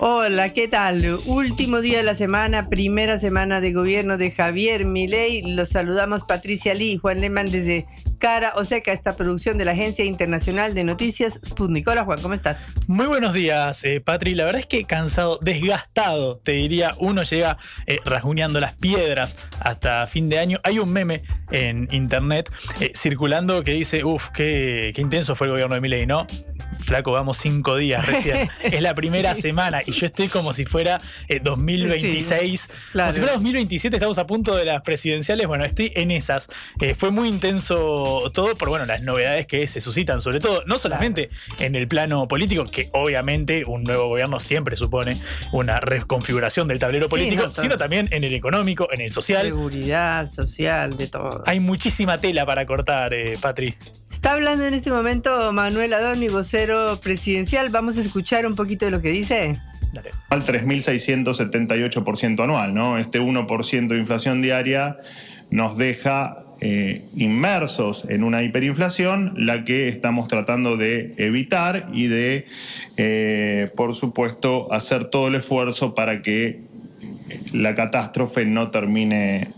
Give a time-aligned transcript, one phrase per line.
[0.00, 1.04] Hola, ¿qué tal?
[1.26, 5.42] Último día de la semana, primera semana de gobierno de Javier Milei.
[5.42, 7.86] Los saludamos Patricia Lee Juan Lehmann desde
[8.18, 11.86] Cara o Seca, esta producción de la Agencia Internacional de Noticias Sputnik.
[11.86, 12.58] Hola Juan, ¿cómo estás?
[12.88, 14.34] Muy buenos días, eh, Patri.
[14.34, 16.94] La verdad es que cansado, desgastado, te diría.
[16.98, 20.60] Uno llega eh, rasguñando las piedras hasta fin de año.
[20.64, 25.52] Hay un meme en internet eh, circulando que dice, uff, qué, qué intenso fue el
[25.52, 26.26] gobierno de Milei, ¿no?
[26.84, 28.48] Flaco, vamos cinco días recién.
[28.62, 31.00] es la primera semana y yo estoy como si fuera
[31.42, 32.70] 2026.
[32.92, 35.46] Como si fuera 2027, estamos a punto de las presidenciales.
[35.46, 36.48] Bueno, estoy en esas.
[36.80, 40.78] Eh, fue muy intenso todo por bueno, las novedades que se suscitan, sobre todo, no
[40.78, 45.16] solamente en el plano político, que obviamente un nuevo gobierno siempre supone
[45.52, 49.46] una reconfiguración del tablero político, sino también en el económico, en el social.
[49.46, 51.42] Seguridad social, de todo.
[51.46, 53.76] Hay muchísima tela para cortar, eh, Patri.
[54.10, 57.68] Está hablando en este momento Manuel Adoni, vocero presidencial.
[57.70, 59.56] Vamos a escuchar un poquito de lo que dice.
[60.30, 62.98] Al 3.678% anual, ¿no?
[62.98, 64.98] Este 1% de inflación diaria
[65.50, 72.46] nos deja eh, inmersos en una hiperinflación, la que estamos tratando de evitar y de,
[72.96, 76.62] eh, por supuesto, hacer todo el esfuerzo para que
[77.52, 79.48] la catástrofe no termine,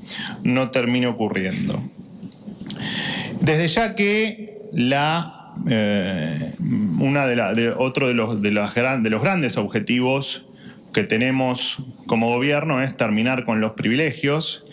[0.43, 1.83] no termine ocurriendo.
[3.41, 5.36] Desde ya que la,
[5.69, 6.55] eh,
[7.01, 10.47] una de, otro de los, de, los grandes objetivos
[10.93, 14.65] que tenemos como gobierno es terminar con los privilegios.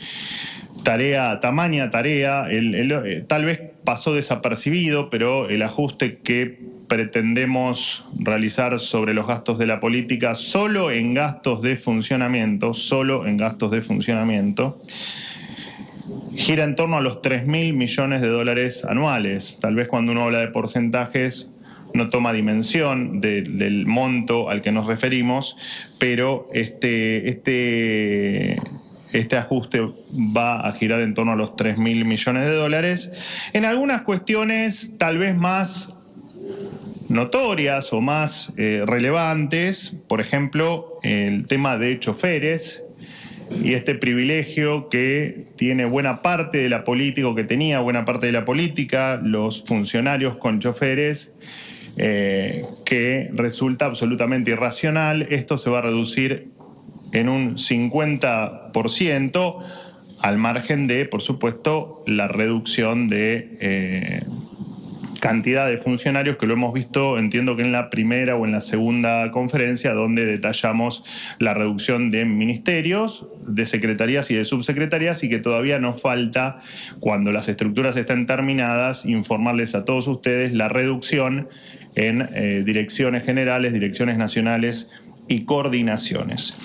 [0.83, 9.13] Tarea, tamaña tarea, eh, tal vez pasó desapercibido, pero el ajuste que pretendemos realizar sobre
[9.13, 14.79] los gastos de la política, solo en gastos de funcionamiento, solo en gastos de funcionamiento,
[16.35, 19.57] gira en torno a los 3 mil millones de dólares anuales.
[19.59, 21.49] Tal vez cuando uno habla de porcentajes
[21.93, 25.57] no toma dimensión del monto al que nos referimos,
[25.99, 28.59] pero este, este,
[29.11, 29.79] este ajuste
[30.35, 33.11] va a girar en torno a los 3 mil millones de dólares.
[33.53, 35.93] En algunas cuestiones tal vez más
[37.09, 42.83] notorias o más eh, relevantes, por ejemplo, el tema de choferes,
[43.63, 48.27] y este privilegio que tiene buena parte de la política, o que tenía buena parte
[48.27, 51.31] de la política, los funcionarios con choferes,
[51.97, 55.23] eh, que resulta absolutamente irracional.
[55.23, 56.47] Esto se va a reducir
[57.11, 59.63] en un 50%
[60.19, 63.57] al margen de, por supuesto, la reducción de...
[63.59, 64.23] Eh,
[65.23, 68.59] cantidad de funcionarios que lo hemos visto, entiendo que en la primera o en la
[68.59, 71.05] segunda conferencia, donde detallamos
[71.39, 76.59] la reducción de ministerios, de secretarías y de subsecretarías y que todavía nos falta,
[76.99, 81.47] cuando las estructuras estén terminadas, informarles a todos ustedes la reducción
[81.95, 84.89] en eh, direcciones generales, direcciones nacionales
[85.27, 86.55] y coordinaciones.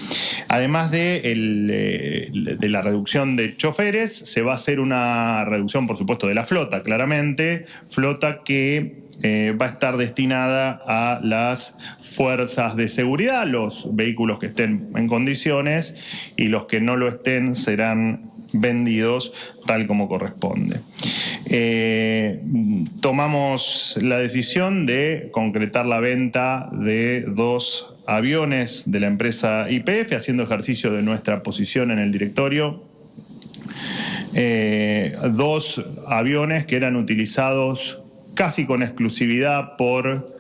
[0.49, 5.97] Además de, eh, de, la reducción de choferes, se va a hacer una reducción, por
[5.97, 12.77] supuesto, de la flota, claramente, flota que eh, va a estar destinada a las fuerzas
[12.77, 18.31] de seguridad, los vehículos que estén en condiciones y los que no lo estén serán
[18.53, 19.33] vendidos
[19.67, 20.81] tal como corresponde.
[21.47, 22.41] Eh,
[23.01, 30.43] tomamos la decisión de concretar la venta de dos aviones de la empresa IPF, haciendo
[30.43, 32.83] ejercicio de nuestra posición en el directorio.
[34.33, 38.01] Eh, dos aviones que eran utilizados
[38.35, 40.39] casi con exclusividad por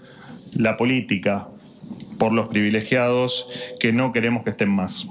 [0.54, 1.48] la política,
[2.18, 3.46] por los privilegiados
[3.78, 5.06] que no queremos que estén más.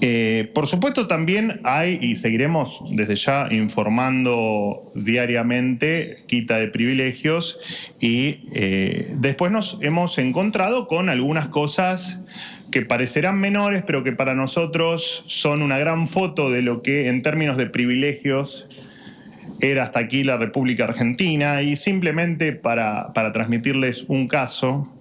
[0.00, 7.58] Eh, por supuesto también hay, y seguiremos desde ya informando diariamente, quita de privilegios,
[8.00, 12.20] y eh, después nos hemos encontrado con algunas cosas
[12.70, 17.22] que parecerán menores, pero que para nosotros son una gran foto de lo que en
[17.22, 18.68] términos de privilegios
[19.60, 24.92] era hasta aquí la República Argentina y simplemente para, para transmitirles un caso,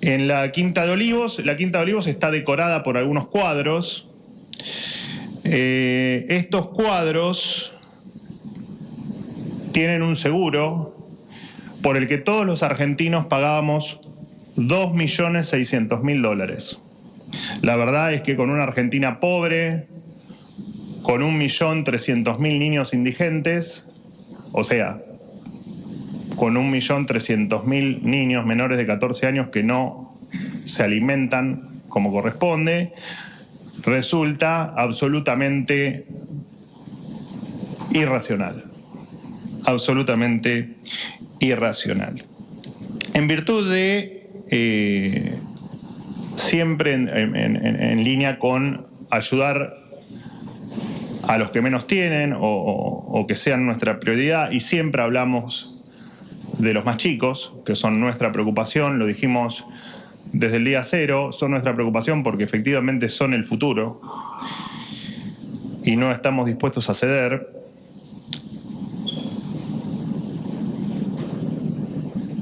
[0.00, 4.07] en la Quinta de Olivos, la Quinta de Olivos está decorada por algunos cuadros.
[5.44, 7.74] Eh, estos cuadros
[9.72, 10.96] tienen un seguro
[11.82, 14.00] por el que todos los argentinos pagábamos
[14.56, 16.78] 2.600.000 dólares.
[17.62, 19.86] La verdad es que con una Argentina pobre,
[21.02, 23.86] con 1.300.000 niños indigentes,
[24.52, 25.00] o sea,
[26.36, 30.14] con 1.300.000 niños menores de 14 años que no
[30.64, 32.92] se alimentan como corresponde,
[33.84, 36.06] resulta absolutamente
[37.92, 38.64] irracional.
[39.64, 40.76] Absolutamente
[41.40, 42.24] irracional.
[43.14, 45.38] En virtud de eh,
[46.36, 49.76] siempre en, línea con ayudar
[51.26, 55.82] a los que menos tienen o, que sean nuestra prioridad y siempre hablamos
[56.58, 59.64] de los más chicos, que son nuestra preocupación, lo dijimos
[60.32, 64.00] desde el día cero, son nuestra preocupación porque efectivamente son el futuro
[65.84, 67.48] y no estamos dispuestos a ceder.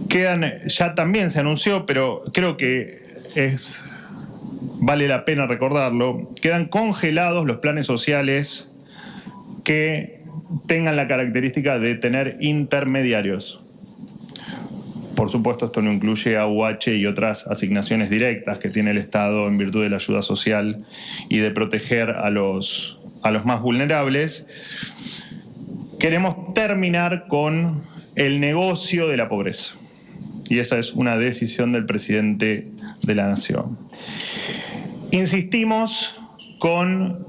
[0.09, 3.05] Quedan, ya también se anunció, pero creo que
[3.35, 3.85] es
[4.81, 8.71] vale la pena recordarlo, quedan congelados los planes sociales
[9.65, 10.23] que
[10.67, 13.66] tengan la característica de tener intermediarios.
[15.17, 19.49] Por supuesto, esto no incluye a UH y otras asignaciones directas que tiene el Estado
[19.49, 20.85] en virtud de la ayuda social
[21.29, 24.47] y de proteger a los, a los más vulnerables.
[25.99, 27.83] Queremos terminar con
[28.15, 29.75] el negocio de la pobreza.
[30.49, 32.69] Y esa es una decisión del presidente
[33.03, 33.79] de la Nación.
[35.11, 36.15] Insistimos
[36.59, 37.25] con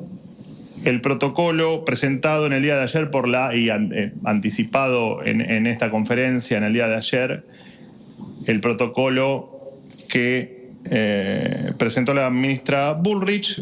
[0.84, 5.90] el protocolo presentado en el día de ayer por la y eh, anticipado en, esta
[5.90, 7.46] conferencia en el día de ayer,
[8.48, 9.62] el protocolo
[10.10, 13.62] que eh, presentó la ministra Bullrich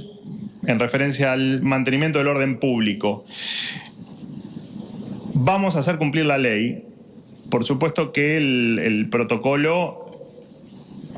[0.65, 3.25] en referencia al mantenimiento del orden público.
[5.33, 6.85] Vamos a hacer cumplir la ley.
[7.51, 10.05] Por supuesto que el protocolo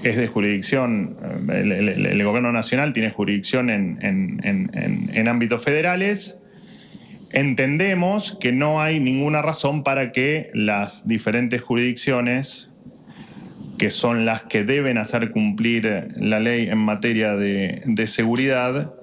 [0.03, 1.17] es de jurisdicción,
[1.49, 6.37] el, gobierno nacional tiene jurisdicción en, ámbitos federales.
[7.31, 12.73] Entendemos que no hay ninguna razón para que las diferentes jurisdicciones,
[13.77, 18.94] que son las que deben hacer cumplir la ley en materia de, seguridad,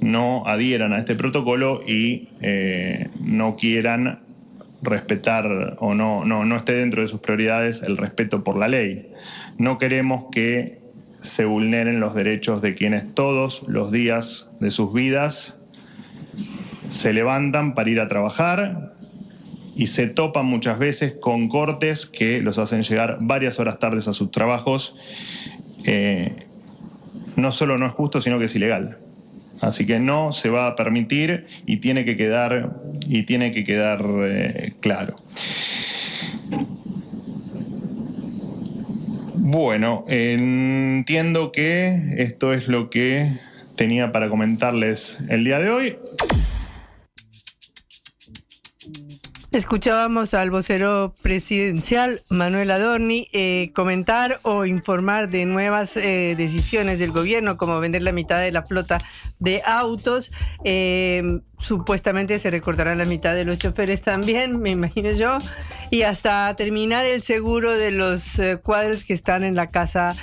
[0.00, 4.20] no adhieran a este protocolo y eh, no quieran
[4.82, 9.10] respetar o no, no, no esté dentro de sus prioridades el respeto por la ley.
[9.58, 10.80] No queremos que
[11.20, 15.56] se vulneren los derechos de quienes todos los días de sus vidas
[16.88, 18.92] se levantan para ir a trabajar
[19.76, 24.14] y se topan muchas veces con cortes que los hacen llegar varias horas tardes a
[24.14, 24.96] sus trabajos.
[25.84, 26.32] Eh,
[27.36, 28.96] no solo no es justo, sino que es ilegal.
[29.60, 32.70] Así que no se va a permitir y tiene que quedar,
[33.06, 35.16] y tiene que quedar eh, claro.
[39.34, 43.38] Bueno, entiendo que esto es lo que
[43.76, 45.96] tenía para comentarles el día de hoy.
[49.56, 57.10] Escuchábamos al vocero presidencial Manuel Adorni eh, comentar o informar de nuevas eh, decisiones del
[57.10, 58.98] gobierno, como vender la mitad de la flota
[59.38, 60.30] de autos.
[60.62, 65.38] Eh, supuestamente se recortará la mitad de los choferes también, me imagino yo.
[65.90, 70.14] Y hasta terminar el seguro de los cuadros que están en la Casa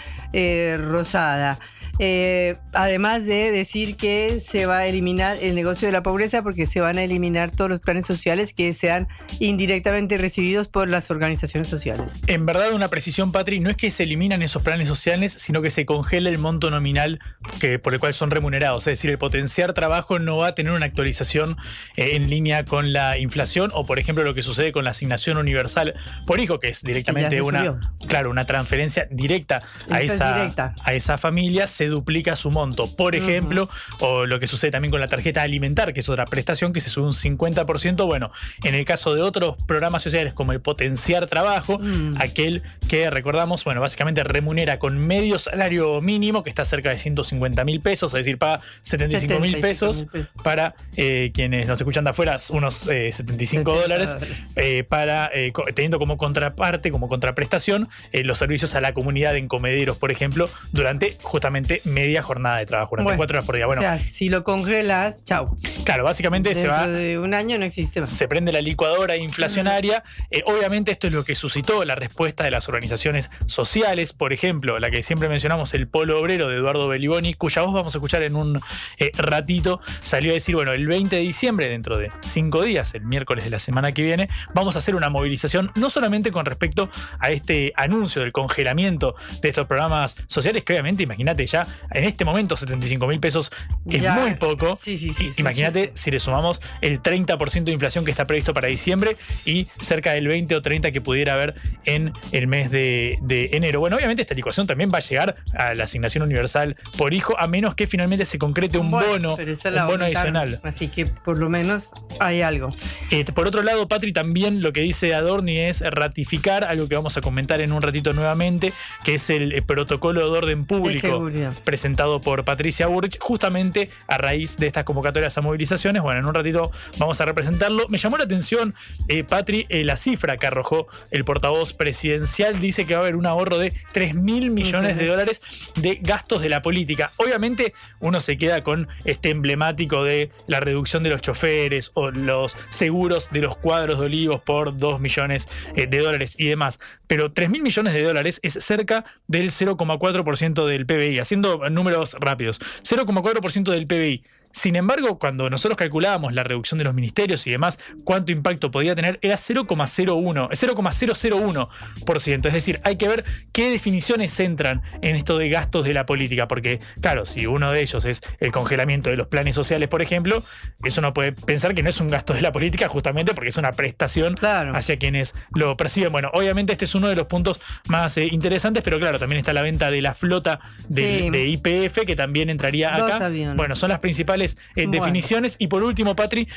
[0.78, 1.58] Rosada.
[2.00, 6.66] Eh, además de decir que se va a eliminar el negocio de la pobreza porque
[6.66, 9.08] se van a eliminar todos los planes sociales que sean
[9.40, 12.12] indirectamente recibidos por las organizaciones sociales.
[12.28, 15.70] En verdad, una precisión, Patri, no es que se eliminan esos planes sociales, sino que
[15.70, 17.20] se congela el monto nominal
[17.60, 18.88] que, por el cual son remunerados.
[18.88, 21.58] Es decir, el potenciar trabajo no va a tener una actualización
[21.96, 25.38] eh, en línea con la inflación o, por ejemplo, lo que sucede con la asignación
[25.38, 25.94] universal
[26.26, 31.68] por hijo, que es directamente una, claro, una transferencia directa a esa, a esa familia
[31.88, 32.94] duplica su monto.
[32.96, 36.74] Por ejemplo, o lo que sucede también con la tarjeta alimentar, que es otra prestación
[36.74, 38.06] que se sube un 50%.
[38.06, 38.32] Bueno,
[38.64, 42.16] en el caso de otros programas sociales como el potenciar trabajo, mm.
[42.20, 47.64] aquel que recordamos, bueno, básicamente remunera con medio salario mínimo, que está cerca de 150
[47.64, 50.06] mil pesos, es decir, paga 75 mil pesos,
[50.44, 54.18] para eh, quienes nos escuchan de afuera, unos 75 eh, dólares,
[54.56, 55.32] eh, para
[55.74, 61.18] teniendo como contraparte, como contraprestación, los servicios a la comunidad en comederos, por ejemplo, durante
[61.22, 63.66] justamente media jornada de trabajo, durante Bueno, cuatro horas por día.
[63.66, 65.58] Bueno, o sea, si lo congelas, chau.
[65.84, 68.10] claro, básicamente se va de un año no existe más.
[68.10, 70.04] se prende la licuadora inflacionaria.
[70.30, 74.80] Eh, obviamente esto es lo que suscitó la respuesta de las organizaciones sociales, por ejemplo,
[74.80, 78.24] la que siempre mencionamos, el Polo Obrero de Eduardo Beliboni, cuya voz vamos a escuchar
[78.24, 78.60] en un
[78.98, 83.04] eh, ratito, salió a decir, bueno, el 20 de diciembre, dentro de cinco días, el
[83.04, 86.90] miércoles de la semana que viene, vamos a hacer una movilización, no solamente con respecto
[87.20, 92.26] a este anuncio del congelamiento de estos programas sociales, que obviamente, imagínate ya, en este
[92.26, 93.52] momento 75 mil pesos
[93.90, 94.14] es Ya.
[94.16, 94.78] muy poco.
[94.80, 95.28] Sí, sí, sí.
[95.28, 99.16] es un Imagínate si le sumamos el 30% de inflación que está previsto para diciembre
[99.46, 101.56] y cerca del 20 o 30 que pudiera haber
[101.86, 103.80] en el mes de, de enero.
[103.80, 107.48] Bueno, obviamente esta licuación también va a llegar a la asignación universal por hijo, a
[107.48, 110.60] menos que finalmente se concrete un bono, un bono adicional.
[110.64, 112.70] Así que por lo menos hay algo.
[113.12, 117.18] Eh, por otro lado, Patri, también lo que dice Adorni es ratificar algo que vamos
[117.18, 121.53] a comentar en un ratito nuevamente, que es el protocolo de orden público seguridad.
[121.54, 126.02] Presentado por Patricia Burrich, justamente a raíz de estas convocatorias a movilizaciones.
[126.02, 127.88] Bueno, en un ratito vamos a representarlo.
[127.90, 128.74] Me llamó la atención,
[129.08, 132.60] eh, Patri, eh, la cifra que arrojó el portavoz presidencial.
[132.60, 135.42] Dice que va a haber un ahorro de 3 mil millones de dólares
[135.76, 137.12] de gastos de la política.
[137.18, 142.58] Obviamente, uno se queda con este emblemático de la reducción de los choferes o los
[142.70, 146.80] seguros de los cuadros de olivos por 2 millones eh, de dólares y demás.
[147.08, 152.60] Pero 3 mil millones de dólares es cerca del 0,4% del PBI, haciendo números rápidos.
[152.84, 154.24] 0,4% del PBI.
[154.54, 158.94] Sin embargo, cuando nosotros calculábamos la reducción de los ministerios y demás, cuánto impacto podía
[158.96, 162.46] tener, era 0,01, 0,001%.
[162.48, 166.48] Es decir, hay que ver qué definiciones entran en esto de gastos de la política,
[166.48, 170.44] porque, claro, si uno de ellos es el congelamiento de los planes sociales, por ejemplo,
[170.84, 173.58] eso no puede pensar que no es un gasto de la política, justamente porque es
[173.58, 174.36] una prestación
[174.76, 176.12] hacia quienes lo perciben.
[176.12, 179.54] Bueno, obviamente este es uno de los puntos más eh, interesantes, pero claro, también está
[179.54, 181.30] la venta de la flota del- Sí.
[181.30, 183.20] de IPF, que también entraría acá.
[183.56, 184.92] Bueno, son las principales eh, Bueno.
[184.92, 185.56] definiciones.
[185.60, 186.48] Y por último, Patri,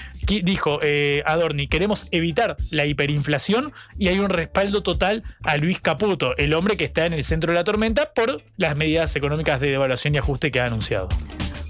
[0.42, 6.36] dijo eh, Adorni, queremos evitar la hiperinflación y hay un respaldo total a Luis Caputo,
[6.36, 9.70] el hombre que está en el centro de la tormenta por las medidas económicas de
[9.70, 11.08] devaluación y ajuste que ha anunciado.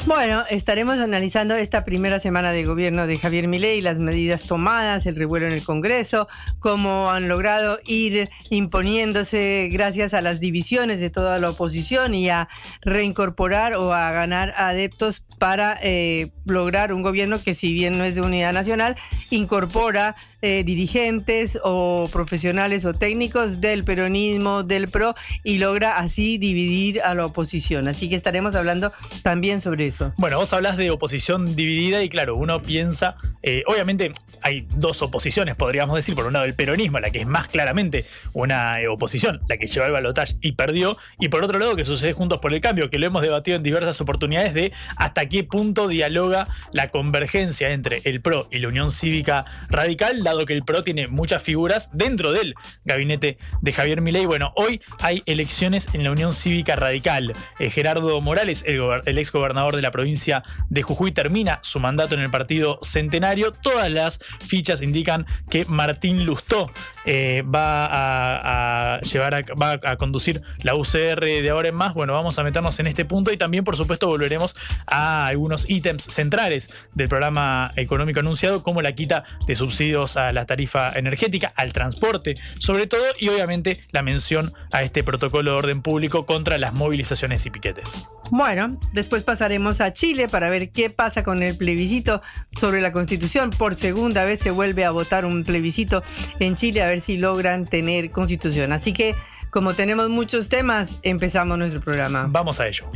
[0.07, 5.17] Bueno, estaremos analizando esta primera semana de gobierno de Javier Milei, las medidas tomadas, el
[5.17, 6.29] revuelo en el Congreso,
[6.61, 12.49] cómo han logrado ir imponiéndose gracias a las divisiones de toda la oposición y a
[12.83, 18.15] reincorporar o a ganar adeptos para eh, lograr un gobierno que si bien no es
[18.15, 18.95] de unidad nacional,
[19.31, 27.03] incorpora eh, dirigentes o profesionales o técnicos del peronismo, del PRO y logra así dividir
[27.03, 27.89] a la oposición.
[27.89, 29.96] Así que estaremos hablando también sobre eso.
[30.17, 34.13] Bueno, vos hablas de oposición dividida y claro, uno piensa, eh, obviamente
[34.43, 38.05] hay dos oposiciones, podríamos decir, por un lado el peronismo, la que es más claramente
[38.33, 41.85] una eh, oposición, la que lleva el balotaje y perdió, y por otro lado que
[41.85, 45.45] sucede Juntos por el Cambio, que lo hemos debatido en diversas oportunidades de hasta qué
[45.45, 50.63] punto dialoga la convergencia entre el PRO y la Unión Cívica Radical, dado que el
[50.63, 54.27] PRO tiene muchas figuras dentro del gabinete de Javier Milei.
[54.27, 57.35] Bueno, hoy hay elecciones en la Unión Cívica Radical.
[57.59, 62.21] Eh, Gerardo Morales, el, ex gobernador de la provincia de Jujuy, termina su mandato en
[62.21, 63.53] el partido Centenario.
[63.53, 66.71] Todas las fichas indican que Martín Lustó
[67.07, 71.95] eh, va a, llevar a, conducir la UCR de ahora en más.
[71.95, 76.03] Bueno, vamos a meternos en este punto y también, por supuesto, volveremos a algunos ítems
[76.03, 81.73] centrales del programa económico anunciado, como la quita de subsidios a la tarifa energética, al
[81.73, 86.75] transporte, sobre todo, y obviamente la mención a este protocolo de orden público contra las
[86.75, 88.07] movilizaciones y piquetes.
[88.31, 92.23] Bueno, después pasaremos a Chile para ver qué pasa con el plebiscito
[92.57, 93.51] sobre la constitución.
[93.51, 96.03] Por segunda vez se vuelve a votar un plebiscito
[96.41, 98.73] en Chile si logran tener constitución.
[98.73, 99.15] Así que,
[99.51, 102.27] como tenemos muchos temas, empezamos nuestro programa.
[102.29, 102.91] Vamos a ello.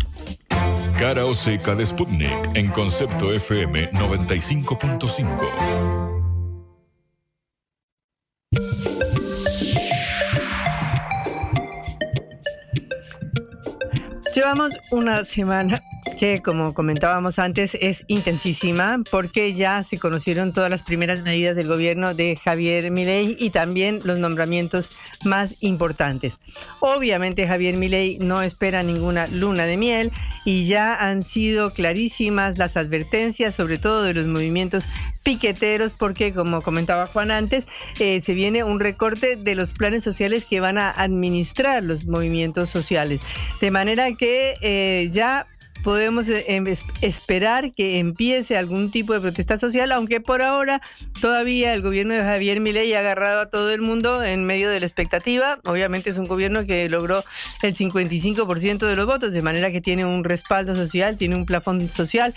[0.98, 6.19] Cara o seca de Sputnik en concepto FM 95.5.
[14.40, 15.78] Llevamos una semana
[16.18, 21.68] que, como comentábamos antes, es intensísima porque ya se conocieron todas las primeras medidas del
[21.68, 24.88] gobierno de Javier Milei y también los nombramientos
[25.26, 26.38] más importantes.
[26.80, 30.10] Obviamente Javier Milei no espera ninguna luna de miel
[30.46, 34.86] y ya han sido clarísimas las advertencias, sobre todo de los movimientos
[35.22, 37.66] piqueteros, porque como comentaba Juan antes,
[37.98, 42.70] eh, se viene un recorte de los planes sociales que van a administrar los movimientos
[42.70, 43.20] sociales.
[43.60, 45.46] De manera que eh, ya
[45.84, 50.82] podemos eh, em, es- esperar que empiece algún tipo de protesta social, aunque por ahora
[51.22, 54.78] todavía el gobierno de Javier Milei ha agarrado a todo el mundo en medio de
[54.80, 55.58] la expectativa.
[55.64, 57.24] Obviamente es un gobierno que logró
[57.62, 61.88] el 55% de los votos, de manera que tiene un respaldo social, tiene un plafón
[61.88, 62.34] social.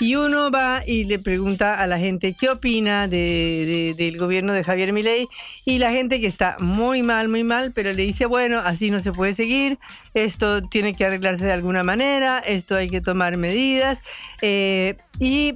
[0.00, 4.52] Y uno va y le pregunta a la gente qué opina de- de- del gobierno
[4.52, 5.26] de Javier Milei.
[5.64, 8.98] Y la gente que está muy mal, muy mal, pero le dice, bueno, así no
[9.00, 9.78] se puede seguir,
[10.14, 14.00] esto tiene que arreglarse de alguna manera, esto hay que tomar medidas
[14.42, 15.54] eh, y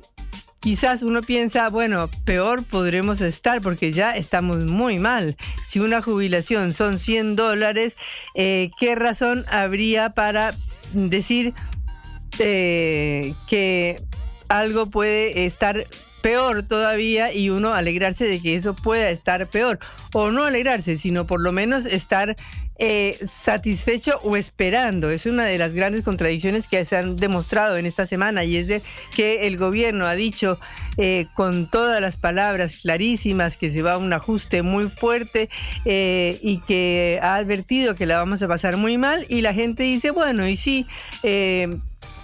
[0.60, 5.36] quizás uno piensa, bueno, peor podremos estar porque ya estamos muy mal.
[5.66, 7.96] Si una jubilación son 100 dólares,
[8.34, 10.54] eh, ¿qué razón habría para
[10.92, 11.54] decir
[12.38, 14.00] eh, que
[14.48, 15.86] algo puede estar
[16.22, 19.78] peor todavía y uno alegrarse de que eso pueda estar peor.
[20.12, 22.36] O no alegrarse, sino por lo menos estar
[22.78, 25.10] eh, satisfecho o esperando.
[25.10, 28.68] Es una de las grandes contradicciones que se han demostrado en esta semana y es
[28.68, 28.82] de
[29.16, 30.58] que el gobierno ha dicho
[30.96, 35.50] eh, con todas las palabras clarísimas que se va a un ajuste muy fuerte
[35.84, 39.82] eh, y que ha advertido que la vamos a pasar muy mal y la gente
[39.82, 40.86] dice, bueno, y sí,
[41.24, 41.78] eh,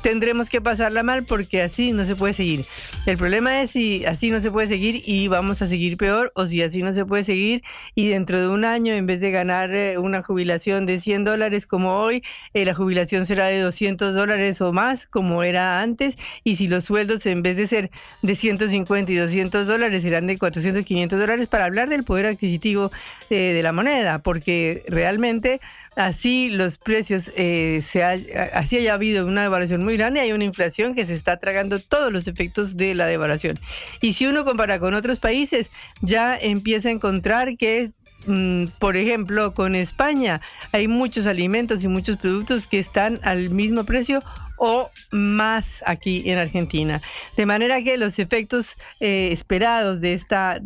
[0.04, 2.66] tendremos que pasarla mal porque así no se puede seguir.
[3.06, 6.46] El problema es si así no se puede seguir y vamos a seguir peor o
[6.46, 9.75] si así no se puede seguir y dentro de un año en vez de ganar
[9.75, 14.61] eh, una jubilación de 100 dólares como hoy, eh, la jubilación será de 200 dólares
[14.61, 19.11] o más como era antes y si los sueldos en vez de ser de 150
[19.11, 22.92] y 200 dólares serán de 400 y 500 dólares para hablar del poder adquisitivo
[23.30, 25.62] eh, de la moneda porque realmente
[25.97, 28.19] así los precios, eh, se ha-
[28.55, 32.13] así haya habido una devaluación muy grande, hay una inflación que se está tragando todos
[32.13, 33.59] los efectos de la devaluación.
[34.01, 35.71] Y si uno compara con otros países,
[36.01, 37.93] ya empieza a encontrar que
[38.27, 40.41] mm, por ejemplo, con España
[40.73, 44.23] hay muchos alimentos y muchos productos que están al mismo precio
[44.56, 47.00] o más aquí en Argentina.
[47.37, 50.61] De manera que los efectos eh, esperados de esta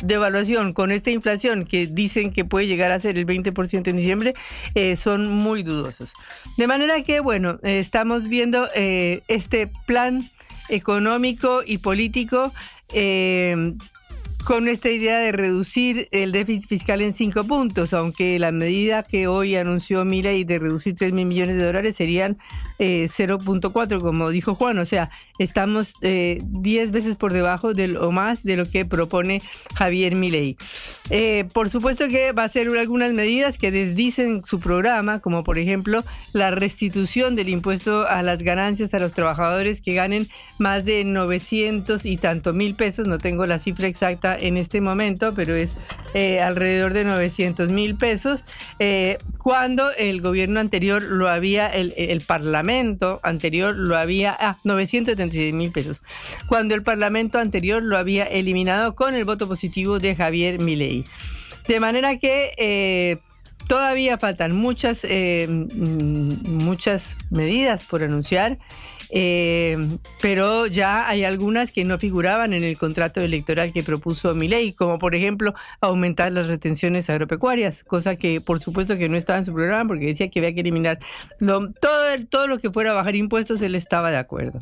[0.00, 4.34] devaluación con esta inflación que dicen que puede llegar a ser el 20% en diciembre
[4.74, 6.12] eh, son muy dudosos.
[6.56, 10.28] De manera que, bueno, eh, estamos viendo este plan
[10.68, 12.52] económico y político
[14.44, 19.26] con esta idea de reducir el déficit fiscal en cinco puntos, aunque la medida que
[19.26, 22.38] hoy anunció Milei de reducir 3 mil millones de dólares serían
[22.78, 28.12] eh, 0.4, como dijo Juan, o sea, estamos eh, 10 veces por debajo del, o
[28.12, 29.42] más de lo que propone
[29.74, 30.56] Javier Milei.
[31.10, 35.58] Eh, por supuesto que va a ser algunas medidas que desdicen su programa, como por
[35.58, 41.04] ejemplo la restitución del impuesto a las ganancias a los trabajadores que ganen más de
[41.04, 45.72] 900 y tanto mil pesos, no tengo la cifra exacta en este momento, pero es
[46.14, 48.44] eh, alrededor de 900 mil pesos,
[48.78, 55.54] eh, cuando el gobierno anterior lo había, el, el parlamento anterior lo había, ah, 976
[55.54, 56.02] mil pesos,
[56.48, 61.06] cuando el parlamento anterior lo había eliminado con el voto positivo de Javier Milei.
[61.66, 63.16] De manera que eh,
[63.68, 68.58] todavía faltan muchas, eh, mm, muchas medidas por anunciar.
[69.10, 69.76] Eh,
[70.20, 74.98] pero ya hay algunas que no figuraban en el contrato electoral que propuso Milei, como
[74.98, 79.54] por ejemplo aumentar las retenciones agropecuarias, cosa que por supuesto que no estaba en su
[79.54, 80.98] programa porque decía que había que eliminar
[81.38, 81.68] todo,
[82.28, 84.58] todo lo que fuera a bajar impuestos, él estaba de acuerdo.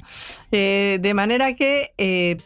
[0.52, 2.36] Eh, de manera que eh,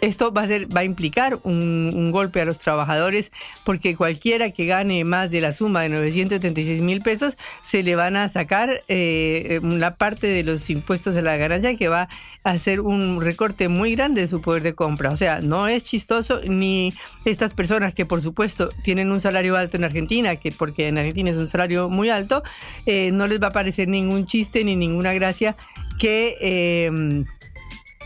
[0.00, 3.32] esto va a, ser, va a implicar un, golpe a los trabajadores
[3.64, 8.16] porque cualquiera que gane más de la suma de 936 mil pesos se le van
[8.16, 12.08] a sacar eh, una parte de los impuestos a la ganancia que va
[12.44, 15.10] a hacer un recorte muy grande de su poder de compra.
[15.10, 19.76] O sea, no es chistoso ni estas personas que por supuesto tienen un salario alto
[19.76, 22.42] en Argentina, que porque en Argentina es un salario muy alto,
[22.86, 25.56] eh, no les va a parecer ningún chiste ni ninguna gracia
[25.98, 26.36] que...
[26.40, 27.24] eh,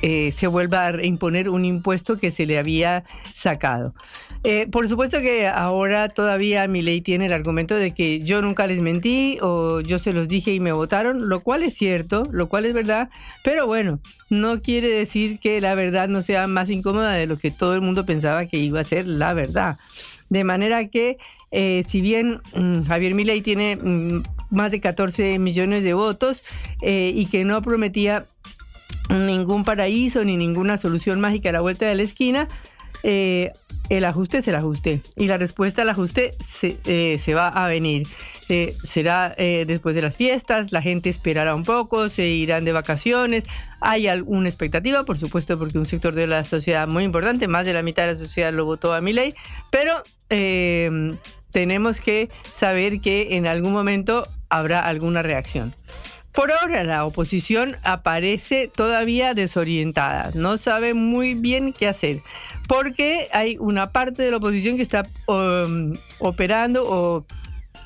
[0.04, 3.94] eh, se vuelva a imponer un impuesto que se le había sacado.
[4.42, 8.66] Eh, por supuesto que ahora todavía mi ley tiene el argumento de que yo nunca
[8.66, 12.48] les mentí o yo se los dije y me votaron, lo cual es cierto, lo
[12.48, 13.10] cual es verdad,
[13.44, 17.52] pero bueno, no quiere decir que la verdad no sea más incómoda de lo que
[17.52, 19.78] todo el mundo pensaba que iba a ser la verdad.
[20.30, 21.18] De manera que,
[21.52, 26.42] eh, si bien mm, Javier Milei tiene mm, más de 14 millones de votos
[26.82, 28.26] y que no prometía
[29.12, 32.48] ningún paraíso ni ninguna solución mágica a la vuelta de la esquina,
[33.02, 33.52] eh,
[33.88, 37.66] el ajuste es el ajuste y la respuesta al ajuste se, eh, se va a
[37.66, 38.06] venir.
[38.48, 42.72] Eh, será eh, después de las fiestas, la gente esperará un poco, se irán de
[42.72, 43.44] vacaciones.
[43.80, 47.72] Hay alguna expectativa, por supuesto, porque un sector de la sociedad muy importante, más de
[47.72, 49.34] la mitad de la sociedad lo votó a mi ley,
[49.70, 51.16] pero eh,
[51.50, 55.74] tenemos que saber que en algún momento habrá alguna reacción.
[56.32, 62.20] Por ahora la oposición aparece todavía desorientada, no sabe muy bien qué hacer,
[62.66, 67.26] porque hay una parte de la oposición que está um, operando o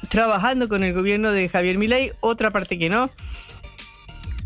[0.09, 3.11] trabajando con el gobierno de Javier Milei, otra parte que no.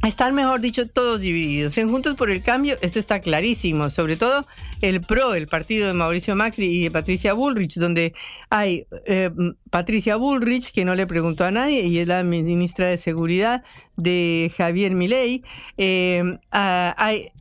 [0.03, 1.77] Están, mejor dicho, todos divididos.
[1.77, 3.91] En Juntos por el Cambio, esto está clarísimo.
[3.91, 4.47] Sobre todo
[4.81, 8.15] el PRO, el partido de Mauricio Macri y de Patricia Bullrich, donde
[8.49, 9.31] hay eh,
[9.69, 13.63] Patricia Bullrich, que no le preguntó a nadie, y es la ministra de Seguridad
[13.99, 15.45] de Javier Milei.
[15.77, 16.39] Eh,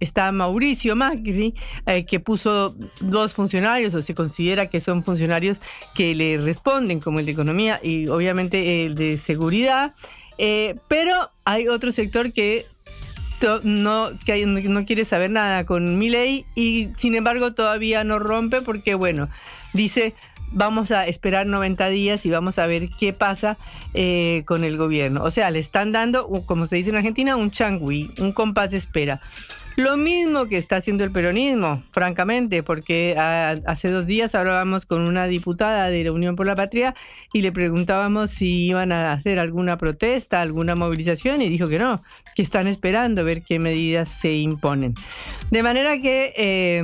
[0.02, 5.62] está Mauricio Macri, eh, que puso dos funcionarios, o se considera que son funcionarios
[5.95, 9.93] que le responden, como el de Economía y obviamente el de Seguridad.
[10.41, 12.65] Eh, pero hay otro sector que
[13.63, 18.62] no, que no quiere saber nada con mi ley y sin embargo todavía no rompe
[18.62, 19.30] porque, bueno,
[19.73, 20.15] dice
[20.52, 23.58] vamos a esperar 90 días y vamos a ver qué pasa
[23.93, 25.23] eh, con el gobierno.
[25.23, 28.78] O sea, le están dando, como se dice en Argentina, un changui, un compás de
[28.78, 29.19] espera.
[29.80, 35.00] Lo mismo que está haciendo el peronismo, francamente, porque ah, hace dos días hablábamos con
[35.00, 36.96] una diputada de la Unión por la Patria
[37.32, 41.96] y le preguntábamos si iban a hacer alguna protesta, alguna movilización y dijo que no,
[42.36, 44.96] que están esperando ver qué medidas se imponen.
[45.50, 46.84] De manera que eh,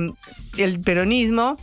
[0.56, 1.58] el peronismo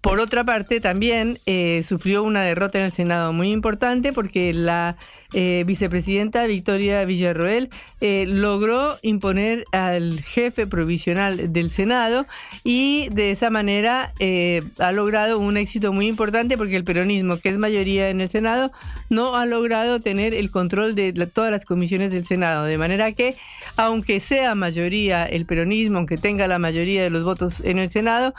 [0.00, 4.96] por otra parte, también eh, sufrió una derrota en el Senado muy importante porque la
[5.36, 7.68] eh, vicepresidenta Victoria Villarroel
[8.00, 12.24] eh, logró imponer al jefe provisional del Senado
[12.62, 17.48] y de esa manera eh, ha logrado un éxito muy importante porque el peronismo, que
[17.48, 18.70] es mayoría en el Senado,
[19.10, 22.64] no ha logrado tener el control de todas las comisiones del Senado.
[22.64, 23.34] De manera que,
[23.76, 28.34] aunque sea mayoría el peronismo, aunque tenga la mayoría de los votos en el Senado,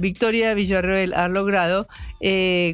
[0.00, 1.86] Victoria Villarroel ha logrado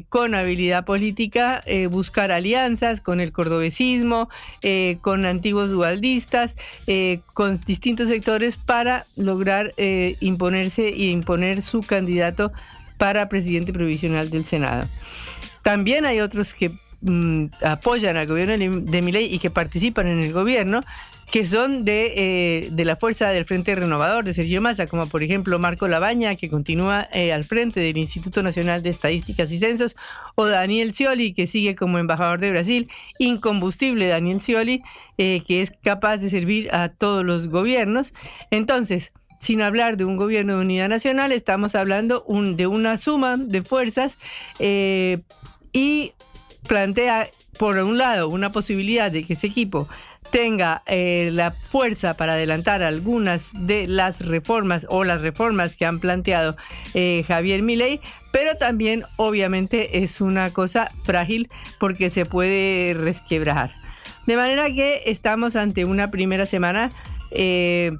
[0.09, 4.29] con habilidad política buscar alianzas con el cordobesismo,
[4.61, 6.55] eh, con antiguos dualdistas,
[6.87, 12.53] eh, con distintos sectores para lograr eh, imponerse y imponer su candidato
[12.97, 14.87] para presidente provisional del Senado.
[15.63, 16.71] También hay otros que
[17.01, 20.81] mm, apoyan al gobierno de Milei y que participan en el gobierno,
[21.31, 25.23] que son de, eh, de, la fuerza del Frente Renovador de Sergio Massa, como por
[25.23, 29.95] ejemplo Marco Labaña, que continúa eh, al frente del Instituto Nacional de Estadísticas y Censos,
[30.35, 34.83] o Daniel Scioli, que sigue como embajador de Brasil, incombustible Daniel Scioli,
[35.17, 38.13] eh, que es capaz de servir a todos los gobiernos.
[38.51, 43.63] Entonces, sin hablar de un gobierno de unidad nacional, estamos hablando de una suma de
[43.63, 44.17] fuerzas
[45.73, 46.13] y
[46.67, 49.89] plantea, por un lado, una posibilidad de que ese equipo
[50.31, 55.99] tenga eh, la fuerza para adelantar algunas de las reformas o las reformas que han
[55.99, 56.55] planteado
[56.93, 63.71] eh, Javier Milei, pero también obviamente es una cosa frágil porque se puede resquebrajar.
[64.25, 66.91] De manera que estamos ante una primera semana
[67.31, 67.91] eh,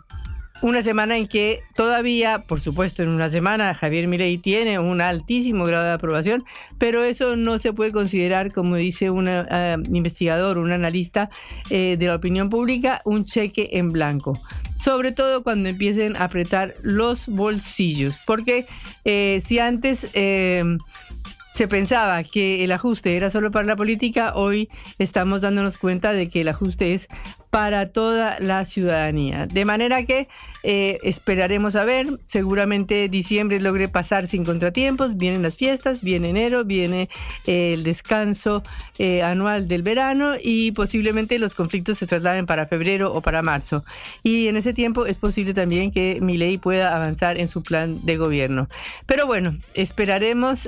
[0.65, 5.65] una semana en que todavía, por supuesto, en una semana Javier Milei tiene un altísimo
[5.65, 6.43] grado de aprobación,
[6.79, 11.29] pero eso no se puede considerar, como dice un eh, investigador, un analista
[11.69, 14.41] eh, de la opinión pública, un cheque en blanco.
[14.75, 18.65] Sobre todo cuando empiecen a apretar los bolsillos, porque
[19.05, 20.07] eh, si antes
[21.55, 24.67] se pensaba que el ajuste era solo para la política, hoy
[24.99, 27.07] estamos dándonos cuenta de que el ajuste es
[27.55, 29.47] para toda la ciudadanía.
[29.47, 30.27] De manera que
[30.63, 36.65] eh, esperaremos a ver, seguramente diciembre logre pasar sin contratiempos, vienen las fiestas, viene enero,
[36.65, 37.07] viene
[37.47, 38.61] eh, el descanso
[38.99, 43.85] eh, anual del verano y posiblemente los conflictos se trasladen para febrero o para marzo.
[44.21, 48.05] Y en ese tiempo es posible también que mi ley pueda avanzar en su plan
[48.05, 48.67] de gobierno.
[49.05, 50.67] Pero bueno, esperaremos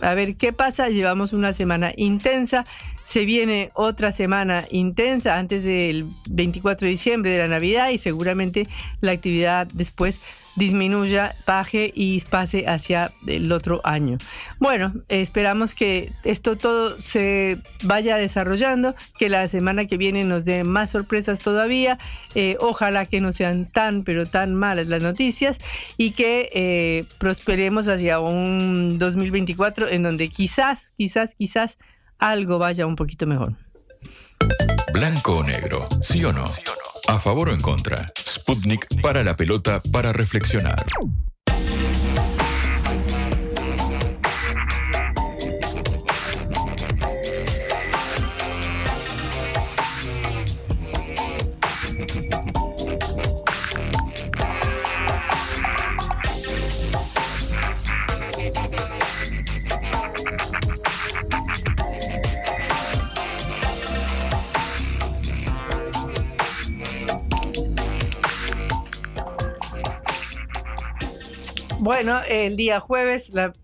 [0.00, 0.88] a ver qué pasa.
[0.88, 2.64] Llevamos una semana intensa.
[3.10, 8.68] Se viene otra semana intensa antes del 24 de diciembre de la Navidad y seguramente
[9.00, 10.20] la actividad después
[10.54, 14.18] disminuya, baje y pase hacia el otro año.
[14.60, 20.62] Bueno, esperamos que esto todo se vaya desarrollando, que la semana que viene nos dé
[20.62, 21.98] más sorpresas todavía.
[22.36, 25.58] Eh, ojalá que no sean tan, pero tan malas las noticias
[25.96, 31.76] y que eh, prosperemos hacia un 2024 en donde quizás, quizás, quizás
[32.20, 33.54] algo vaya un poquito mejor.
[34.92, 36.44] Blanco o negro, sí o no.
[37.08, 38.06] A favor o en contra.
[38.16, 40.84] Sputnik para la pelota para reflexionar.
[71.80, 73.54] Bueno, el día jueves la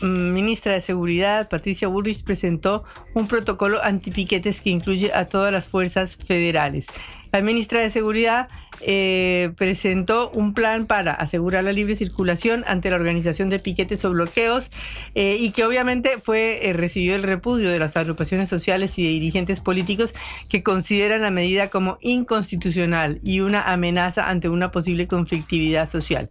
[0.00, 5.68] mm, ministra de Seguridad, Patricia Bullrich, presentó un protocolo antipiquetes que incluye a todas las
[5.68, 6.86] fuerzas federales.
[7.30, 8.48] La ministra de Seguridad
[8.80, 14.10] eh, presentó un plan para asegurar la libre circulación ante la organización de piquetes o
[14.10, 14.70] bloqueos
[15.14, 19.10] eh, y que obviamente fue eh, recibió el repudio de las agrupaciones sociales y de
[19.10, 20.14] dirigentes políticos
[20.48, 26.30] que consideran la medida como inconstitucional y una amenaza ante una posible conflictividad social.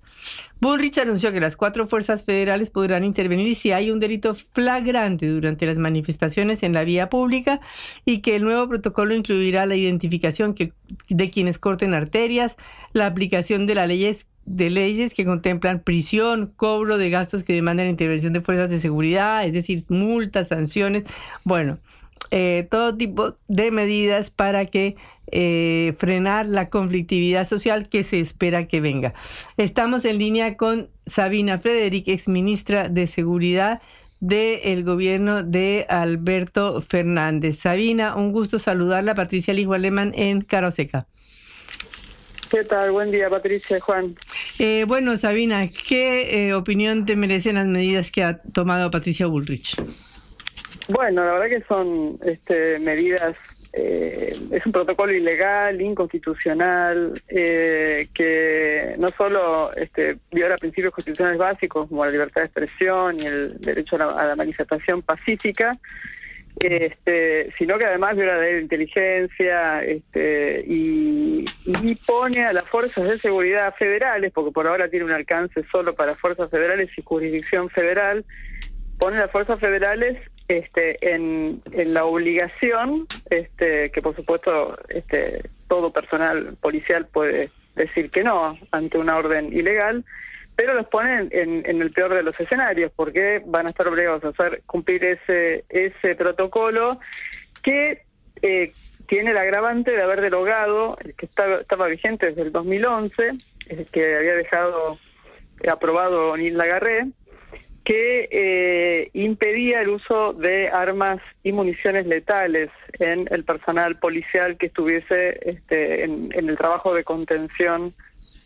[0.61, 5.65] Bullrich anunció que las cuatro fuerzas federales podrán intervenir si hay un delito flagrante durante
[5.65, 7.59] las manifestaciones en la vía pública
[8.05, 10.53] y que el nuevo protocolo incluirá la identificación
[11.09, 12.30] de quienes corten arterias,
[12.93, 17.87] la aplicación de las leyes de leyes que contemplan prisión, cobro de gastos que demandan
[17.87, 21.03] intervención de fuerzas de seguridad, es decir, multas, sanciones.
[21.43, 21.77] Bueno,
[22.31, 24.95] eh, todo tipo de medidas para que
[25.31, 29.13] eh, frenar la conflictividad social que se espera que venga.
[29.57, 33.81] Estamos en línea con Sabina Frederick, ex ministra de Seguridad
[34.19, 37.57] del gobierno de Alberto Fernández.
[37.59, 39.15] Sabina, un gusto saludarla.
[39.15, 41.07] Patricia Lijo Alemán en Caroseca.
[42.51, 42.91] ¿Qué tal?
[42.91, 44.13] Buen día, Patricia Juan.
[44.59, 49.81] Eh, bueno, Sabina, ¿qué opinión te merecen las medidas que ha tomado Patricia Bullrich?
[50.89, 53.37] Bueno, la verdad que son este, medidas,
[53.71, 61.87] eh, es un protocolo ilegal, inconstitucional, eh, que no solo este, viola principios constitucionales básicos
[61.87, 65.77] como la libertad de expresión y el derecho a la, manifestación pacífica,
[66.61, 71.45] este, sino que además viola la inteligencia este, y,
[72.05, 76.15] pone a las fuerzas de seguridad federales, porque por ahora tiene un alcance solo para
[76.15, 78.25] fuerzas federales y jurisdicción federal,
[78.97, 84.77] pone a las fuerzas federales este, en, la obligación, este, que por supuesto
[85.67, 90.03] todo personal policial puede decir que no ante una orden ilegal,
[90.61, 94.27] pero los ponen en, el peor de los escenarios, porque van a estar obligados a
[94.27, 96.99] hacer cumplir ese, ese protocolo
[97.63, 98.03] que
[98.43, 98.71] eh,
[99.07, 103.31] tiene el agravante de haber derogado, el que estaba, vigente desde el 2011,
[103.69, 104.99] el que había dejado
[105.67, 107.07] aprobado Nil Lagarré,
[107.83, 112.69] que eh, impedía el uso de armas y municiones letales
[112.99, 117.95] en el personal policial que estuviese este, en, el trabajo de contención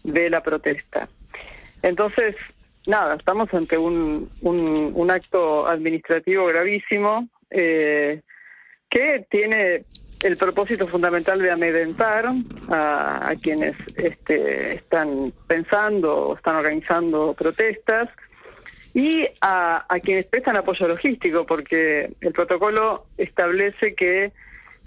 [0.05, 1.09] de la protesta.
[1.85, 2.35] Entonces,
[2.87, 8.21] nada, estamos ante un, un, acto administrativo gravísimo eh,
[8.89, 9.85] que tiene
[10.23, 12.25] el propósito fundamental de amedrentar
[12.69, 18.09] a, quienes este, están pensando o están organizando protestas,
[18.95, 24.31] y a, quienes prestan apoyo logístico, porque el protocolo establece que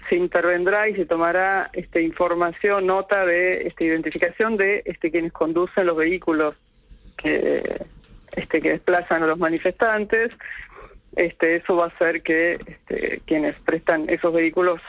[0.09, 5.85] se intervendrá y se tomará este, información, nota de esta identificación de este, quienes conducen
[5.85, 6.55] los vehículos
[7.21, 7.85] que,
[8.31, 10.35] este, que desplazan a los manifestantes.
[11.15, 14.79] Este, eso va a hacer que este, quienes prestan esos vehículos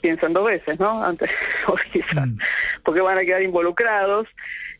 [0.00, 1.02] piensen dos veces, ¿no?
[1.02, 1.30] Antes,
[2.14, 2.38] mm.
[2.84, 4.28] porque van a quedar involucrados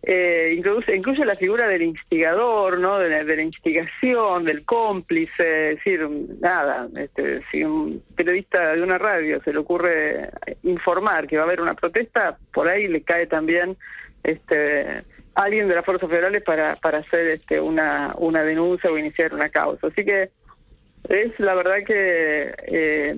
[0.02, 2.98] eh, incluye, la figura del instigador, ¿no?
[2.98, 6.08] De la, instigación, del cómplice, es decir,
[6.40, 10.30] nada, este, si un periodista de una radio se le ocurre
[10.62, 13.76] informar que va a haber una protesta, por ahí le cae también
[14.22, 19.32] este alguien de las fuerzas federales para, para hacer este, una, una denuncia o iniciar
[19.34, 19.86] una causa.
[19.86, 20.30] Así que
[21.08, 23.16] es la verdad que eh,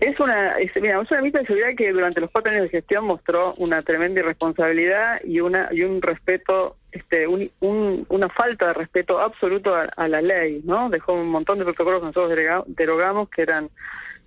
[0.00, 3.54] es una, es, una ministra de seguridad que durante los cuatro años de gestión mostró
[3.54, 10.08] una tremenda irresponsabilidad y una y un respeto, este, una falta de respeto absoluto a,
[10.08, 10.90] la ley, ¿no?
[10.90, 13.70] Dejó un montón de protocolos que nosotros derogamos que eran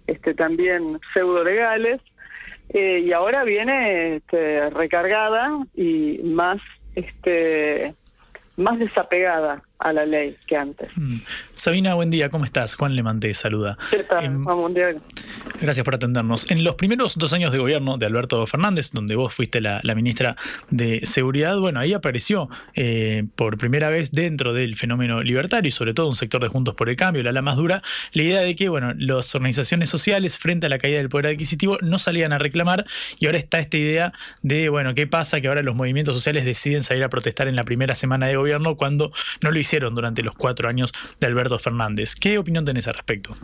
[0.07, 1.99] este, también pseudo legales
[2.69, 6.57] eh, y ahora viene este, recargada y más
[6.95, 7.95] este
[8.57, 10.89] más desapegada a la ley que antes.
[10.95, 11.19] Mm.
[11.53, 12.75] Sabina, buen día, ¿cómo estás?
[12.75, 13.77] Juan Le te saluda.
[13.89, 14.25] ¿Qué tal?
[14.25, 14.93] Em, buen día.
[15.61, 16.51] Gracias por atendernos.
[16.51, 20.35] En los primeros dos años de gobierno de Alberto Fernández, donde vos fuiste la, ministra
[20.69, 25.93] de Seguridad, bueno, ahí apareció eh, por primera vez dentro del fenómeno libertario y sobre
[25.93, 27.81] todo un sector de Juntos por el Cambio, la, la más dura,
[28.13, 31.77] la idea de que, bueno, las organizaciones sociales frente a la caída del poder adquisitivo
[31.81, 32.85] no salían a reclamar
[33.17, 35.41] y ahora está esta idea de, bueno, ¿qué pasa?
[35.41, 38.75] Que ahora los movimientos sociales deciden salir a protestar en la primera semana de gobierno
[38.75, 39.11] cuando
[39.41, 42.15] no lo hicieron hicieron durante los cuatro años de Alberto Fernández.
[42.15, 43.35] ¿Qué opinión tenés al respecto?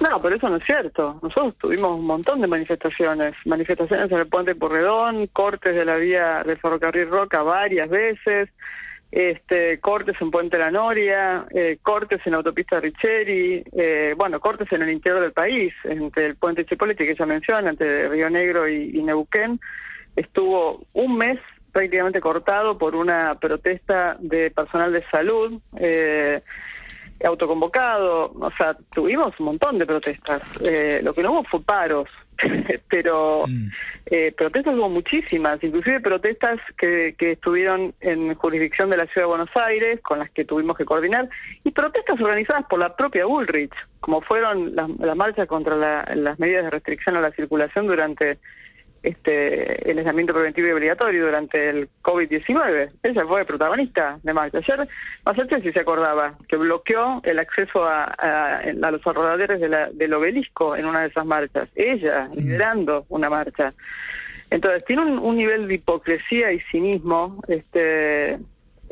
[0.00, 1.18] No, pero eso no es cierto.
[1.20, 6.44] Nosotros tuvimos un montón de manifestaciones, manifestaciones en el puente Porredón, cortes de la vía
[6.44, 8.50] del ferrocarril Roca varias veces,
[9.10, 14.82] este, cortes en Puente La Noria, eh, cortes en autopista Richeri, eh, bueno, cortes en
[14.82, 18.92] el interior del país, entre el puente Chipolete que ya menciona, entre Río Negro y,
[18.94, 19.58] y Neuquén.
[20.14, 21.40] Estuvo un mes
[21.78, 25.60] prácticamente cortado por una protesta de personal de salud.
[25.78, 26.40] Eh,
[27.24, 30.40] autoconvocado, o sea, tuvimos un montón de protestas.
[30.62, 32.08] Eh, lo que no hubo fue paros,
[32.88, 33.44] pero
[34.06, 39.30] eh, protestas hubo muchísimas, inclusive protestas que, que estuvieron en jurisdicción de la Ciudad de
[39.34, 41.28] Buenos Aires, con las que tuvimos que coordinar,
[41.64, 46.38] y protestas organizadas por la propia Ulrich, como fueron las, las marchas contra la- las
[46.38, 48.38] medidas de restricción a la circulación durante
[49.02, 52.90] este, el aislamiento preventivo y obligatorio durante el COVID-19.
[53.02, 54.58] Ella fue protagonista de marcha.
[54.58, 54.88] Ayer,
[55.24, 59.88] Massachusetts si se acordaba, que bloqueó el acceso a, a- a los rodaderos de la-
[59.90, 61.68] del obelisco en una de esas marchas.
[61.74, 63.72] Ella, liderando una marcha.
[64.50, 68.38] Entonces, tiene un, un nivel de hipocresía y cinismo este,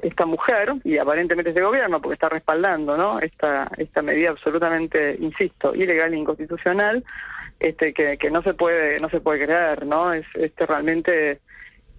[0.02, 3.18] esta mujer, y aparentemente este gobierno, porque está respaldando ¿no?
[3.20, 7.02] esta, esta medida absolutamente, insisto, ilegal e inconstitucional,
[7.60, 10.12] este, que, que no se puede no se puede creer, ¿no?
[10.12, 11.40] Es este, realmente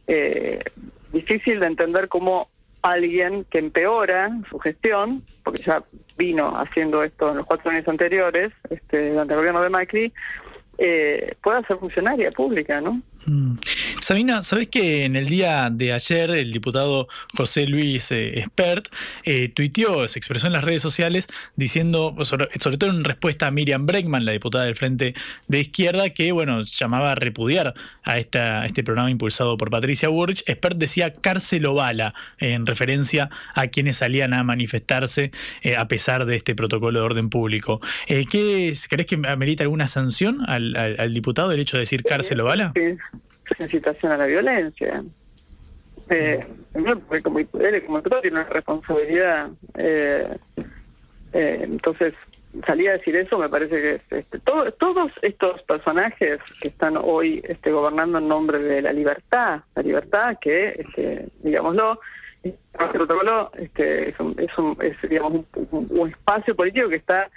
[0.08, 0.64] eh,
[1.12, 2.50] difícil de entender cómo
[2.82, 5.84] alguien que empeora su gestión, porque ya
[6.18, 10.14] vino haciendo esto en los cuatro años anteriores, este, durante el gobierno de Macri,
[10.78, 13.02] eh, pueda ser funcionaria pública, ¿no?
[13.26, 13.58] Mm.
[14.02, 18.88] Sabina, ¿sabés que en el día de ayer el diputado José Luis eh, Espert
[19.26, 23.52] eh, tuiteó, se expresó en las redes sociales diciendo, sobre, sobre todo en respuesta a
[23.52, 25.14] Miriam Bregman, la diputada del Frente
[25.48, 30.10] de Izquierda, que bueno, llamaba a repudiar a, esta, a este programa impulsado por Patricia
[30.10, 30.44] Burrich.
[30.46, 35.32] Espert decía cárcel o bala, en referencia a quienes salían a manifestarse
[35.64, 37.82] eh, a pesar de este protocolo de orden público.
[38.08, 41.82] Eh, ¿qué es- ¿Crees que amerita alguna sanción al, al- al diputado el hecho de
[41.82, 42.72] decir cárcel o bala?
[42.76, 42.96] Sí,
[43.60, 45.04] incitación a la violencia.
[46.10, 46.46] Eh,
[47.08, 49.50] porque como él como diputado tiene una responsabilidad.
[49.76, 50.38] eh,
[51.34, 52.14] eh, entonces,
[52.66, 56.98] salir a decir eso me parece que es, este, todo- todos estos personajes que están
[56.98, 62.00] hoy este, gobernando en nombre de la libertad, la libertad que, este, digámoslo,
[62.42, 62.58] este
[62.94, 67.30] protocolo este, es, un, es, un- es, digamos, un espacio político que está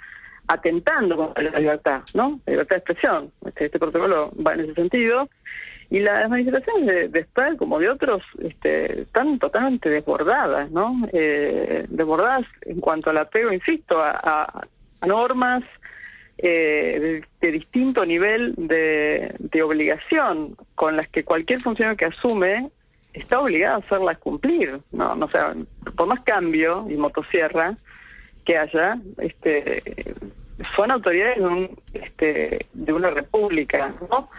[0.47, 2.39] atentando contra la libertad, ¿no?
[2.45, 3.31] La libertad de expresión.
[3.45, 5.29] Este, este protocolo va en ese sentido.
[5.91, 10.95] Y las manifestaciones de, de como de otros, este, están totalmente desbordadas, ¿no?
[11.11, 14.65] Eh, desbordadas en cuanto al apego, insisto, a,
[15.05, 15.63] normas
[16.37, 22.71] eh, de, distinto nivel de, obligación con las que cualquier funcionario que asume
[23.11, 25.13] está obligado a hacerlas cumplir, ¿no?
[25.15, 25.53] no sea,
[25.97, 27.75] por más cambio y motosierra
[28.45, 30.15] que haya, este,
[30.73, 31.37] son autoridades
[31.91, 34.29] este, de una república, ¿no?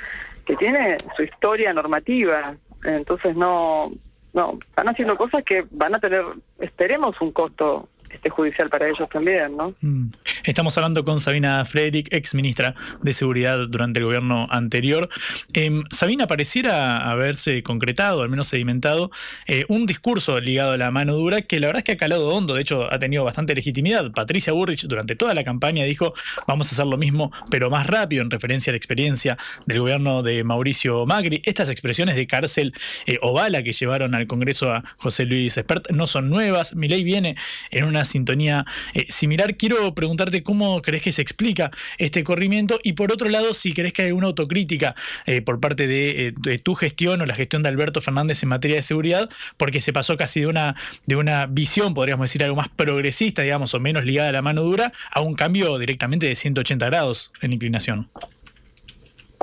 [0.44, 3.92] Que tiene su historia normativa, entonces no,
[4.32, 6.24] no, están haciendo cosas que van a tener,
[6.58, 9.74] esperemos, un costo este judicial para ellos también, ¿no?
[9.80, 10.10] Mm.
[10.44, 15.08] Estamos hablando con Sabina Frederick, ex ministra de Seguridad durante el gobierno anterior.
[15.52, 19.10] Em, Sabina pareciera haberse concretado, al menos sedimentado,
[19.46, 22.28] eh, un discurso ligado a la mano dura que la verdad es que ha calado
[22.28, 24.12] hondo, de hecho ha tenido bastante legitimidad.
[24.12, 26.14] Patricia Burrich durante toda la campaña dijo
[26.46, 30.22] vamos a hacer lo mismo pero más rápido en referencia a la experiencia del gobierno
[30.22, 31.42] de Mauricio Macri.
[31.44, 32.74] Estas expresiones de cárcel
[33.06, 36.74] eh, o bala que llevaron al Congreso a José Luis Espert no son nuevas.
[36.74, 37.36] Mi ley viene
[37.70, 39.56] en una sintonía eh, similar.
[39.56, 43.92] Quiero preguntarte cómo crees que se explica este corrimiento y por otro lado si crees
[43.92, 44.94] que hay alguna autocrítica
[45.26, 48.48] eh, por parte de, eh, de tu gestión o la gestión de Alberto Fernández en
[48.48, 52.56] materia de seguridad, porque se pasó casi de una, de una visión, podríamos decir, algo
[52.56, 56.34] más progresista, digamos, o menos ligada a la mano dura, a un cambio directamente de
[56.34, 58.08] 180 grados en inclinación.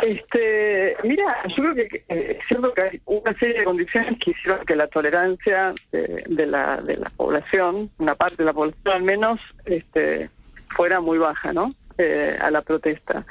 [0.01, 4.31] Este, mira, yo creo que eh, es cierto que hay una serie de condiciones que
[4.31, 8.95] hicieron que la tolerancia de, de la, de la población, una parte de la población
[8.95, 10.29] al menos, este,
[10.69, 11.73] fuera muy baja, ¿no?
[11.97, 13.25] Eh, a la protesta.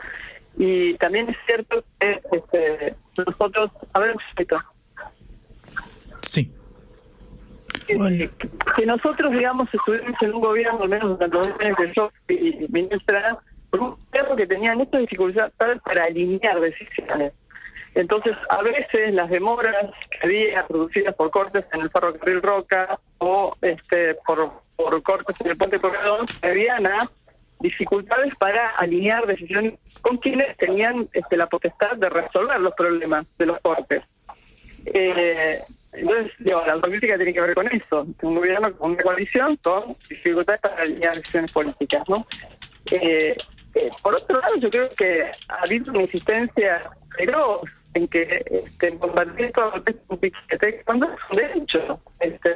[0.58, 4.20] Y también es cierto que este, nosotros, a ver un.
[6.20, 6.52] Sí.
[7.86, 8.30] Que,
[8.76, 12.68] que nosotros, digamos, estuvimos en un gobierno, al menos durante los años que yo fui
[12.70, 13.38] ministra,
[13.70, 17.32] por un gobierno que tenía mucha dificultad para alinear decisiones.
[17.94, 23.56] Entonces, a veces las demoras que había producidas por cortes en el ferrocarril Roca o
[23.60, 27.10] este por, por cortes en el puente Corredor se debían a
[27.60, 33.46] dificultades para alinear decisiones con quienes tenían este, la potestad de resolver los problemas de
[33.46, 34.02] los cortes.
[34.86, 35.60] Eh,
[35.92, 39.96] entonces, digo, la autocrítica tiene que ver con eso, un gobierno con una coalición con
[40.08, 42.26] dificultades para alinear decisiones políticas, ¿no?
[42.90, 43.36] Eh,
[43.78, 47.62] eh, por otro lado, yo creo que ha habido una insistencia feroz
[47.94, 49.84] en que este, combatir todo lo
[50.84, 52.00] cuando es un derecho.
[52.20, 52.54] Este,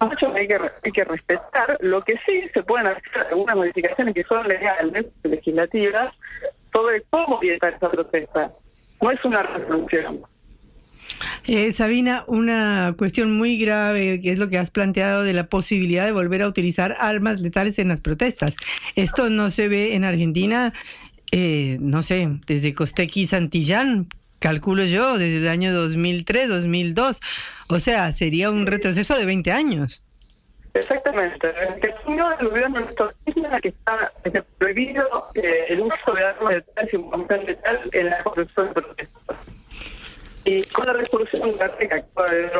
[0.00, 1.76] hay que, hay que respetar.
[1.80, 6.12] Lo que sí se pueden hacer algunas modificaciones que son legales, legislativas,
[6.72, 8.52] sobre cómo orientar esa protesta.
[9.00, 10.22] No es una resolución.
[11.46, 16.04] Eh, Sabina, una cuestión muy grave que es lo que has planteado de la posibilidad
[16.04, 18.54] de volver a utilizar armas letales en las protestas.
[18.96, 20.72] Esto no se ve en Argentina,
[21.32, 24.08] eh, no sé, desde Costequi Santillán,
[24.38, 27.20] calculo yo, desde el año 2003, 2002.
[27.68, 30.02] O sea, sería un retroceso de 20 años.
[30.74, 31.52] Exactamente.
[31.98, 34.12] Asumió el gobierno de que está
[34.58, 39.36] prohibido eh, el uso de armas letales y munición letal en la construcción de protestas.
[40.44, 42.50] Y con la resolución de que acaba de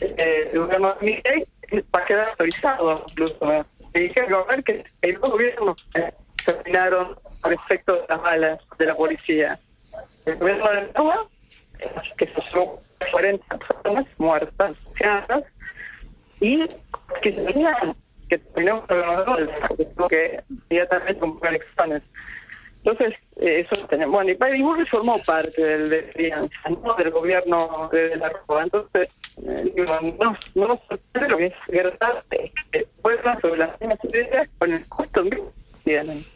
[0.00, 1.46] eh, el gobierno Miguel,
[1.94, 3.66] va a quedar autorizado incluso.
[3.92, 6.12] Se dijeron que el gobierno eh,
[6.44, 9.58] terminaron por efecto de las balas de la policía.
[10.26, 11.28] El gobierno de Nova,
[11.78, 14.72] eh, que se sumó 40 personas muertas,
[16.40, 16.66] y
[17.22, 17.96] que tenían
[18.28, 19.48] que terminó con
[19.94, 22.02] tuvo que inmediatamente comprar elecciones.
[22.84, 24.14] Entonces, eh, eso tenemos.
[24.14, 28.64] Bueno, y Padre Burri formó parte del de Alianza, no del gobierno de, la Roja.
[28.64, 29.08] Entonces,
[29.42, 33.98] eh, digo, no, no sorprende lo que es verdad, es que vuelvan sobre las mismas
[34.04, 35.42] ideas con el costo que
[35.82, 36.26] tienen.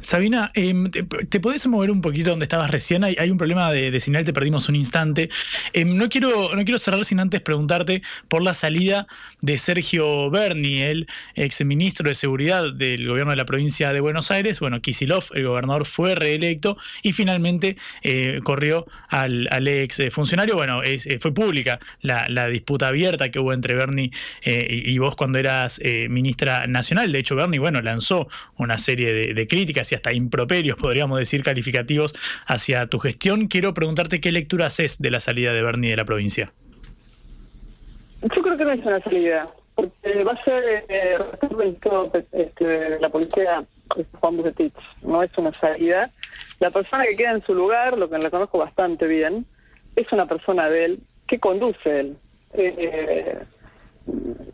[0.00, 3.04] Sabina, em, te, podés mover un poquito donde estabas recién?
[3.04, 5.30] Hay, un problema de, señal, te perdimos un instante.
[5.72, 9.06] Em, no, quiero, no quiero cerrar sin antes preguntarte por la salida
[9.40, 14.60] de Sergio Berni, el exministro de Seguridad del gobierno de la provincia de Buenos Aires.
[14.60, 20.54] Bueno, Kisilov, el gobernador, fue reelecto y finalmente eh, corrió al, ex funcionario.
[20.54, 24.10] Bueno, eh, fue pública la, disputa abierta que hubo entre Berni
[24.42, 27.10] eh, y, vos cuando eras ministra nacional.
[27.10, 31.42] De hecho, Berni, bueno, lanzó una serie de de, críticas y hasta improperios, podríamos decir,
[31.42, 32.14] calificativos
[32.46, 33.48] hacia tu gestión.
[33.48, 36.52] Quiero preguntarte qué lectura haces de la salida de Bernie de la provincia.
[38.22, 41.18] Yo creo que no es una salida, porque va a ser eh,
[42.32, 43.64] este, la policía
[44.20, 46.10] Juan Bucetich, no es una salida.
[46.58, 49.46] La persona que queda en su lugar, lo que le conozco bastante bien,
[49.96, 52.16] es una persona de él que conduce él.
[52.54, 53.38] Eh,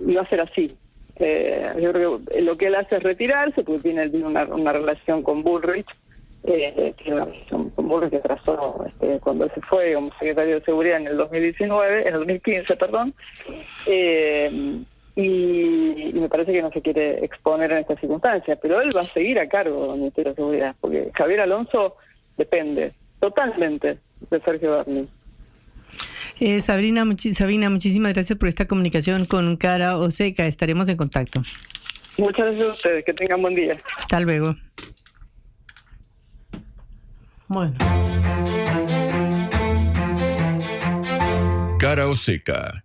[0.06, 0.76] y va a ser así.
[1.20, 5.42] Eh, yo creo que lo que él hace es retirarse, porque tiene, una, relación con
[5.42, 5.86] Bullrich,
[6.44, 10.64] eh, tiene una relación con Bullrich que trazó este, cuando se fue como secretario de
[10.64, 13.14] Seguridad en el 2019, en el 2015, perdón,
[13.86, 14.80] eh,
[15.14, 19.12] y, me parece que no se quiere exponer en estas circunstancias, pero él va a
[19.12, 21.96] seguir a cargo del Ministerio de Seguridad, porque Javier Alonso
[22.38, 23.98] depende totalmente
[24.30, 25.06] de Sergio Berni.
[26.40, 30.46] Eh, Sabrina, Sabina, muchísimas gracias por esta comunicación con Cara Oseca.
[30.46, 31.42] Estaremos en contacto.
[32.16, 33.04] Muchas gracias a ustedes.
[33.04, 33.78] Que tengan buen día.
[33.98, 34.56] Hasta luego.
[37.46, 37.76] Bueno.
[41.78, 42.84] Cara Oseca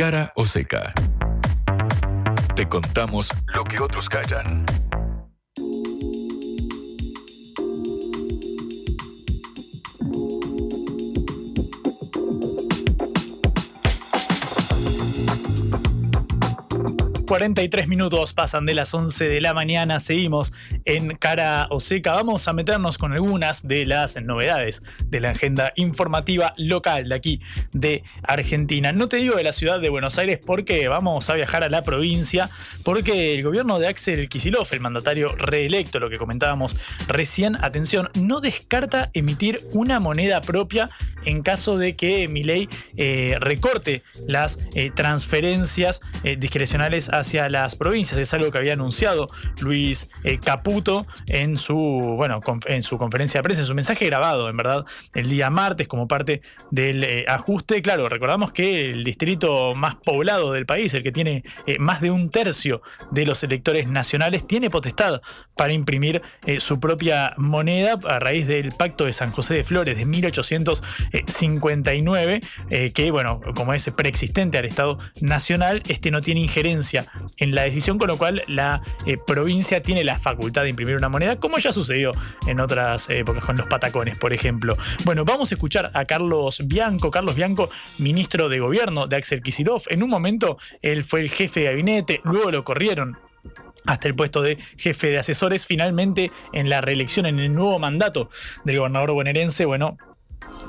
[0.00, 0.94] cara o seca.
[2.56, 4.64] Te contamos lo que otros callan.
[17.30, 20.00] 43 minutos pasan de las 11 de la mañana.
[20.00, 20.52] Seguimos
[20.84, 22.12] en Cara o Seca.
[22.12, 27.40] Vamos a meternos con algunas de las novedades de la agenda informativa local de aquí,
[27.72, 28.92] de Argentina.
[28.92, 31.82] No te digo de la ciudad de Buenos Aires porque vamos a viajar a la
[31.82, 32.50] provincia,
[32.84, 36.76] porque el gobierno de Axel Kisilov, el mandatario reelecto, lo que comentábamos
[37.08, 40.90] recién, atención, no descarta emitir una moneda propia
[41.24, 48.18] en caso de que Milei eh, recorte las eh, transferencias eh, discrecionales hacia las provincias.
[48.18, 49.28] Es algo que había anunciado
[49.58, 50.38] Luis eh,
[51.26, 55.28] En su, bueno, en su conferencia de prensa, en su mensaje grabado, en verdad, el
[55.28, 57.82] día martes como parte del eh, ajuste.
[57.82, 62.10] Claro, recordamos que el distrito más poblado del país, el que tiene eh, más de
[62.10, 65.20] un tercio de los electores nacionales, tiene potestad
[65.56, 66.22] para imprimir
[66.58, 72.40] su propia moneda a raíz del Pacto de San José de Flores de 1859,
[72.94, 77.04] que, bueno, como es preexistente al Estado Nacional, este no tiene injerencia
[77.36, 81.08] en la decisión, con lo cual la eh, provincia tiene la facultad de imprimir una
[81.08, 82.12] moneda, como ya sucedió
[82.46, 84.76] en otras épocas con los patacones, por ejemplo.
[85.04, 87.10] Bueno, vamos a escuchar a Carlos Bianco.
[87.10, 89.82] Carlos Bianco, ministro de gobierno de Axel Kisilov.
[89.88, 93.18] En un momento él fue el jefe de gabinete, luego lo corrieron
[93.86, 95.66] hasta el puesto de jefe de asesores.
[95.66, 98.28] Finalmente, en la reelección, en el nuevo mandato
[98.64, 99.96] del gobernador bonaerense, bueno,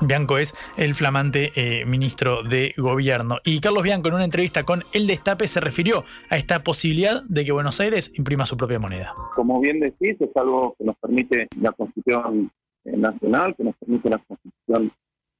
[0.00, 3.38] Bianco es el flamante eh, ministro de gobierno.
[3.44, 7.44] Y Carlos Bianco en una entrevista con El Destape se refirió a esta posibilidad de
[7.44, 9.14] que Buenos Aires imprima su propia moneda.
[9.34, 12.50] Como bien decís, es algo que nos permite la Constitución
[12.84, 14.92] eh, Nacional, que nos permite la Constitución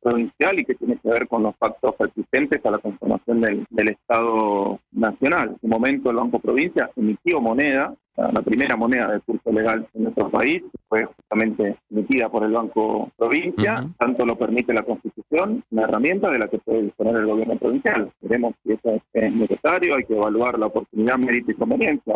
[0.03, 4.81] provincial y que tiene que ver con los pactos existentes a la conformación del, Estado
[4.91, 5.51] Nacional.
[5.51, 10.05] En su momento el Banco Provincia emitió moneda, la primera moneda de curso legal en
[10.05, 15.83] nuestro país, fue justamente emitida por el Banco Provincia, tanto lo permite la Constitución, una
[15.85, 18.11] herramienta de la que puede disponer el gobierno provincial.
[18.21, 22.15] Veremos si eso es necesario, hay que evaluar la oportunidad, mérito y conveniencia.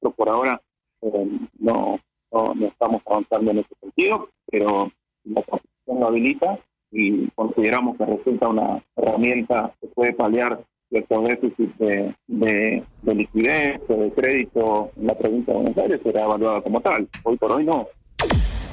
[0.00, 0.60] Pero por ahora
[1.02, 1.28] eh,
[1.58, 1.98] no,
[2.32, 4.90] no, no estamos avanzando en ese sentido, pero
[5.24, 6.58] la Constitución lo habilita
[6.94, 13.80] y consideramos que resulta una herramienta que puede paliar ciertos déficits de, de, de liquidez
[13.88, 17.08] o de crédito en la provincia de Buenos Aires, será evaluada como tal.
[17.24, 17.88] Hoy por hoy no.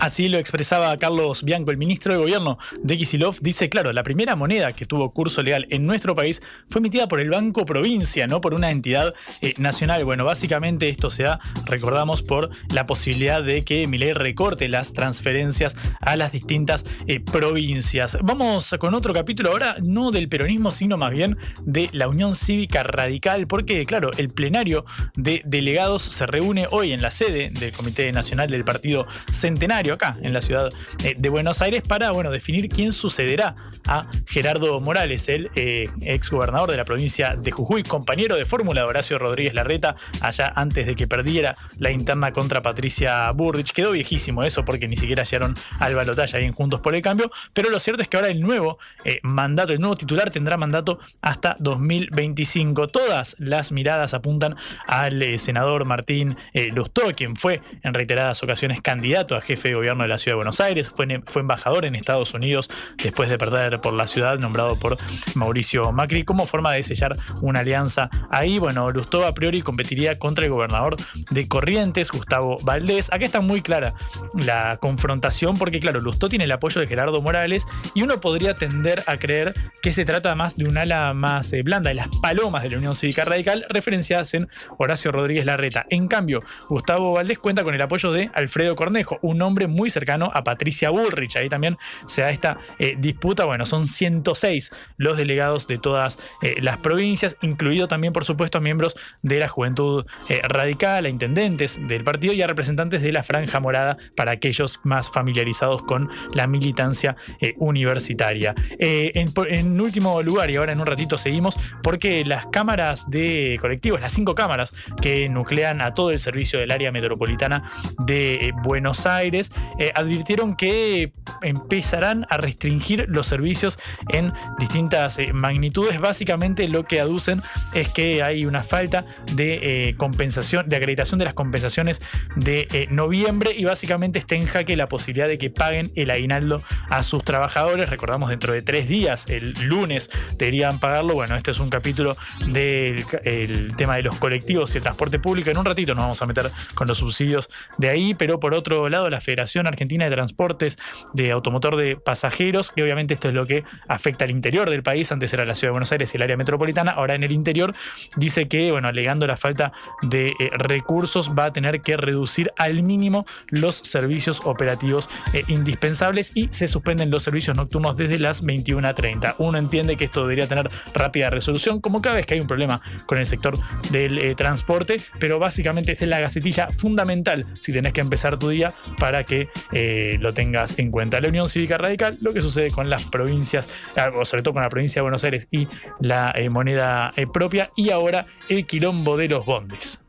[0.02, 3.36] Así lo expresaba Carlos Bianco, el ministro de Gobierno de Kisilov.
[3.39, 7.20] Dice, claro, la primera moneda que tuvo curso legal en nuestro país fue emitida por
[7.20, 10.04] el Banco Provincia, no por una entidad eh, nacional.
[10.04, 15.78] Bueno, básicamente esto se da, recordamos, por la posibilidad de que Milei recorte las transferencias
[15.99, 18.18] a las distintas eh, provincias.
[18.24, 22.82] Vamos con otro capítulo ahora, no del peronismo, sino más bien de la Unión Cívica
[22.82, 24.84] Radical, porque, claro, el plenario
[25.16, 30.16] de delegados se reúne hoy en la sede del Comité Nacional del Partido Centenario acá,
[30.22, 30.70] en la ciudad
[31.04, 33.56] eh, de Buenos Aires, para bueno, definir quién sucederá
[33.88, 38.82] a Gerardo Morales, el eh, ex gobernador de la provincia de Jujuy, compañero de fórmula
[38.82, 43.72] de Horacio Rodríguez Larreta, allá antes de que perdiera la interna contra Patricia Burrich.
[43.72, 47.70] Quedó viejísimo eso porque ni siquiera llegaron al balotaje bien juntos por el cambio, pero
[47.70, 51.56] lo cierto es que ahora el nuevo eh, mandato, el nuevo titular tendrá mandato hasta
[51.60, 52.88] 2025.
[52.88, 54.56] Todas las miradas apuntan
[54.88, 56.36] al senador Martín
[56.74, 60.61] Lustó, quien fue en reiteradas ocasiones candidato a jefe gobierno de la ciudad de Buenos
[60.61, 64.97] Aires, fue, fue embajador en Estados Unidos después de perder por la ciudad, nombrado por
[65.36, 68.59] Mauricio Macri, como forma de sellar una alianza ahí.
[68.59, 70.97] Bueno, Lustó a priori competiría contra el gobernador
[71.30, 73.11] de Corrientes, Gustavo Valdés.
[73.11, 73.93] Acá está muy clara
[74.34, 79.03] la confrontación, porque claro, Lustó tiene el apoyo de Gerardo Morales y uno podría tender
[79.07, 82.63] a creer que se trata más de un ala más eh, blanda de las palomas
[82.63, 85.86] de la Unión Cívica Radical, referenciadas en Horacio Rodríguez Larreta.
[85.89, 90.32] En cambio, Gustavo Valdés cuenta con el apoyo de Alfredo Cornejo, un hombre muy cercano
[90.34, 91.36] a Patricia Bullrich.
[91.36, 93.45] Ahí también se da esta eh, disputa.
[93.45, 98.62] Bueno, son 106 los delegados de todas eh, las provincias, incluido también, por supuesto, a
[98.62, 103.24] miembros de la juventud eh, radical, a intendentes del partido y a representantes de la
[103.24, 107.16] Franja Morada para aquellos más familiarizados con la militancia
[107.57, 108.55] universitaria.
[108.80, 114.01] En, en, último lugar, y ahora en un ratito seguimos, porque las cámaras de colectivos,
[114.01, 119.51] las cinco cámaras que nuclean a todo el servicio del área metropolitana de Buenos Aires,
[119.80, 123.80] Eh, advirtieron que empezarán a restringir los servicios
[124.10, 125.99] en distintas eh, magnitudes.
[125.99, 127.41] Básicamente lo que aducen
[127.74, 132.02] es que hay una falta de eh, compensación, de acreditación de las compensaciones
[132.36, 137.04] de noviembre y básicamente está en jaque la posibilidad de que paguen el aguinaldo a
[137.04, 137.89] sus trabajadores.
[137.89, 141.14] Recordamos dentro de tres días, el lunes, deberían pagarlo.
[141.14, 142.16] Bueno, este es un capítulo
[142.47, 145.49] del el tema de los colectivos y el transporte público.
[145.49, 148.89] En un ratito nos vamos a meter con los subsidios de ahí, pero por otro
[148.89, 150.78] lado, la Federación Argentina de Transportes
[151.14, 155.12] de Automotor de Pasajeros, que obviamente esto es lo que afecta al interior del país,
[155.12, 157.74] antes era la ciudad de Buenos Aires y el área metropolitana, ahora en el interior,
[158.16, 159.72] dice que, bueno, alegando la falta
[160.02, 166.32] de eh, recursos, va a tener que reducir al mínimo los servicios operativos eh, indispensables
[166.36, 169.36] y se suspenden los servicios nocturnos desde las 21.30.
[169.38, 172.82] Uno entiende que esto debería tener rápida resolución, como cada vez que hay un problema
[173.06, 173.58] con el sector
[173.92, 178.50] del eh, transporte, pero básicamente esta es la gacetilla fundamental si tenés que empezar tu
[178.50, 179.30] día para que
[179.71, 181.19] eh, lo tengas en cuenta.
[181.21, 184.63] La Unión Cívica Radical, lo que sucede con las provincias, ah, o sobre todo con
[184.63, 185.67] la provincia de Buenos Aires y
[185.99, 190.01] la eh, moneda propia, y ahora el quilombo de los bondis.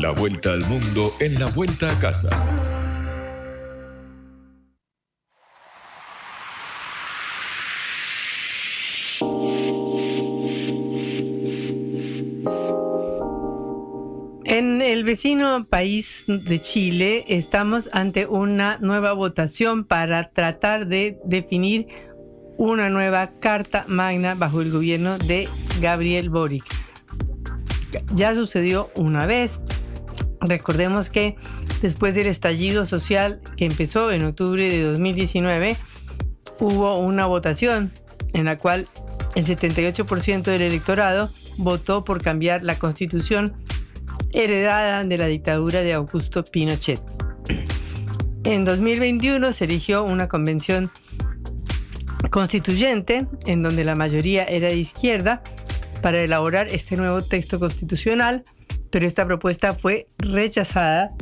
[0.00, 2.73] La vuelta al mundo en la vuelta a casa.
[14.54, 21.88] En el vecino país de Chile estamos ante una nueva votación para tratar de definir
[22.56, 25.48] una nueva carta magna bajo el gobierno de
[25.80, 26.64] Gabriel Boric.
[28.14, 29.58] Ya sucedió una vez.
[30.40, 31.34] Recordemos que
[31.82, 35.76] después del estallido social que empezó en octubre de 2019,
[36.60, 37.90] hubo una votación
[38.34, 38.86] en la cual
[39.34, 43.52] el 78% del electorado votó por cambiar la constitución
[44.32, 47.00] heredada de la dictadura de Augusto Pinochet.
[48.44, 50.90] En 2021 se eligió una convención
[52.30, 55.42] constituyente en donde la mayoría era de izquierda
[56.02, 58.44] para elaborar este nuevo texto constitucional,
[58.90, 61.12] pero esta propuesta fue rechazada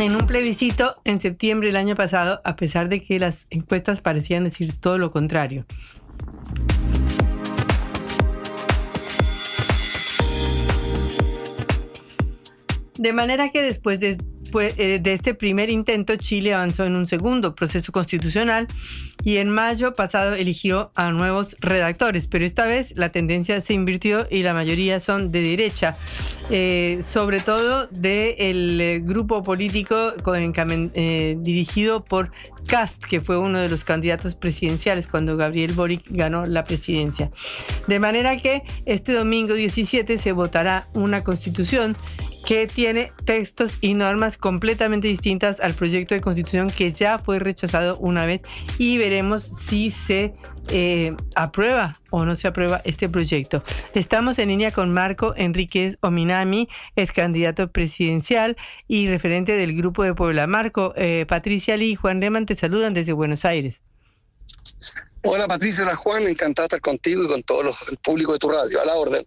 [0.00, 4.44] en un plebiscito en septiembre del año pasado, a pesar de que las encuestas parecían
[4.44, 5.66] decir todo lo contrario.
[13.04, 14.16] De manera que después de,
[14.58, 18.66] eh, de, este primer intento, Chile avanzó en un segundo proceso constitucional
[19.22, 24.26] y en mayo pasado eligió a nuevos redactores, pero esta vez la tendencia se invirtió
[24.30, 25.98] y la mayoría son de derecha,
[26.48, 30.14] eh, sobre todo del eh, grupo político
[31.42, 32.30] dirigido por
[32.66, 37.30] Cast, que fue uno de los candidatos presidenciales cuando Gabriel Boric ganó la presidencia.
[37.86, 41.94] De manera que este domingo 17 se votará una constitución
[42.46, 47.96] que tiene textos y normas completamente distintas al proyecto de constitución que ya fue rechazado
[47.98, 48.42] una vez
[48.78, 50.34] y veremos si se
[50.68, 53.62] eh, aprueba o no se aprueba este proyecto.
[53.94, 58.56] Estamos en línea con Marco Enríquez Ominami, es candidato presidencial
[58.88, 60.46] y referente del Grupo de Puebla.
[60.46, 63.80] Marco, eh, Patricia Lee y Juan Reman te saludan desde Buenos Aires.
[65.22, 68.50] Hola Patricia, hola Juan, encantado de estar contigo y con todo el público de tu
[68.50, 69.24] radio, a la orden.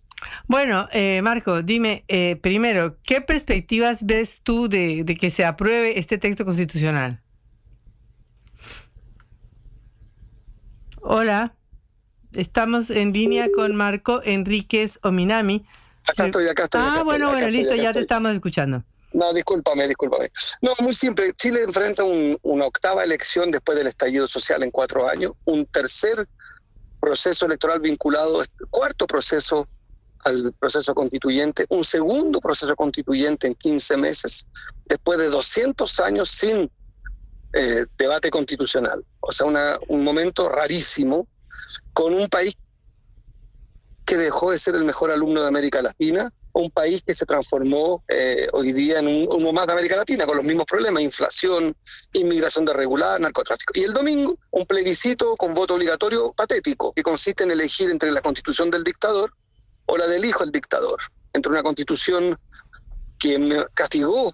[0.48, 6.18] Bueno, eh, Marco, dime, eh, primero, ¿qué perspectivas ves tú de, que se apruebe este
[6.18, 7.22] texto constitucional?
[11.02, 11.56] Hola,
[12.34, 15.66] estamos en línea con Marco Enríquez Ominami.
[16.06, 16.82] Acá estoy, acá estoy.
[16.84, 18.84] Ah, bueno, bueno, listo, ya te estamos escuchando.
[19.14, 20.32] No, discúlpame, discúlpame.
[20.62, 21.32] No, muy simple.
[21.34, 26.28] Chile enfrenta una octava elección después del estallido social en cuatro años, un tercer
[27.00, 29.68] proceso electoral vinculado, cuarto proceso
[30.24, 34.46] al proceso constituyente, un segundo proceso constituyente en 15 meses,
[34.86, 36.70] después de 200 años sin
[37.54, 39.04] eh, debate constitucional.
[39.20, 41.28] O sea, una, un momento rarísimo
[41.94, 42.56] con un país
[44.06, 48.04] que dejó de ser el mejor alumno de América Latina, un país que se transformó
[48.08, 51.76] eh, hoy día en un, uno más de América Latina, con los mismos problemas, inflación,
[52.14, 53.74] inmigración desregulada, narcotráfico.
[53.76, 58.22] Y el domingo, un plebiscito con voto obligatorio patético, que consiste en elegir entre la
[58.22, 59.34] constitución del dictador
[59.88, 61.00] o la del hijo del dictador,
[61.34, 62.38] entre una constitución
[63.20, 64.34] que castigó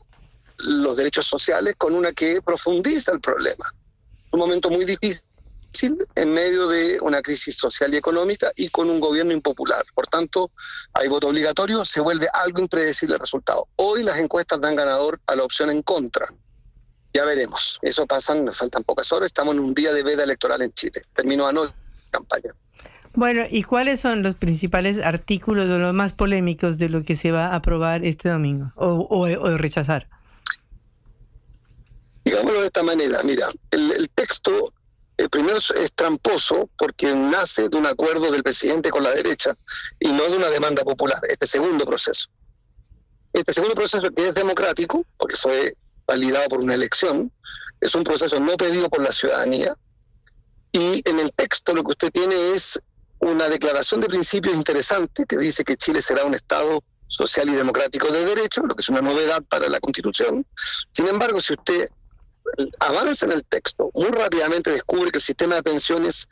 [0.66, 3.66] los derechos sociales con una que profundiza el problema.
[4.32, 5.28] Un momento muy difícil
[6.16, 9.84] en medio de una crisis social y económica y con un gobierno impopular.
[9.96, 10.52] Por tanto,
[10.94, 13.68] hay voto obligatorio, se vuelve algo impredecible el resultado.
[13.76, 16.34] Hoy las encuestas dan ganador a la opción en contra.
[17.14, 17.80] Ya veremos.
[17.82, 19.28] Eso pasa, nos faltan pocas horas.
[19.28, 21.04] Estamos en un día de veda electoral en Chile.
[21.16, 21.74] Terminó anoche
[22.06, 22.56] la campaña.
[23.16, 27.32] Bueno, ¿y cuáles son los principales artículos o los más polémicos de lo que se
[27.32, 30.10] va a aprobar este domingo o, rechazar?
[32.26, 34.74] Digámoslo de esta manera, mira, el, texto
[35.18, 39.56] el primero es tramposo porque nace de un acuerdo del presidente con la derecha
[40.00, 42.30] y no de una demanda popular, este segundo proceso.
[43.32, 45.76] Este segundo proceso es democrático, porque fue
[46.08, 47.32] validado por una elección,
[47.80, 49.76] es un proceso no pedido por la ciudadanía
[50.72, 52.82] y en el texto lo que usted tiene es
[53.24, 58.10] una declaración de principios interesante que dice que Chile será un Estado social y democrático
[58.10, 60.46] de derecho, lo que es una novedad para la Constitución.
[60.92, 61.88] Sin embargo, si usted
[62.80, 66.28] avanza en el texto, muy rápidamente descubre que el sistema de pensiones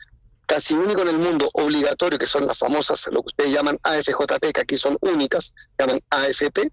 [0.46, 4.52] casi único en el mundo, obligatorio, que son las famosas, lo que ustedes llaman AFJP,
[4.52, 6.70] que aquí son únicas, llaman AFP,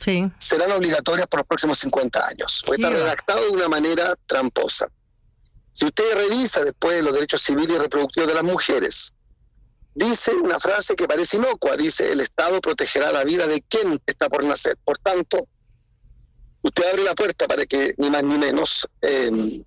[0.00, 0.30] sí.
[0.38, 2.62] serán obligatorias por los próximos 50 años.
[2.66, 4.88] Puede estar redactado de una manera tramposa.
[5.70, 9.12] Si usted revisa después los derechos civiles y reproductivos de las mujeres,
[9.94, 14.28] dice una frase que parece inocua, dice, el Estado protegerá la vida de quien está
[14.28, 14.76] por nacer.
[14.84, 15.46] Por tanto,
[16.62, 19.64] usted abre la puerta para que ni más ni menos en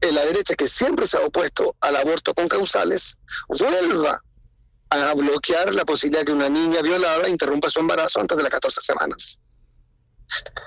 [0.00, 4.22] la derecha, que siempre se ha opuesto al aborto con causales, vuelva
[4.90, 8.80] a bloquear la posibilidad que una niña violada interrumpa su embarazo antes de las 14
[8.80, 9.40] semanas.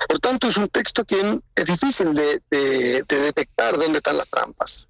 [0.07, 4.27] Por tanto, es un texto que es difícil de, de, de detectar dónde están las
[4.27, 4.87] trampas.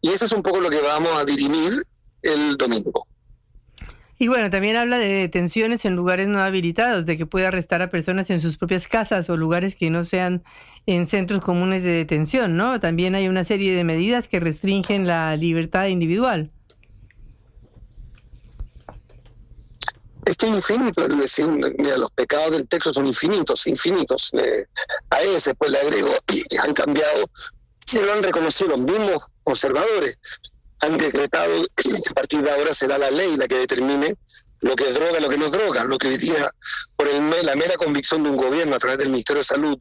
[0.00, 1.86] Y eso es un poco lo que vamos a dirimir
[2.22, 3.06] el domingo.
[4.18, 7.90] Y bueno, también habla de detenciones en lugares no habilitados, de que puede arrestar a
[7.90, 10.44] personas en sus propias casas o lugares que no sean
[10.86, 12.78] en centros comunes de detención, ¿no?
[12.78, 16.52] También hay una serie de medidas que restringen la libertad individual.
[20.24, 21.06] Es que es infinito,
[21.76, 24.30] mira, los pecados del texto son infinitos, infinitos.
[24.32, 24.64] Eh,
[25.10, 26.14] a ese pues le agrego,
[26.62, 27.24] han cambiado,
[27.92, 30.18] y lo han reconocido los mismos conservadores
[30.84, 34.16] han decretado que a partir de ahora será la ley la que determine
[34.60, 36.50] lo que es droga, lo que no es droga, lo que hoy día,
[36.96, 39.76] por el, la mera convicción de un gobierno a través del Ministerio de Salud,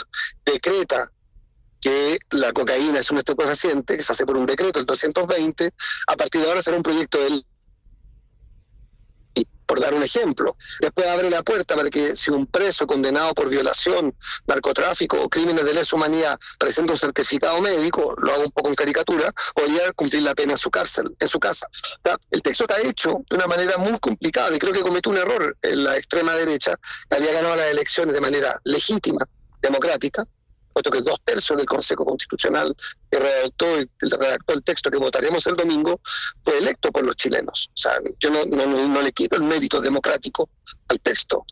[0.46, 1.10] decreta
[1.80, 5.74] que la cocaína es un estupefaciente, que se hace por un decreto, el 220,
[6.08, 7.44] a partir de ahora será un proyecto de
[9.74, 10.56] por dar un ejemplo.
[10.80, 14.16] Después abre la puerta para que si un preso condenado por violación,
[14.46, 18.76] narcotráfico o crímenes de lesa humanidad presenta un certificado médico, lo hago un poco en
[18.76, 21.68] caricatura, podría cumplir la pena en su cárcel, en su casa.
[22.30, 25.58] El texto está hecho de una manera muy complicada y creo que cometió un error
[25.64, 26.76] en la extrema derecha,
[27.10, 29.28] que había ganado las elecciones de manera legítima,
[29.60, 30.24] democrática,
[30.74, 32.76] puesto que dos tercios del Consejo Constitucional
[33.10, 36.02] que redactó, el, redactó el texto que votaremos el domingo
[36.44, 37.70] fue electo por los chilenos.
[37.74, 40.50] O sea, yo no, le quito el mérito democrático
[40.88, 41.46] al texto.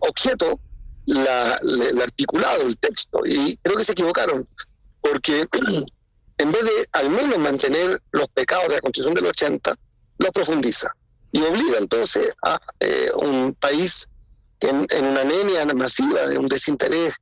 [0.00, 0.58] Objeto
[1.06, 4.46] el articulado del texto y creo que se equivocaron,
[5.00, 5.46] porque
[6.38, 9.74] en vez de al menos mantener los pecados de la Constitución del 80,
[10.18, 10.92] los profundiza
[11.32, 14.08] y obliga entonces a eh, un país
[14.60, 17.14] en, en una anemia masiva de un desinterés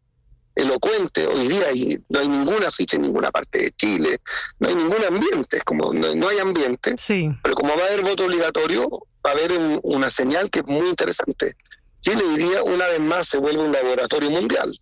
[0.57, 1.67] elocuente hoy día
[2.09, 4.21] no hay ninguna ficha en ninguna parte de Chile,
[4.59, 7.31] no hay ningún ambiente, es como no, hay ambiente, sí.
[7.43, 8.89] pero como va a haber voto obligatorio,
[9.25, 9.53] va a haber
[9.83, 11.57] una señal que es muy interesante.
[12.01, 14.73] Chile hoy día una vez más se vuelve un laboratorio mundial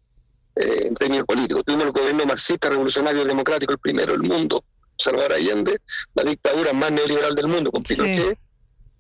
[0.57, 1.65] eh, en términos políticos.
[1.67, 4.65] Tuvimos el gobierno marxista revolucionario democrático, el primero del mundo,
[4.97, 5.81] Salvador Allende,
[6.15, 8.39] la dictadura más neoliberal del mundo con Pinochet.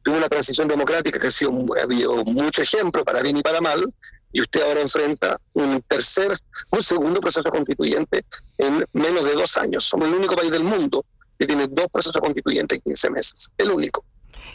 [0.02, 3.60] Tuvo una transición democrática que ha sido ha habido mucho ejemplo para bien y para
[3.60, 3.86] mal,
[4.34, 6.36] y usted ahora enfrenta un tercer,
[6.70, 8.24] un segundo proceso constituyente
[8.58, 9.84] en menos de dos años.
[9.84, 11.04] Somos el único país del mundo
[11.38, 14.04] que tiene dos procesos constituyentes en 15 meses, el único.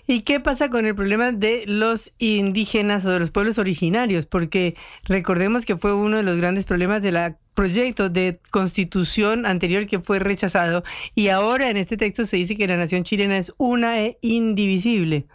[0.05, 4.25] ¿Y qué pasa con el problema de los indígenas o de los pueblos originarios?
[4.25, 4.75] Porque
[5.05, 10.19] recordemos que fue uno de los grandes problemas del proyecto de constitución anterior que fue
[10.19, 10.83] rechazado
[11.15, 15.25] y ahora en este texto se dice que la nación chilena es una e indivisible.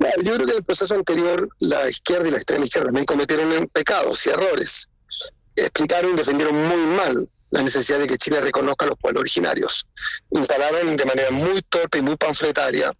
[0.00, 3.68] Yo creo que en el proceso anterior la izquierda y la extrema izquierda también cometieron
[3.68, 4.88] pecados y errores.
[5.56, 9.86] Explicaron y defendieron muy mal la necesidad de que Chile reconozca a los pueblos originarios.
[10.30, 12.92] Instalaron de manera muy torpe y muy panfletaria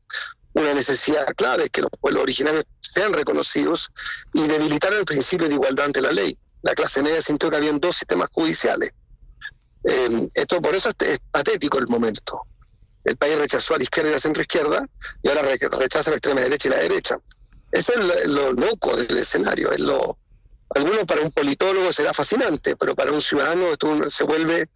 [0.52, 3.88] una necesidad clave que los pueblos originarios sean reconocidos
[4.34, 6.36] y debilitar el principio de igualdad ante la ley.
[6.62, 8.92] La clase media sintió que habían dos sistemas judiciales.
[9.84, 12.42] Eh, esto por eso es patético el momento
[13.04, 14.86] el país rechazó a la izquierda y a la centroizquierda
[15.22, 17.18] y ahora rechaza a la extrema derecha y la derecha.
[17.72, 19.72] Ese es lo, loco del escenario.
[19.72, 20.18] Es lo,
[20.74, 24.68] algunos para un politólogo será fascinante, pero para un ciudadano esto se vuelve,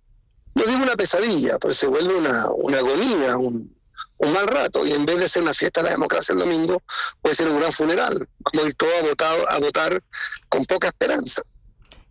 [0.55, 3.75] no digo una pesadilla, pero se vuelve una, una agonía, un,
[4.19, 4.87] un mal rato.
[4.87, 6.83] Y en vez de ser una fiesta de la democracia el domingo,
[7.21, 8.29] puede ser un gran funeral.
[8.53, 10.03] Vamos a ir a votar, a votar
[10.49, 11.43] con poca esperanza.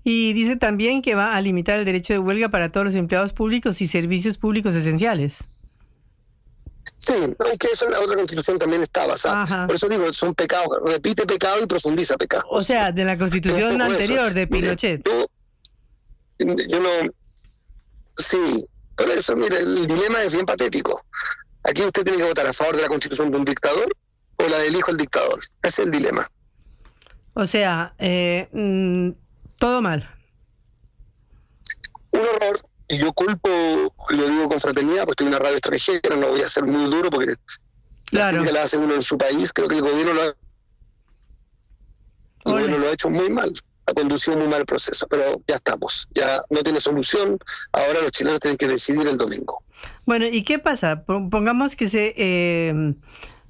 [0.04, 3.32] Y dice también que va a limitar el derecho de huelga para todos los empleados
[3.32, 5.46] públicos y servicios públicos esenciales.
[6.98, 9.68] Sí, aunque eso en la otra constitución también está basada.
[9.68, 12.46] Por eso digo, son pecados, repite pecado y profundiza pecado.
[12.50, 15.02] O sea, de la constitución anterior de Pinochet.
[16.40, 16.90] yo no.
[18.18, 18.66] Sí,
[18.96, 21.04] por eso, mire, el dilema es bien patético.
[21.64, 23.88] Aquí usted tiene que votar a favor de la constitución de un dictador
[24.38, 25.40] o la del hijo del dictador.
[25.62, 26.28] Ese es el dilema.
[27.34, 29.10] O sea, eh, mm,
[29.58, 30.08] todo mal.
[32.12, 32.60] Un horror.
[32.94, 33.50] Y yo culpo,
[34.10, 36.90] lo digo con fraternidad, porque estoy en una radio extranjera, no voy a ser muy
[36.92, 37.36] duro porque
[38.06, 38.44] claro.
[38.44, 39.52] la la hace uno en su país.
[39.52, 40.36] Creo que el gobierno lo ha, el
[42.44, 43.52] gobierno lo ha hecho muy mal
[43.86, 47.38] ha conducido muy mal el proceso, pero ya estamos, ya no tiene solución,
[47.72, 49.62] ahora los chilenos tienen que decidir el domingo.
[50.06, 51.04] Bueno, ¿y qué pasa?
[51.04, 52.94] Pongamos que se eh,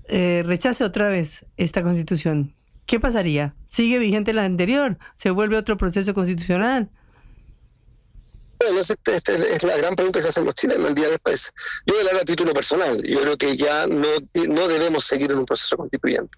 [0.06, 2.54] eh, rechace otra vez esta constitución.
[2.86, 3.56] ¿Qué pasaría?
[3.68, 4.98] ¿Sigue vigente la anterior?
[5.16, 6.90] ¿Se vuelve otro proceso constitucional?
[8.64, 11.52] Bueno, esta este es la gran pregunta que se hacen los chilenos el día después.
[11.86, 13.02] Yo voy a a título personal.
[13.04, 14.08] Yo creo que ya no,
[14.48, 16.38] no debemos seguir en un proceso constituyente.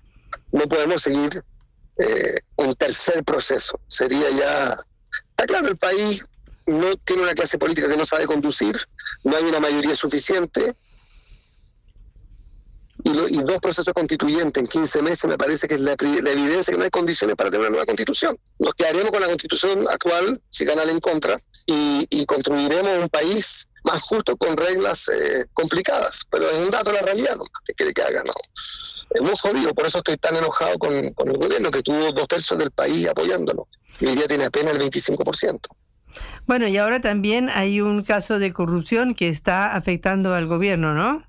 [0.51, 1.43] No podemos seguir
[1.97, 3.79] eh, un tercer proceso.
[3.87, 4.77] Sería ya...
[5.31, 6.25] Está claro, el país
[6.65, 8.75] no tiene una clase política que no sabe conducir,
[9.23, 10.75] no hay una mayoría suficiente,
[13.05, 16.83] y, dos procesos constituyentes en 15 meses me parece que es la, evidencia que no
[16.83, 18.35] hay condiciones para tener una nueva constitución.
[18.57, 21.35] Nos quedaremos con la constitución actual, si ganan en contra,
[21.67, 26.23] y, construiremos un país más justo con reglas eh, complicadas.
[26.31, 27.43] Pero es un dato de la realidad, ¿no?
[27.65, 28.23] ¿Qué quiere que haga?
[28.23, 28.33] No.
[29.11, 32.57] Es muy jodido, por eso estoy tan enojado con, el gobierno, que tuvo dos tercios
[32.57, 33.67] del país apoyándolo,
[33.99, 35.59] y hoy día tiene apenas el 25%.
[36.47, 41.23] Bueno, y ahora también hay un caso de corrupción que está afectando al gobierno, ¿no?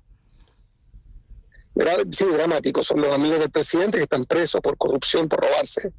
[2.11, 2.83] Sí, dramático.
[2.83, 5.91] Son los amigos del presidente que están presos por corrupción, por robarse,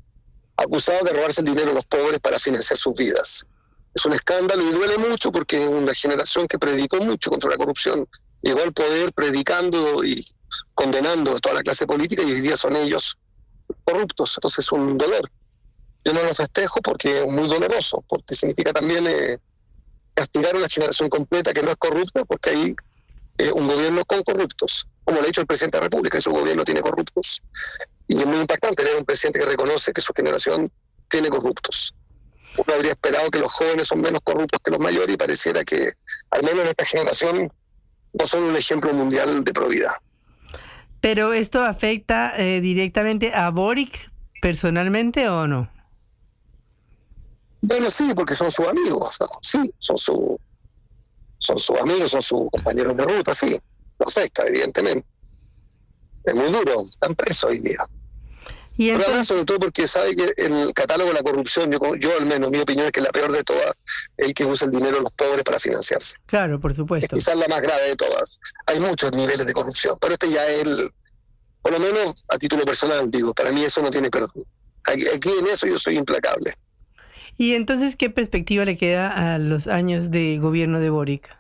[0.57, 3.47] acusados de robarse el dinero a los pobres para financiar sus vidas.
[3.95, 7.57] Es un escándalo y duele mucho porque es una generación que predicó mucho contra la
[7.57, 8.07] corrupción.
[8.43, 10.25] Llegó al poder predicando y
[10.75, 13.19] condenando a toda la clase política y hoy día son ellos
[13.85, 14.35] corruptos.
[14.37, 15.31] Entonces es un dolor.
[16.05, 19.39] Yo no lo festejo porque es muy doloroso, porque significa también eh,
[20.15, 22.77] castigar a una generación completa que no es corrupta, porque hay
[23.39, 26.23] eh, un gobierno con corruptos como lo ha dicho el presidente de la República, que
[26.23, 27.43] su gobierno tiene corruptos.
[28.09, 30.71] Y es muy impactante tener un presidente que reconoce que su generación
[31.09, 31.95] tiene corruptos.
[32.59, 35.95] Uno habría esperado que los jóvenes son menos corruptos que los mayores y pareciera que,
[36.29, 37.51] al menos en esta generación,
[38.13, 39.93] no son un ejemplo mundial de probidad.
[41.01, 44.11] ¿Pero esto afecta eh, directamente a Boric
[44.43, 45.71] personalmente o no?
[47.63, 50.39] Bueno, sí, porque son sus amigos, sí, son, su,
[51.39, 53.59] son sus amigos, son sus compañeros de ruta, sí
[53.99, 55.07] lo afecta, evidentemente.
[56.25, 57.79] Es muy duro, están presos hoy día.
[58.77, 62.27] Y Pero sobre todo porque sabe que el catálogo de la corrupción, yo, yo al
[62.27, 63.75] menos, mi opinión es que la peor de todas
[64.17, 66.17] es el que usa el dinero de los pobres para financiarse.
[66.27, 67.17] Claro, por supuesto.
[67.17, 68.39] Es quizás la más grave de todas.
[68.67, 70.91] Hay muchos niveles de corrupción, pero este ya es el,
[71.61, 74.45] por lo menos a título personal, digo, para mí eso no tiene perdón.
[74.85, 76.55] Aquí, aquí en eso yo soy implacable.
[77.37, 81.38] ¿Y entonces qué perspectiva le queda a los años de gobierno de Boric?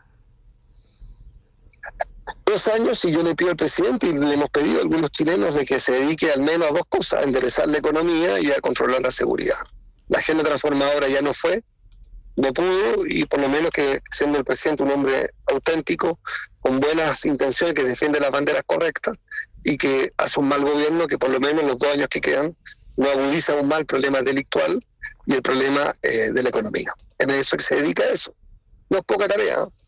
[2.48, 5.54] Dos años y yo le pido al presidente y le hemos pedido a algunos chilenos
[5.54, 8.60] de que se dedique al menos a dos cosas, a enderezar la economía y a
[8.60, 9.58] controlar la seguridad.
[10.08, 11.62] La agenda transformadora ya no fue,
[12.36, 16.18] no pudo y por lo menos que siendo el presidente un hombre auténtico,
[16.60, 19.16] con buenas intenciones, que defiende las banderas correctas
[19.64, 22.56] y que hace un mal gobierno que por lo menos los dos años que quedan
[22.96, 24.80] no agudiza un mal problema delictual
[25.26, 26.92] y el problema eh, de la economía.
[27.18, 28.34] En eso que se dedica a eso.
[28.88, 29.58] No es poca tarea.
[29.62, 29.87] ¿eh?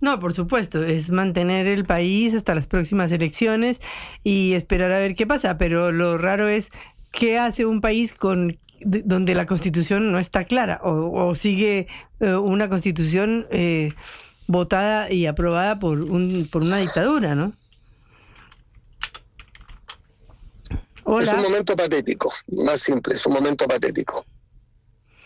[0.00, 3.80] No, por supuesto, es mantener el país hasta las próximas elecciones
[4.22, 6.70] y esperar a ver qué pasa, pero lo raro es
[7.12, 11.88] qué hace un país con donde la constitución no está clara o, sigue
[12.20, 13.94] eh, una constitución eh,
[14.46, 17.54] votada y aprobada por, un, por una dictadura, ¿no?
[21.20, 22.32] Es un momento patético,
[22.64, 24.26] más simple, es un momento patético.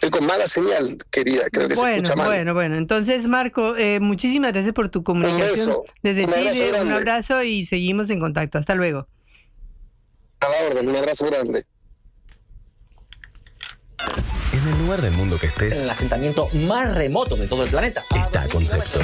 [0.01, 2.29] Estoy con mala señal, querida, creo que bueno, se escucha mal.
[2.29, 7.67] Bueno, bueno, entonces Marco, eh, muchísimas gracias por tu comunicación desde Chile, un abrazo y
[7.67, 8.57] seguimos en contacto.
[8.57, 9.07] Hasta luego.
[10.41, 11.67] A la orden, un abrazo grande.
[14.55, 17.69] En el lugar del mundo que estés, en el asentamiento más remoto de todo el
[17.69, 19.01] planeta, está Concepto.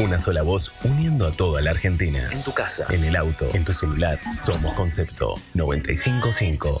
[0.00, 2.28] Una sola voz uniendo a toda la Argentina.
[2.32, 4.18] En tu casa, en el auto, en tu celular.
[4.34, 6.80] Somos Concepto 955.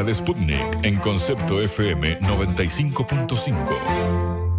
[0.00, 4.51] De Sputnik en concepto FM 95.5.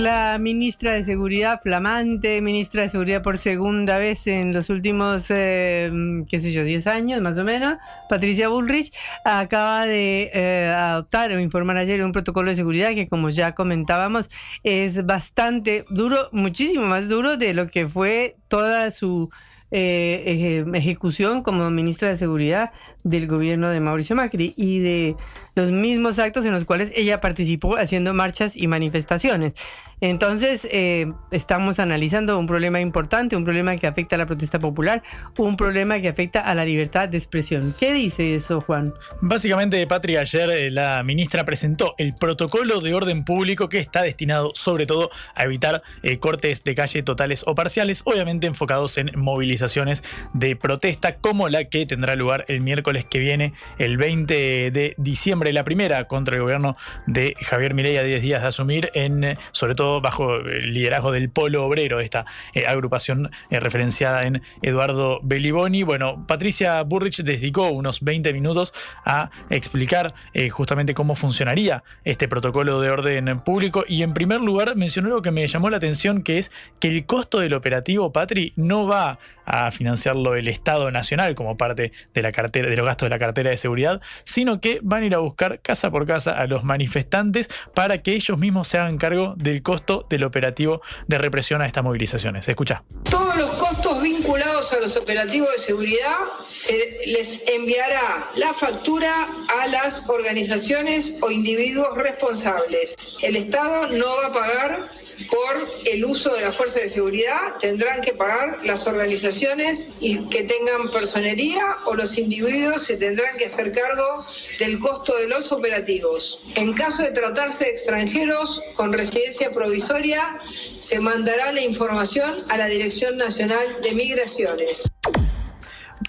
[0.00, 5.92] La ministra de Seguridad, flamante ministra de Seguridad por segunda vez en los últimos, eh,
[6.26, 7.76] qué sé yo, 10 años más o menos,
[8.08, 8.94] Patricia Bullrich,
[9.26, 14.30] acaba de eh, adoptar o informar ayer un protocolo de seguridad que, como ya comentábamos,
[14.62, 19.28] es bastante duro, muchísimo más duro de lo que fue toda su
[19.70, 22.72] eh, ejecución como ministra de Seguridad
[23.04, 25.16] del gobierno de Mauricio Macri y de
[25.60, 29.54] los mismos actos en los cuales ella participó haciendo marchas y manifestaciones.
[30.00, 35.02] Entonces, eh, estamos analizando un problema importante, un problema que afecta a la protesta popular,
[35.36, 37.74] un problema que afecta a la libertad de expresión.
[37.78, 38.94] ¿Qué dice eso, Juan?
[39.20, 44.52] Básicamente, Patria, ayer eh, la ministra presentó el protocolo de orden público que está destinado
[44.54, 50.02] sobre todo a evitar eh, cortes de calle totales o parciales, obviamente enfocados en movilizaciones
[50.32, 55.49] de protesta como la que tendrá lugar el miércoles que viene, el 20 de diciembre,
[55.52, 56.76] la primera contra el gobierno
[57.06, 61.30] de Javier Milei a 10 días de asumir, en sobre todo bajo el liderazgo del
[61.30, 62.24] Polo Obrero, esta
[62.54, 65.82] eh, agrupación eh, referenciada en Eduardo Belliboni.
[65.82, 68.72] Bueno, Patricia Burrich dedicó unos 20 minutos
[69.04, 74.76] a explicar eh, justamente cómo funcionaría este protocolo de orden público y en primer lugar
[74.76, 78.52] mencionó algo que me llamó la atención, que es que el costo del operativo Patri
[78.56, 83.06] no va a financiarlo el Estado Nacional como parte de la cartera, de los gastos
[83.06, 86.32] de la cartera de seguridad, sino que van a ir a buscar casa por casa
[86.32, 91.18] a los manifestantes para que ellos mismos se hagan cargo del costo del operativo de
[91.18, 92.48] represión a estas movilizaciones.
[92.48, 92.82] Escucha.
[93.10, 96.16] Todos los costos vinculados a los operativos de seguridad
[96.52, 99.26] se les enviará la factura
[99.60, 102.94] a las organizaciones o individuos responsables.
[103.22, 104.88] El Estado no va a pagar
[105.28, 110.44] por el uso de la fuerza de seguridad tendrán que pagar las organizaciones y que
[110.44, 114.24] tengan personería o los individuos se tendrán que hacer cargo
[114.58, 116.40] del costo de los operativos.
[116.54, 120.38] En caso de tratarse de extranjeros con residencia provisoria,
[120.78, 124.90] se mandará la información a la Dirección Nacional de Migraciones.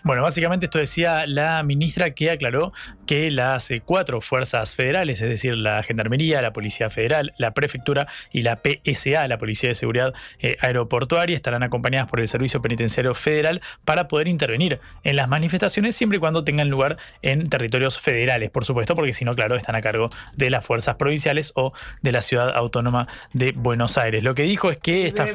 [0.03, 2.73] Bueno, básicamente esto decía la ministra que aclaró
[3.05, 8.07] que las eh, cuatro fuerzas federales, es decir, la Gendarmería, la Policía Federal, la Prefectura
[8.31, 13.13] y la PSA, la Policía de Seguridad eh, Aeroportuaria, estarán acompañadas por el Servicio Penitenciario
[13.13, 18.49] Federal para poder intervenir en las manifestaciones siempre y cuando tengan lugar en territorios federales,
[18.49, 22.11] por supuesto, porque si no, claro, están a cargo de las fuerzas provinciales o de
[22.11, 24.23] la Ciudad Autónoma de Buenos Aires.
[24.23, 25.27] Lo que dijo es que esta...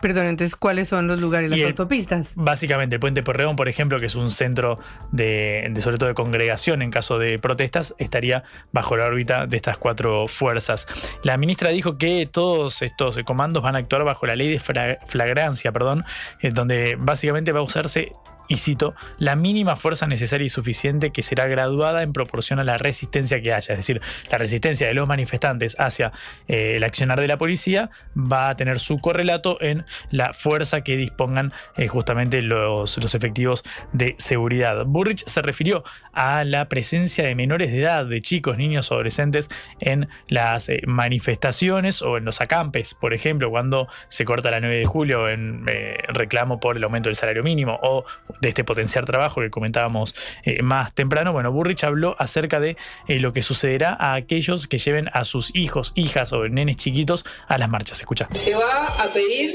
[0.00, 2.30] Perdón, entonces, ¿cuáles son los lugares, las autopistas?
[2.34, 4.78] Básicamente, el Puente Porreón, por ejemplo, que es un centro
[5.12, 8.42] de, sobre todo de congregación en caso de protestas, estaría
[8.72, 10.86] bajo la órbita de estas cuatro fuerzas.
[11.22, 14.58] La ministra dijo que todos estos comandos van a actuar bajo la ley de
[15.06, 16.04] flagrancia, perdón,
[16.40, 18.12] eh, donde básicamente va a usarse
[18.50, 22.78] y cito, la mínima fuerza necesaria y suficiente que será graduada en proporción a la
[22.78, 23.74] resistencia que haya.
[23.74, 26.10] Es decir, la resistencia de los manifestantes hacia
[26.48, 30.96] eh, el accionar de la policía va a tener su correlato en la fuerza que
[30.96, 34.84] dispongan eh, justamente los, los, efectivos de seguridad.
[34.84, 39.48] Burrich se refirió a la presencia de menores de edad, de chicos, niños o adolescentes
[39.78, 44.76] en las eh, manifestaciones o en los acampes, por ejemplo, cuando se corta la 9
[44.76, 45.64] de julio en
[46.08, 48.04] reclamo por el aumento del salario mínimo o
[48.40, 50.14] de este potenciar trabajo que comentábamos
[50.44, 52.76] eh, más temprano, bueno, Burrich habló acerca de
[53.08, 57.24] eh, lo que sucederá a aquellos que lleven a sus hijos, hijas o nenes chiquitos
[57.48, 58.02] a las marchas.
[58.32, 59.54] Se va a pedir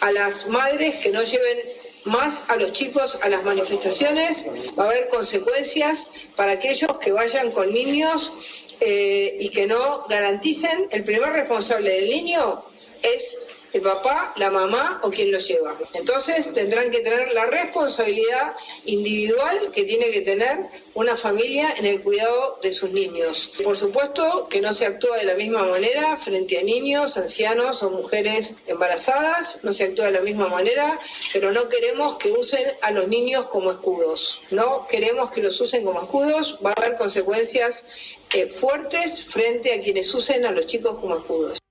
[0.00, 1.58] a las madres que no lleven
[2.06, 4.46] más a los chicos a las manifestaciones.
[4.78, 8.32] Va a haber consecuencias para aquellos que vayan con niños
[8.80, 10.86] eh, y que no garanticen.
[10.90, 12.62] El primer responsable del niño
[13.02, 13.38] es
[13.74, 15.74] el papá, la mamá o quien lo lleva.
[15.94, 18.52] Entonces tendrán que tener la responsabilidad
[18.84, 20.60] individual que tiene que tener
[20.94, 23.50] una familia en el cuidado de sus niños.
[23.62, 27.90] Por supuesto que no se actúa de la misma manera frente a niños, ancianos o
[27.90, 30.98] mujeres embarazadas, no se actúa de la misma manera,
[31.32, 34.40] pero no queremos que usen a los niños como escudos.
[34.52, 37.86] No queremos que los usen como escudos, va a haber consecuencias
[38.32, 41.63] eh, fuertes frente a quienes usen a los chicos como escudos.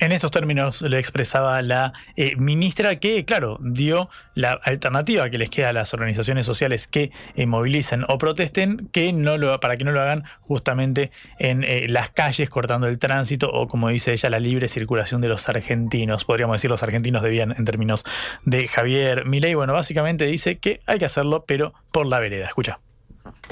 [0.00, 5.50] En estos términos lo expresaba la eh, ministra que, claro, dio la alternativa que les
[5.50, 9.84] queda a las organizaciones sociales que eh, movilicen o protesten, que no lo, para que
[9.84, 14.30] no lo hagan justamente en eh, las calles cortando el tránsito o, como dice ella,
[14.30, 16.24] la libre circulación de los argentinos.
[16.24, 18.06] Podríamos decir los argentinos de bien en términos
[18.46, 19.52] de Javier Milei.
[19.52, 22.46] Bueno, básicamente dice que hay que hacerlo, pero por la vereda.
[22.46, 22.80] Escucha.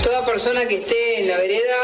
[0.03, 1.81] Toda persona que esté en la vereda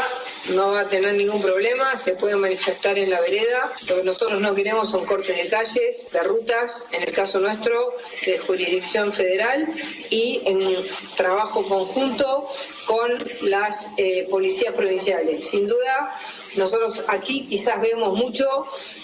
[0.53, 3.71] no va a tener ningún problema, se puede manifestar en la vereda.
[3.87, 7.93] Lo que nosotros no queremos son cortes de calles, de rutas, en el caso nuestro,
[8.25, 9.67] de jurisdicción federal
[10.09, 10.83] y en
[11.15, 12.47] trabajo conjunto
[12.87, 13.11] con
[13.43, 15.43] las eh, policías provinciales.
[15.47, 16.15] Sin duda,
[16.57, 18.45] nosotros aquí quizás vemos mucho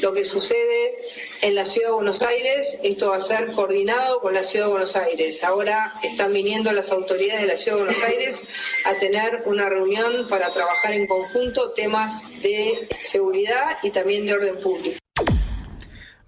[0.02, 0.96] lo que sucede
[1.42, 2.80] en la Ciudad de Buenos Aires.
[2.84, 5.44] Esto va a ser coordinado con la Ciudad de Buenos Aires.
[5.44, 8.48] Ahora están viniendo las autoridades de la Ciudad de Buenos Aires
[8.86, 14.60] a tener una reunión para trabajar en conjunto temas de seguridad y también de orden
[14.60, 15.01] público.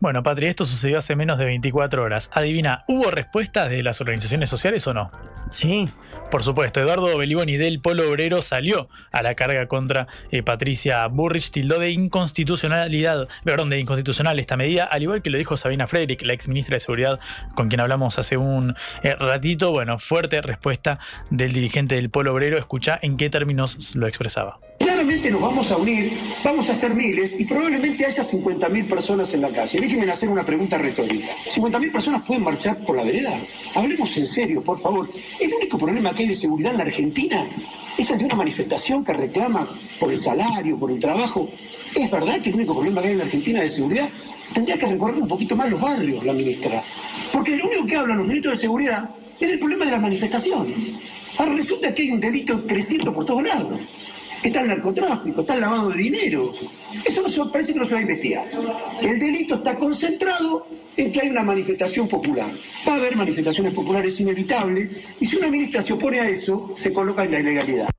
[0.04, 2.30] Bueno, Patri, esto sucedió hace menos de 24 horas.
[2.34, 5.10] Adivina, ¿hubo respuestas de las organizaciones sociales o no?
[5.50, 5.88] Sí.
[6.30, 11.52] Por supuesto, Eduardo Beliboni del Polo Obrero salió a la carga contra eh, Patricia Burrich,
[11.52, 16.22] tildó de inconstitucionalidad, perdón, de inconstitucional esta medida, al igual que lo dijo Sabina Frederick,
[16.24, 17.22] la ex ministra de Seguridad,
[17.56, 19.72] con quien hablamos hace un eh, ratito.
[19.72, 21.00] Bueno, fuerte respuesta
[21.30, 22.58] del dirigente del Polo Obrero.
[22.58, 24.60] Escucha en qué términos lo expresaba.
[25.04, 26.14] Claramente nos vamos a unir,
[26.46, 29.82] vamos a ser miles y probablemente haya 50.000 personas en la calle.
[29.82, 31.28] Déjenme hacer una pregunta retórica.
[31.54, 33.38] ¿50.000 personas pueden marchar por la vereda?
[33.76, 35.10] Hablemos en serio, por favor.
[35.42, 37.46] El único problema que hay de seguridad en la Argentina
[37.98, 39.68] es el de una manifestación que reclama
[40.00, 41.50] por el salario, por el trabajo.
[41.94, 44.08] ¿Es verdad que el único problema que hay en la Argentina de seguridad?
[44.54, 46.82] Tendría que recorrer un poquito más los barrios, la ministra.
[47.34, 50.94] Porque lo único que hablan los ministros de seguridad es del problema de las manifestaciones.
[51.38, 53.82] Ahora resulta que hay un delito creciendo por todos lados
[54.50, 56.54] está el narcotráfico, está el lavado de dinero.
[57.06, 58.48] Eso no se, parece que no se va a investigar.
[59.02, 62.52] El delito está concentrado en que hay una manifestación popular.
[62.88, 64.90] Va a haber manifestaciones populares inevitables
[65.20, 67.93] y si una ministra se opone a eso, se coloca en la ilegalidad.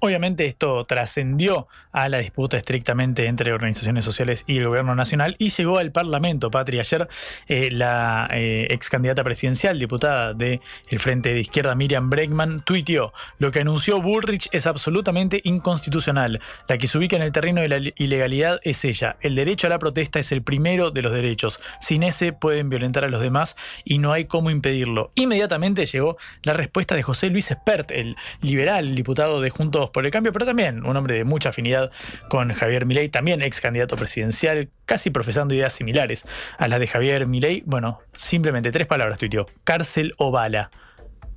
[0.00, 5.48] Obviamente esto trascendió a la disputa estrictamente entre organizaciones sociales y el gobierno nacional y
[5.48, 6.50] llegó al Parlamento.
[6.50, 7.08] Patria, ayer
[7.48, 10.60] eh, la eh, ex candidata presidencial, diputada del
[10.98, 16.40] Frente de Izquierda Miriam Bregman, tuiteó, lo que anunció Bullrich es absolutamente inconstitucional.
[16.68, 19.16] La que se ubica en el terreno de la ilegalidad es ella.
[19.20, 21.60] El derecho a la protesta es el primero de los derechos.
[21.80, 25.10] Sin ese pueden violentar a los demás y no hay cómo impedirlo.
[25.14, 30.10] Inmediatamente llegó la respuesta de José Luis Espert, el liberal diputado de Juntos por el
[30.10, 31.90] cambio, pero también un hombre de mucha afinidad
[32.28, 36.24] con Javier Milei, también ex candidato presidencial, casi profesando ideas similares
[36.58, 37.62] a las de Javier Milei.
[37.66, 40.70] Bueno, simplemente tres palabras tuiteó: cárcel o bala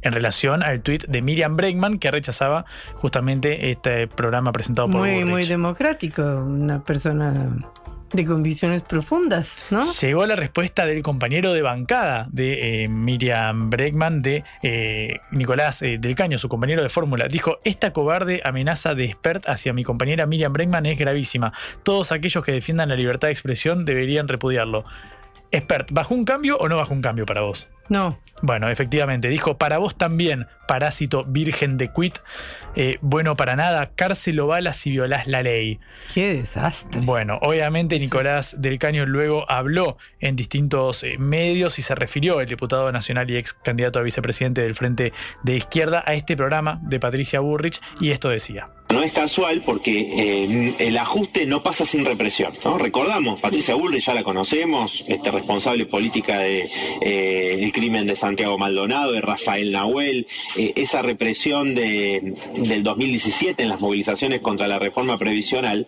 [0.02, 5.26] en relación al tuit de Miriam Bregman que rechazaba justamente este programa presentado por Muy,
[5.26, 7.34] muy democrático, una persona
[8.12, 9.82] de convicciones profundas, ¿no?
[9.94, 15.98] Llegó la respuesta del compañero de bancada de eh, Miriam Bregman, de eh, Nicolás eh,
[16.00, 17.28] del Caño, su compañero de fórmula.
[17.28, 21.54] Dijo, esta cobarde amenaza de expert hacia mi compañera Miriam Bregman es gravísima.
[21.84, 24.86] Todos aquellos que defiendan la libertad de expresión deberían repudiarlo.
[25.52, 27.70] Expert, ¿bajó un cambio o no bajó un cambio para vos?
[27.90, 28.20] No.
[28.42, 32.20] Bueno, efectivamente, dijo, para vos también, parásito virgen de quit,
[32.76, 35.80] eh, bueno para nada, cárcel o balas si violás la ley.
[36.14, 37.02] Qué desastre.
[37.02, 42.48] Bueno, obviamente Nicolás del Caño luego habló en distintos eh, medios y se refirió, el
[42.48, 45.12] diputado nacional y ex candidato a vicepresidente del Frente
[45.44, 48.70] de Izquierda, a este programa de Patricia Burrich y esto decía.
[48.92, 52.52] No es casual porque eh, el ajuste no pasa sin represión.
[52.80, 56.68] Recordamos, Patricia Burrich ya la conocemos, este responsable política del
[57.00, 60.26] de, crimen de Santiago Maldonado, de Rafael Nahuel,
[60.58, 65.86] eh, esa represión de, del 2017 en las movilizaciones contra la reforma previsional,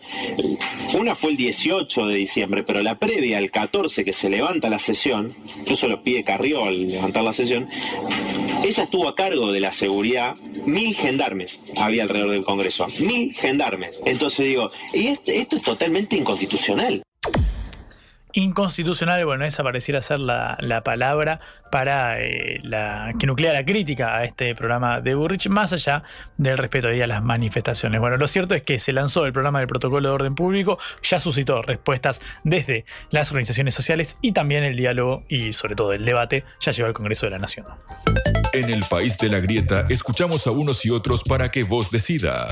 [0.94, 4.80] una fue el 18 de diciembre, pero la previa, el 14, que se levanta la
[4.80, 7.68] sesión, incluso lo pide Carrió al levantar la sesión,
[8.64, 14.02] ella estuvo a cargo de la seguridad, mil gendarmes había alrededor del Congreso, mil gendarmes.
[14.06, 17.04] Entonces digo, y esto, esto es totalmente inconstitucional.
[18.34, 21.40] Inconstitucional, bueno, esa pareciera ser la, la palabra
[21.72, 26.04] para eh, la que nuclea la crítica a este programa de Burrich, más allá
[26.38, 28.00] del respeto a las manifestaciones.
[28.00, 31.20] Bueno, lo cierto es que se lanzó el programa del protocolo de orden público, ya
[31.20, 36.44] suscitó respuestas desde las organizaciones sociales y también el diálogo y sobre todo el debate
[36.60, 37.66] ya llegó al Congreso de la Nación.
[38.54, 42.52] En el país de la grieta, escuchamos a unos y otros para que vos decidas.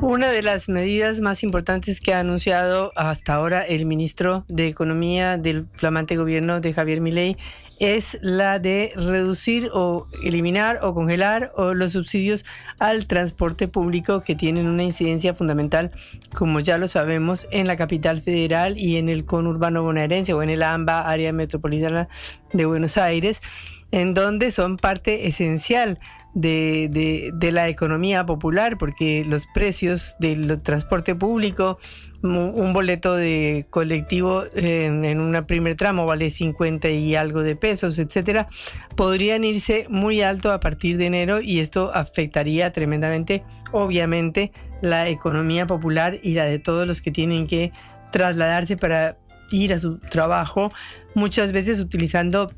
[0.00, 5.38] Una de las medidas más importantes que ha anunciado hasta ahora el ministro de Economía
[5.38, 7.36] del flamante gobierno de Javier Milei
[7.80, 12.44] es la de reducir o eliminar o congelar los subsidios
[12.78, 15.90] al transporte público que tienen una incidencia fundamental,
[16.32, 20.50] como ya lo sabemos, en la capital federal y en el conurbano bonaerense o en
[20.50, 22.08] el AMBA, área metropolitana
[22.52, 23.40] de Buenos Aires
[23.90, 25.98] en donde son parte esencial
[26.34, 31.78] de, la economía popular, porque los precios del transporte público,
[32.22, 37.98] un boleto de colectivo en, en un primer tramo vale 50 y algo de pesos,
[37.98, 38.48] etcétera,
[38.94, 43.42] podrían irse muy alto a partir de enero y esto afectaría tremendamente,
[43.72, 47.72] obviamente, la economía popular y la de todos los que tienen que
[48.12, 49.16] trasladarse para
[49.50, 50.70] ir a su trabajo,
[51.14, 52.50] muchas veces utilizando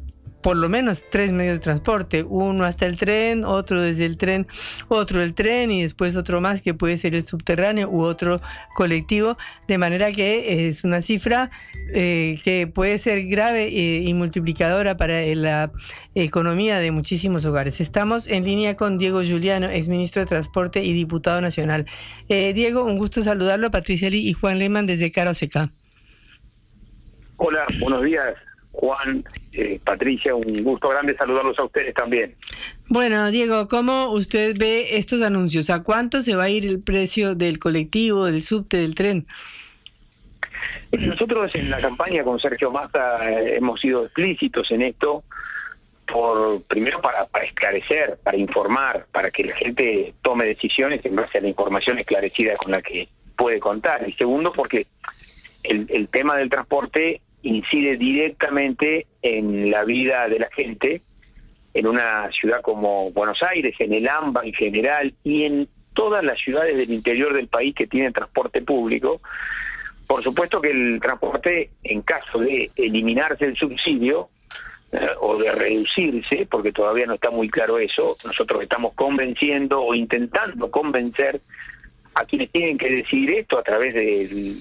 [0.42, 4.46] por lo menos tres medios de transporte, uno hasta el tren, otro desde el tren,
[4.88, 8.40] otro el tren y después otro más que puede ser el subterráneo u otro
[8.74, 9.36] colectivo,
[9.68, 11.50] de manera que es una cifra
[11.92, 15.72] eh, que puede ser grave eh, y multiplicadora para la
[16.14, 17.80] economía de muchísimos hogares.
[17.80, 21.86] Estamos en línea con Diego Juliano, exministro de Transporte y diputado nacional.
[22.28, 25.32] Eh, Diego, un gusto saludarlo, Patricia Lee y Juan Lehmann desde Caro
[27.36, 28.34] Hola, buenos días.
[28.72, 32.34] Juan, eh, Patricia, un gusto grande saludarlos a ustedes también.
[32.88, 35.70] Bueno, Diego, ¿cómo usted ve estos anuncios?
[35.70, 39.26] ¿A cuánto se va a ir el precio del colectivo, del subte, del tren?
[40.92, 45.24] Nosotros en la campaña con Sergio Massa eh, hemos sido explícitos en esto,
[46.06, 51.40] por primero para, esclarecer, para informar, para que la gente tome decisiones en base a
[51.40, 54.08] la información esclarecida con la que puede contar.
[54.08, 54.86] Y segundo, porque
[55.62, 61.02] el tema del transporte incide directamente en la vida de la gente
[61.74, 66.40] en una ciudad como Buenos Aires, en el AMBA en general y en todas las
[66.40, 69.20] ciudades del interior del país que tienen transporte público.
[70.06, 74.30] Por supuesto que el transporte, en caso de eliminarse el subsidio
[74.92, 79.94] eh, o de reducirse, porque todavía no está muy claro eso, nosotros estamos convenciendo o
[79.94, 81.40] intentando convencer
[82.14, 84.56] a quienes tienen que decidir esto a través de,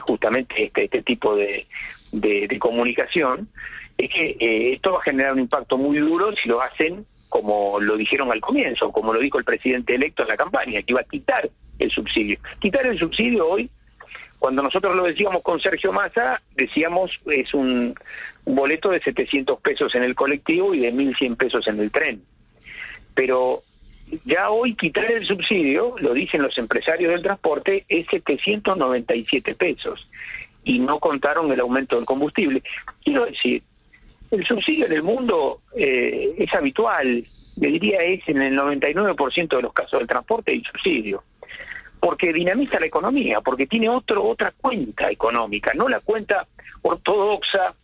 [0.00, 1.66] justamente este, este tipo de,
[2.12, 3.48] de, comunicación,
[3.96, 7.78] es que eh, esto va a generar un impacto muy duro si lo hacen como
[7.80, 11.00] lo dijeron al comienzo, como lo dijo el presidente electo en la campaña, que iba
[11.00, 12.38] a quitar el subsidio.
[12.58, 13.70] Quitar el subsidio hoy,
[14.38, 17.94] cuando nosotros lo decíamos con Sergio Massa, decíamos es un,
[18.44, 22.22] boleto de 700 pesos en el colectivo y de 1.100 pesos en el tren.
[23.14, 23.62] Pero
[24.24, 30.08] ya hoy quitar el subsidio, lo dicen los empresarios del transporte, es 797 pesos
[30.64, 32.62] y no contaron el aumento del combustible.
[33.02, 33.62] Quiero decir,
[34.30, 37.26] el subsidio en el mundo eh, es habitual,
[37.56, 41.24] le diría es en el 99% de los casos del transporte y subsidio,
[41.98, 46.46] porque dinamiza la economía, porque tiene otro, otra cuenta económica, no la cuenta
[46.82, 47.74] ortodoxa,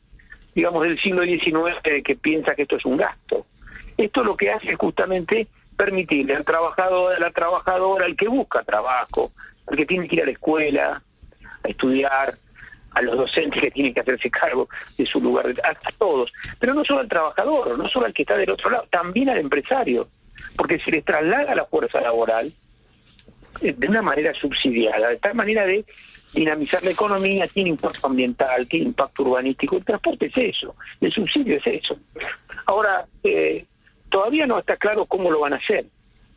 [0.54, 3.46] digamos, del siglo XIX que piensa que esto es un gasto.
[3.96, 8.62] Esto lo que hace es justamente permitirle al trabajador, a la trabajadora, al que busca
[8.62, 9.32] trabajo,
[9.66, 11.02] al que tiene que ir a la escuela,
[11.62, 12.38] a estudiar,
[12.96, 16.82] a los docentes que tienen que hacerse cargo de su lugar, a, todos, pero no
[16.82, 20.08] solo al trabajador, no solo al que está del otro lado, también al empresario,
[20.56, 22.50] porque se les traslada la fuerza laboral
[23.60, 25.84] eh, de una manera subsidiada, de tal manera de
[26.32, 31.58] dinamizar la economía, tiene impacto ambiental, tiene impacto urbanístico, el transporte es eso, el subsidio
[31.58, 31.98] es eso.
[32.64, 33.66] Ahora, eh,
[34.08, 35.84] todavía no está claro cómo lo van a hacer,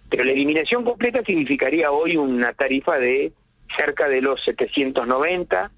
[0.10, 3.32] pero la eliminación completa significaría hoy una tarifa de
[3.78, 5.72] cerca de los 790,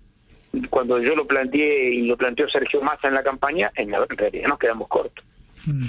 [0.69, 4.47] cuando yo lo planteé y lo planteó Sergio Massa en la campaña, en la realidad
[4.47, 5.23] nos quedamos cortos.
[5.65, 5.85] Mm.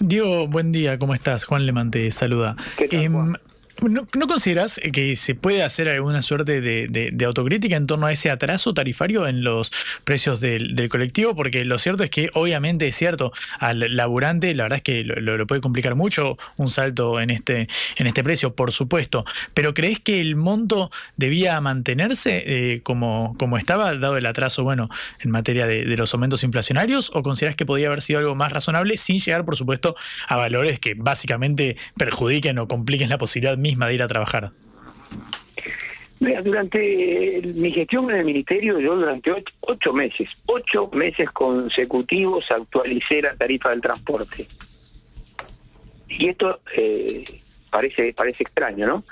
[0.00, 1.44] Diego, buen día, ¿cómo estás?
[1.44, 2.56] Juan Lemante, saluda.
[2.78, 3.34] Em,
[3.82, 8.30] ¿No, ¿No, consideras que se puede hacer alguna suerte de, autocrítica en torno a ese
[8.30, 9.70] atraso tarifario en los
[10.04, 11.34] precios del, colectivo?
[11.34, 15.36] Porque lo cierto es que obviamente es cierto, al laburante la verdad es que lo,
[15.36, 19.24] lo, puede complicar mucho un salto en este, en este precio, por supuesto.
[19.52, 24.88] Pero ¿crees que el monto debía mantenerse eh, como, como estaba, dado el atraso, bueno,
[25.20, 27.10] en materia de, de los aumentos inflacionarios?
[27.14, 29.96] ¿O consideras que podía haber sido algo más razonable sin llegar, por supuesto,
[30.28, 34.52] a valores que básicamente perjudiquen o compliquen la posibilidad misma de ir a trabajar?
[36.18, 42.50] Mira, durante mi gestión en el ministerio, yo durante ocho, ocho, meses, ocho meses consecutivos
[42.50, 44.48] actualicé la tarifa del transporte.
[46.08, 47.22] Y esto eh,
[47.70, 49.04] parece, parece extraño, ¿no?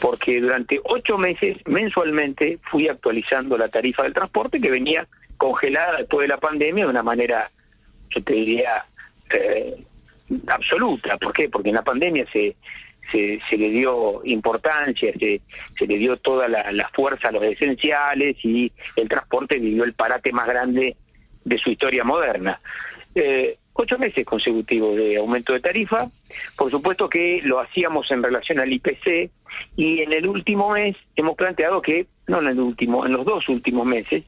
[0.00, 5.06] Porque durante ocho meses, mensualmente, fui actualizando la tarifa del transporte que venía
[5.36, 7.50] congelada después de la pandemia de una manera,
[8.10, 8.84] yo te diría,
[9.32, 9.76] eh,
[10.48, 11.18] absoluta.
[11.18, 11.48] ¿Por qué?
[11.48, 12.56] Porque en la pandemia se
[13.10, 15.40] se, le dio importancia, se,
[15.78, 20.32] se le dio toda la, fuerza a los esenciales y el transporte vivió el parate
[20.32, 20.96] más grande
[21.44, 22.60] de su historia moderna.
[23.14, 26.08] Eh, ocho meses consecutivos de aumento de tarifa,
[26.56, 29.30] por supuesto que lo hacíamos en relación al IPC
[29.76, 33.48] y en el último mes hemos planteado que, no en el último, en los dos
[33.48, 34.24] últimos meses,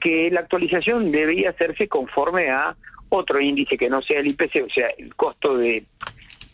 [0.00, 2.76] que la actualización debía hacerse conforme a
[3.08, 5.84] otro índice que no sea el IPC, o sea, el costo de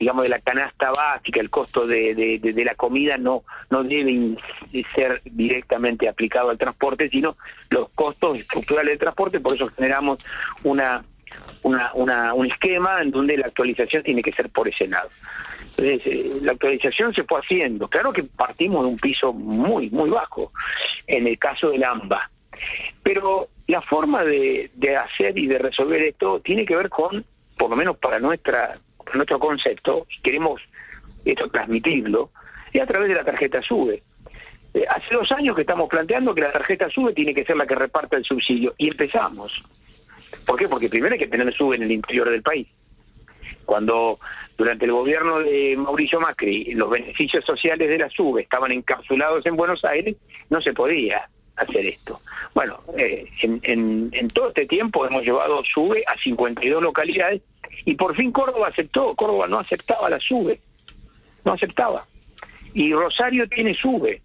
[0.03, 4.37] digamos, de la canasta básica, el costo de, de, la comida no, no debe
[4.97, 7.37] ser directamente aplicado al transporte, sino
[7.70, 10.19] los costos estructurales del transporte, por eso generamos
[10.65, 11.05] una,
[11.62, 15.09] una, un esquema en donde la actualización tiene que ser por ese lado.
[15.77, 17.87] Entonces, eh, la actualización se fue haciendo.
[17.87, 20.51] Claro que partimos de un piso muy, muy bajo,
[21.07, 22.29] en el caso del AMBA.
[23.05, 27.24] Pero la forma de hacer y de resolver esto tiene que ver con,
[27.57, 28.81] por lo menos para nuestra
[29.17, 30.61] nuestro concepto, queremos
[31.25, 32.31] esto transmitirlo,
[32.73, 34.03] es a través de la tarjeta SUBE.
[34.75, 37.67] Eh, hace dos años que estamos planteando que la tarjeta SUBE tiene que ser la
[37.67, 39.63] que reparta el subsidio, y empezamos.
[40.47, 40.69] ¿Por qué?
[40.69, 42.67] Porque primero hay que tener SUBE en el interior del país.
[43.65, 44.19] Cuando
[44.57, 49.57] durante el gobierno de Mauricio Macri los beneficios sociales de la SUBE estaban encapsulados en
[49.57, 50.17] Buenos Aires,
[50.51, 52.21] no se podía hacer esto.
[52.55, 57.43] Bueno, eh, en, en, en todo este tiempo hemos llevado SUBE a 52 localidades
[57.85, 60.61] y por fin Córdoba aceptó, Córdoba no aceptaba la SUBE,
[61.45, 62.07] no aceptaba.
[62.75, 64.23] Y Rosario tiene SUBE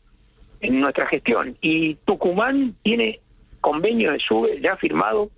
[0.62, 3.20] en nuestra gestión y Tucumán tiene
[3.62, 5.32] convenio de SUBE ya firmado.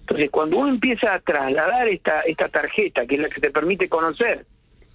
[0.00, 3.88] Entonces, cuando uno empieza a trasladar esta, esta tarjeta, que es la que te permite
[3.88, 4.46] conocer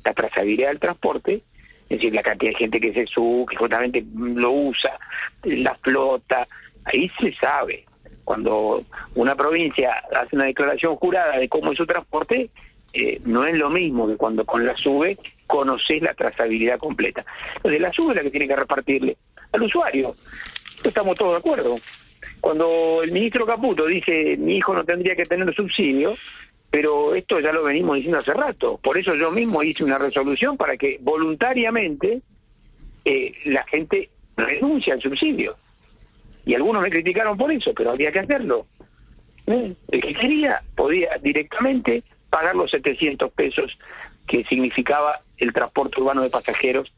[0.04, 1.44] la trazabilidad del transporte,
[1.90, 5.00] es decir, la cantidad de gente que se sube, que justamente lo usa,
[5.44, 6.48] la flota,
[6.86, 7.89] ahí se sabe
[8.30, 8.84] cuando
[9.16, 12.52] una provincia hace una declaración jurada de cómo es su transporte,
[12.94, 17.26] eh, no es lo mismo que cuando con la SUBE conoces la trazabilidad completa.
[17.56, 19.18] Entonces la SUBE es la que tiene que repartirle
[19.52, 20.16] al usuario.
[20.84, 21.78] Estamos todos de acuerdo.
[22.40, 26.14] Cuando el ministro Caputo dice mi hijo no tendría que tener subsidio,
[26.70, 28.78] pero esto ya lo venimos diciendo hace rato.
[28.78, 32.22] Por eso yo mismo hice una resolución para que voluntariamente
[33.06, 35.58] eh, la gente renuncie al subsidio.
[36.50, 38.66] Y algunos me criticaron por eso, pero había que hacerlo.
[39.46, 39.76] ¿Eh?
[39.92, 42.02] El que quería podía directamente
[42.32, 43.78] pagar los 700 pesos
[44.26, 46.92] que significaba el transporte urbano de pasajeros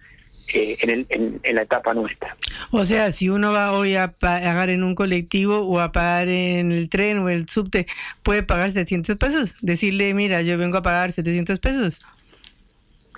[0.53, 2.37] eh, en, el, en, en, la etapa nuestra.
[2.71, 6.71] O sea, si uno va hoy a pagar en un colectivo o a pagar en
[6.71, 7.87] el tren o el subte,
[8.23, 9.57] ¿puede pagar 700 pesos?
[9.61, 11.99] Decirle, mira, yo vengo a pagar 700 pesos.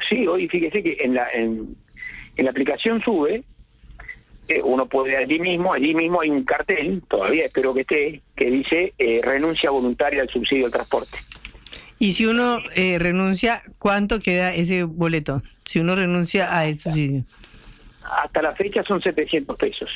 [0.09, 1.77] Sí, hoy fíjese que en la, en,
[2.37, 3.43] en la aplicación SUBE,
[4.47, 8.51] eh, uno puede allí mismo, allí mismo hay un cartel, todavía espero que esté, que
[8.51, 11.17] dice eh, renuncia voluntaria al subsidio del transporte.
[11.97, 15.41] Y si uno eh, renuncia, ¿cuánto queda ese boleto?
[15.63, 17.23] Si uno renuncia al subsidio.
[18.03, 19.89] Hasta la fecha son 700 pesos.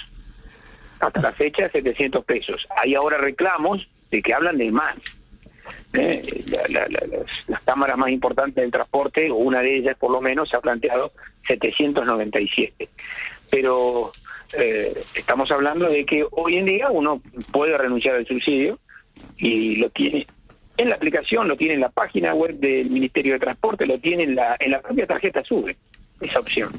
[1.01, 2.65] Hasta la fecha 700 pesos.
[2.81, 4.95] Hay ahora reclamos de que hablan de más.
[5.91, 9.97] Eh, la, la, la, las, las, cámaras más importantes del transporte, o una de ellas
[9.99, 11.11] por lo menos, se ha planteado
[11.47, 12.87] 797.
[13.49, 14.13] Pero
[14.53, 17.21] eh, estamos hablando de que hoy en día uno
[17.51, 18.79] puede renunciar al subsidio
[19.37, 20.27] y lo tiene
[20.77, 24.23] en la aplicación, lo tiene en la página web del Ministerio de Transporte, lo tiene
[24.23, 25.75] en la, en la propia tarjeta SUBE,
[26.21, 26.71] esa opción.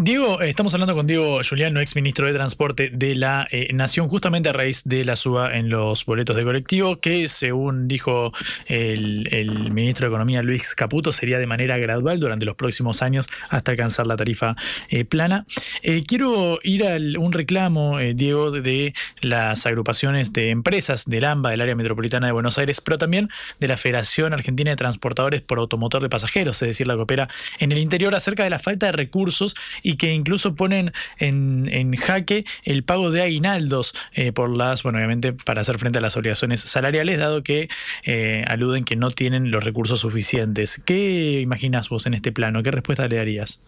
[0.00, 4.48] Diego, estamos hablando con Diego Juliano, ex ministro de Transporte de la eh, Nación, justamente
[4.48, 8.32] a raíz de la suba en los boletos de colectivo, que según dijo
[8.66, 9.26] el,
[9.72, 14.06] ministro de Economía Luis Caputo, sería de manera gradual durante los próximos años hasta alcanzar
[14.06, 14.54] la tarifa
[14.88, 15.46] eh, plana.
[15.82, 21.60] Eh, quiero ir a un reclamo, Diego, de las agrupaciones de empresas del AMBA, del
[21.60, 26.02] área metropolitana de Buenos Aires, pero también de la Federación Argentina de Transportadores por Automotor
[26.02, 28.92] de Pasajeros, es decir, la que opera en el interior, acerca de la falta de
[28.92, 29.56] recursos
[29.96, 35.62] que incluso ponen en, jaque el pago de aguinaldos eh, por las, bueno, obviamente para
[35.62, 37.68] hacer frente a las obligaciones salariales, dado que
[38.04, 40.80] eh, aluden que no tienen los recursos suficientes.
[40.84, 42.62] ¿Qué imaginas vos en este plano?
[42.62, 43.60] ¿Qué respuesta le darías?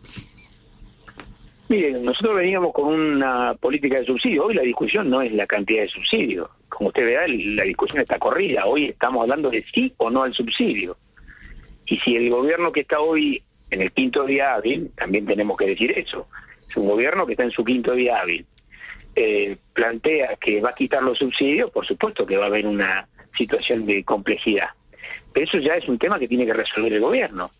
[1.71, 4.47] Mire, nosotros veníamos con una política de subsidio.
[4.47, 6.51] Hoy la discusión no es la cantidad de subsidio.
[6.69, 8.67] Como usted verá, la discusión está corrida.
[8.67, 10.97] Hoy estamos hablando de sí o no al subsidio.
[11.87, 15.67] Y si el gobierno que está hoy en el quinto día hábil, también tenemos que
[15.67, 16.29] decir eso,
[16.69, 18.47] es un gobierno que está en su quinto día hábil,
[19.15, 23.09] eh, plantea que va a quitar los subsidios, por supuesto que va a haber una
[23.37, 24.69] situación de complejidad.
[25.33, 27.51] Pero eso ya es un tema que tiene que resolver el gobierno.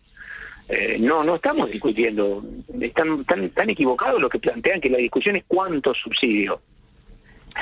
[0.67, 2.43] Eh, no, no estamos discutiendo,
[2.79, 6.61] están tan, equivocados los que plantean que la discusión es cuánto subsidio.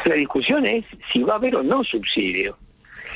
[0.05, 2.57] La discusión es si va a haber o no subsidio.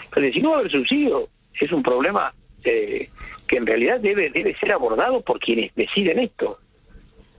[0.06, 1.30] Entonces, si no va a haber subsidio,
[1.60, 2.34] es un problema
[2.64, 3.10] eh,
[3.48, 6.60] que en realidad debe, debe ser abordado por quienes deciden esto.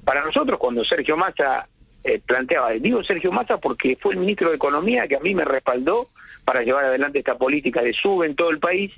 [0.05, 1.69] Para nosotros, cuando Sergio Massa
[2.03, 5.45] eh, planteaba, digo Sergio Massa porque fue el ministro de Economía que a mí me
[5.45, 6.09] respaldó
[6.45, 8.93] para llevar adelante esta política de sube en todo el país,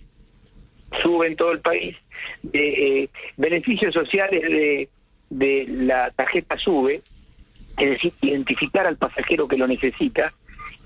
[1.00, 1.96] sube en todo el país,
[2.42, 4.88] de eh, beneficios sociales de,
[5.30, 7.02] de la tarjeta sube,
[7.78, 10.32] es decir, identificar al pasajero que lo necesita,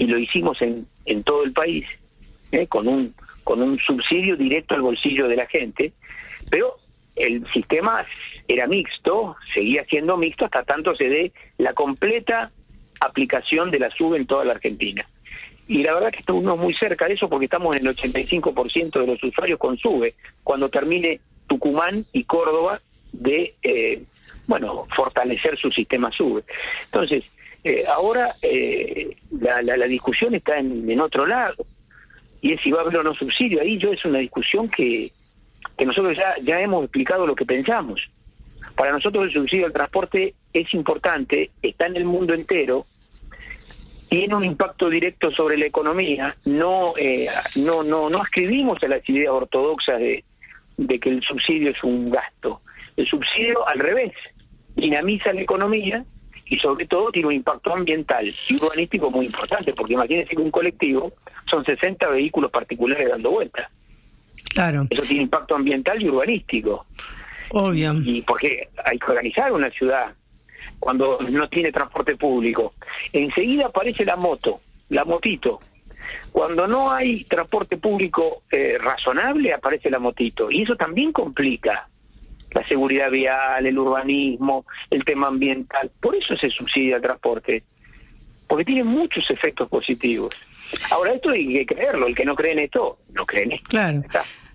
[0.01, 1.87] y lo hicimos en, en todo el país,
[2.53, 2.67] ¿eh?
[2.67, 3.15] con un
[3.45, 5.93] con un subsidio directo al bolsillo de la gente,
[6.51, 6.77] pero
[7.17, 8.07] el sistema
[8.49, 12.51] era mixto, seguía siendo mixto hasta tanto se dé la completa
[13.01, 15.07] aplicación de la SUBE en toda la Argentina.
[15.69, 19.07] Y la verdad que estamos muy cerca de eso porque estamos en el 85% de
[19.07, 22.81] los usuarios con SUBE, cuando termine Tucumán y Córdoba
[23.13, 24.03] de, eh,
[24.47, 26.43] bueno, fortalecer su sistema SUBE.
[26.87, 27.25] Entonces,
[27.63, 31.67] eh, ahora eh, la, discusión está en otro lado
[32.41, 33.61] y es si va a haber o no subsidio.
[33.61, 35.13] Ahí yo es una discusión que,
[35.81, 38.11] que nosotros ya, ya hemos explicado lo que pensamos.
[38.77, 42.85] Para nosotros el subsidio al transporte es importante, está en el mundo entero,
[44.11, 46.37] tiene un impacto directo sobre la economía.
[46.45, 50.23] No, eh, no, no, no escribimos a las ideas ortodoxas de,
[50.77, 52.61] de que el subsidio es un gasto.
[52.99, 54.13] El subsidio, al revés,
[54.77, 56.05] dinamiza la economía
[56.45, 60.51] y sobre todo tiene un impacto ambiental y urbanístico muy importante, porque imagínense que un
[60.51, 61.15] colectivo
[61.47, 63.71] son 60 vehículos particulares dando vueltas.
[64.51, 64.87] Claro.
[64.91, 66.87] Eso tiene impacto ambiental y urbanístico.
[67.51, 67.95] Obvio.
[68.05, 70.15] Y porque hay que organizar una ciudad
[70.79, 72.75] cuando no tiene transporte público.
[73.13, 75.61] Enseguida aparece la moto, la motito.
[76.33, 80.51] Cuando no hay transporte público eh, razonable, aparece la motito.
[80.51, 81.89] Y eso también complica
[82.53, 85.91] la seguridad vial, el urbanismo, el tema ambiental.
[86.01, 87.63] Por eso se subsidia el transporte,
[88.49, 90.35] porque tiene muchos efectos positivos.
[90.91, 92.07] Ahora, esto hay que creerlo.
[92.07, 93.69] El que no cree en esto, no cree en esto.
[93.69, 94.03] Claro.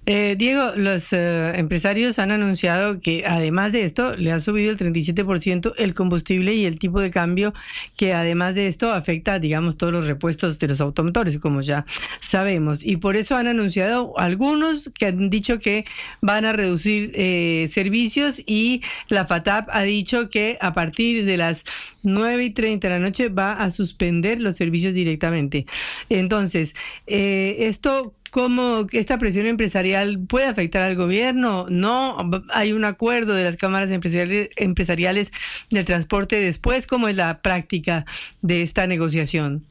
[0.08, 4.78] Eh, Diego, los eh, empresarios han anunciado que además de esto le ha subido el
[4.78, 7.54] 37% el combustible y el tipo de cambio
[7.98, 11.86] que además de esto afecta, digamos, todos los repuestos de los automotores, como ya
[12.20, 12.86] sabemos.
[12.86, 15.86] Y por eso han anunciado algunos que han dicho que
[16.22, 21.64] van a reducir eh, servicios y la FATAP ha dicho que a partir de las
[22.04, 25.66] 9 y 30 de la noche va a suspender los servicios directamente.
[26.10, 26.76] Entonces,
[27.08, 31.68] esto cómo esta presión empresarial puede afectar al gobierno.
[31.70, 32.18] No,
[32.50, 35.32] hay un acuerdo de las cámaras empresariales, empresariales
[35.70, 36.86] del transporte después.
[36.86, 38.06] ¿Cómo es la práctica
[38.42, 39.64] de esta negociación?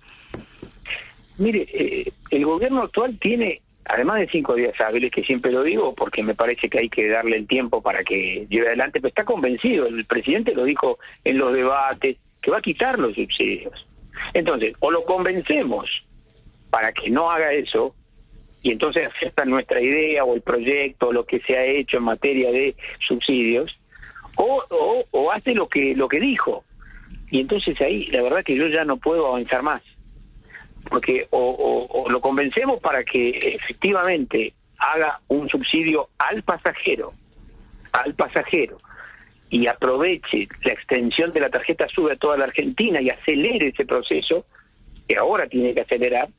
[1.37, 5.95] Mire, eh, el gobierno actual tiene, además de cinco días hábiles, que siempre lo digo
[5.95, 9.27] porque me parece que hay que darle el tiempo para que lleve adelante, pero está
[9.27, 13.87] convencido, el presidente lo dijo en los debates, que va a quitar los subsidios.
[14.33, 16.07] Entonces, o lo convencemos
[16.71, 17.95] para que no haga eso,
[18.65, 22.05] y entonces aceptan nuestra idea o el proyecto, o lo que se ha hecho en
[22.05, 23.79] materia de subsidios,
[24.37, 26.65] o, hace lo que, lo que dijo.
[27.31, 29.83] Y entonces ahí la verdad que yo ya no puedo avanzar más.
[30.89, 37.13] Porque o, o lo convencemos para que efectivamente haga un subsidio al pasajero,
[37.93, 38.79] al pasajero,
[39.51, 43.85] y aproveche la extensión de la tarjeta SUBE a toda la Argentina y acelere ese
[43.85, 44.47] proceso,
[45.07, 46.31] que ahora tiene que acelerar,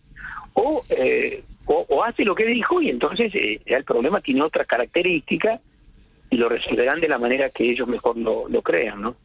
[0.53, 4.65] o eh, o, hace lo que dijo y entonces eh, ya el problema tiene otra
[4.65, 5.59] característica
[6.29, 9.15] y lo resolverán de la manera que ellos mejor lo, lo crean, ¿no?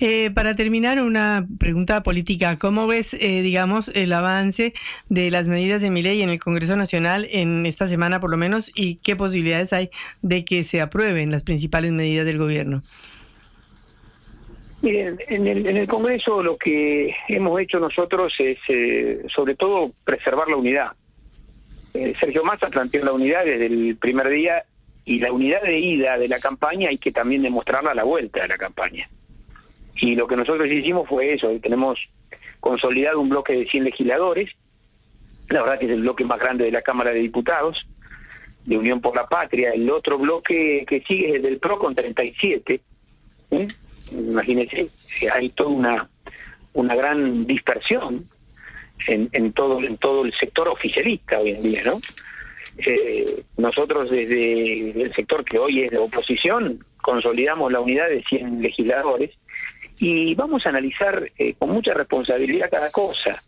[0.00, 2.58] Eh, para terminar, una pregunta política.
[2.58, 4.72] ¿Cómo ves, eh, digamos, el avance
[5.08, 8.36] de las medidas de mi ley en el Congreso Nacional en esta semana, por lo
[8.36, 9.90] menos, y qué posibilidades hay
[10.22, 12.82] de que se aprueben las principales medidas del gobierno?
[14.80, 19.92] Miren, en el, en el Congreso lo que hemos hecho nosotros es, eh, sobre todo,
[20.04, 20.92] preservar la unidad.
[21.98, 24.64] Eh, Sergio Massa planteó la unidad desde el primer día
[25.04, 28.42] y la unidad de ida de la campaña hay que también demostrarla a la vuelta
[28.42, 29.10] de la campaña.
[29.96, 32.08] Y lo que nosotros hicimos fue eso, tenemos
[32.60, 34.50] consolidado un bloque de 100 legisladores,
[35.48, 37.88] la verdad que es el bloque más grande de la Cámara de Diputados,
[38.64, 41.96] de Unión por la Patria, el otro bloque que sigue es el del PRO con
[41.96, 42.80] 37,
[43.50, 43.68] ¿eh?
[44.12, 44.88] imagínense,
[45.32, 46.08] hay toda una,
[46.74, 48.28] una gran dispersión
[49.06, 52.00] en, todo, en todo el sector oficialista hoy en día, ¿no?
[52.78, 58.62] Eh, nosotros desde el sector que hoy es de oposición consolidamos la unidad de 100
[58.62, 59.30] legisladores
[59.98, 63.42] y vamos a analizar eh, con mucha responsabilidad cada cosa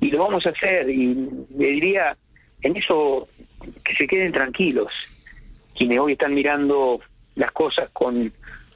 [0.00, 1.14] y lo vamos a hacer y
[1.56, 2.14] le diría
[2.60, 3.26] en eso
[3.82, 4.92] que se queden tranquilos
[5.74, 7.00] quienes hoy están mirando
[7.36, 8.32] las cosas con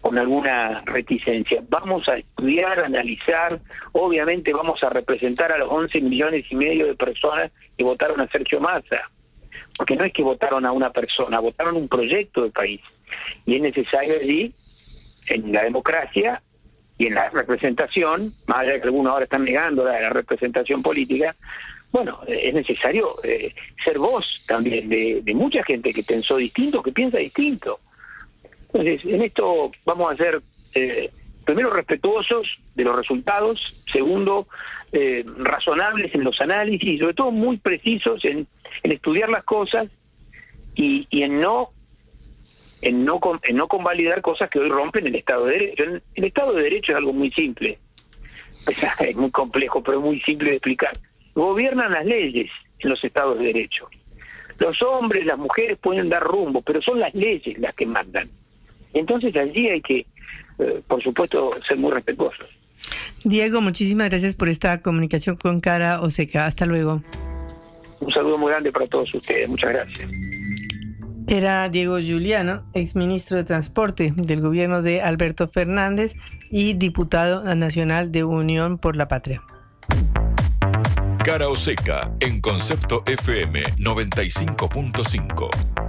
[0.06, 1.64] con alguna reticencia.
[1.68, 3.58] Vamos a estudiar, analizar,
[3.90, 8.28] obviamente vamos a representar a los 11 millones y medio de personas que votaron a
[8.28, 9.10] Sergio Massa,
[9.76, 12.80] porque no es que votaron a una persona, votaron un proyecto de país.
[13.46, 14.54] Y es necesario allí,
[15.26, 16.40] en la democracia
[16.98, 21.34] y en la representación, más allá de que algunos ahora están negando la, representación política,
[21.90, 23.52] bueno, es necesario eh,
[23.84, 27.80] ser voz también de, de mucha gente que pensó distinto, que piensa distinto.
[28.76, 30.42] Entonces, en esto vamos a ser,
[30.74, 31.10] eh,
[31.46, 34.48] primero, respetuosos de los resultados, segundo,
[34.92, 38.46] eh, razonables en los análisis y sobre todo muy precisos en,
[38.82, 39.86] estudiar las cosas
[40.74, 41.70] y, en no
[42.82, 45.84] en no, en no convalidar cosas que hoy rompen el Estado de Derecho.
[46.14, 47.78] El Estado de Derecho es algo muy simple,
[49.00, 50.98] es muy complejo, pero muy simple de explicar.
[51.34, 52.50] Gobiernan las leyes
[52.80, 53.88] en los Estados de Derecho.
[54.58, 58.28] Los hombres, las mujeres pueden dar rumbo, pero son las leyes las que mandan.
[58.98, 60.06] Entonces allí hay que,
[60.58, 62.46] eh, por supuesto, ser muy respetuosos.
[63.24, 66.46] Diego, muchísimas gracias por esta comunicación con Cara Oseca.
[66.46, 67.02] Hasta luego.
[68.00, 69.48] Un saludo muy grande para todos ustedes.
[69.48, 70.10] Muchas gracias.
[71.28, 76.14] Era Diego Giuliano, exministro de Transporte del gobierno de Alberto Fernández
[76.50, 79.42] y diputado nacional de Unión por la Patria.
[81.24, 85.85] Cara Oseca en Concepto FM 95.5.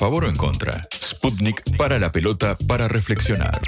[0.00, 0.80] favor o en contra.
[0.94, 3.60] Sputnik para la pelota para reflexionar.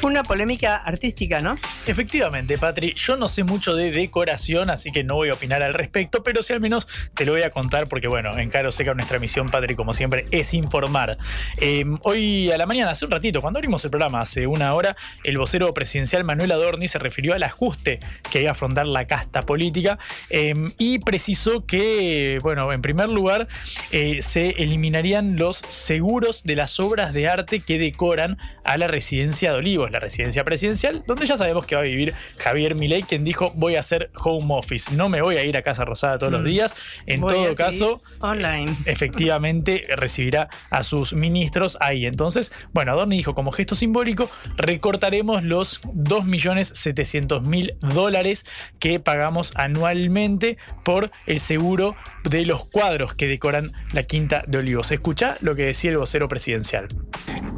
[0.00, 1.56] Una polémica artística, ¿no?
[1.86, 5.74] Efectivamente, Patri, yo no sé mucho de decoración, así que no voy a opinar al
[5.74, 8.94] respecto, pero sí al menos te lo voy a contar porque, bueno, en Caro Seca
[8.94, 11.16] nuestra misión, Patri, como siempre, es informar.
[11.58, 14.96] Eh, hoy a la mañana, hace un ratito, cuando abrimos el programa, hace una hora,
[15.22, 18.00] el vocero presidencial Manuel Adorni se refirió al ajuste
[18.30, 19.98] que hay a afrontar la casta política
[20.30, 23.48] eh, y precisó que, bueno, en primer lugar,
[23.92, 29.52] eh, se eliminarían los seguros de las obras de arte que decoran a la residencia
[29.52, 33.24] de Olivos, la residencia presidencial, donde ya sabemos que va a vivir Javier Milei, quien
[33.24, 36.32] dijo voy a hacer home office, no me voy a ir a Casa Rosada todos
[36.32, 36.44] los Mm.
[36.46, 36.74] días.
[37.06, 38.74] En Voy todo caso, online.
[38.86, 42.06] efectivamente recibirá a sus ministros ahí.
[42.06, 48.46] Entonces, bueno, Adorni dijo como gesto simbólico, recortaremos los 2.700.000 dólares
[48.78, 54.90] que pagamos anualmente por el seguro de los cuadros que decoran la Quinta de Olivos.
[54.92, 56.88] Escucha lo que decía el vocero presidencial.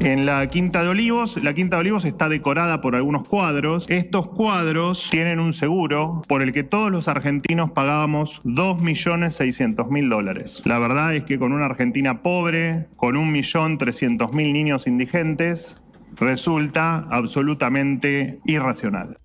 [0.00, 3.86] En la Quinta de Olivos, la Quinta de Olivos está decorada por algunos cuadros.
[3.88, 8.40] Estos cuadros tienen un seguro por el que todos los argentinos pagábamos
[9.38, 10.62] 2.600.000 dólares.
[10.64, 15.82] La verdad es que con una Argentina pobre, con 1.300.000 niños indigentes,
[16.18, 19.16] resulta absolutamente irracional.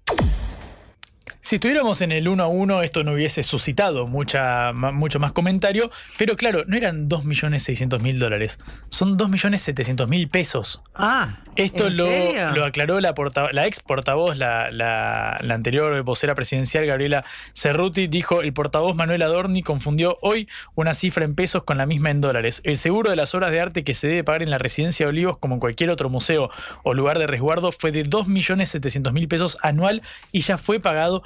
[1.43, 5.89] Si estuviéramos en el 1 a 1, esto no hubiese suscitado mucha, mucho más comentario,
[6.19, 8.59] pero claro, no eran 2.600.000 dólares,
[8.89, 10.83] son 2.700.000 pesos.
[10.93, 12.51] Ah, Esto ¿en lo, serio?
[12.51, 18.05] lo aclaró la, porta- la ex portavoz, la, la- la anterior vocera presidencial, Gabriela Cerruti,
[18.05, 22.21] dijo, el portavoz Manuel Adorni confundió hoy una cifra en pesos con la misma en
[22.21, 22.61] dólares.
[22.65, 25.09] El seguro de las obras de arte que se debe pagar en la residencia de
[25.09, 26.51] Olivos, como en cualquier otro museo
[26.83, 31.23] o lugar de resguardo, fue de 2.700.000 pesos anual y ya fue pagado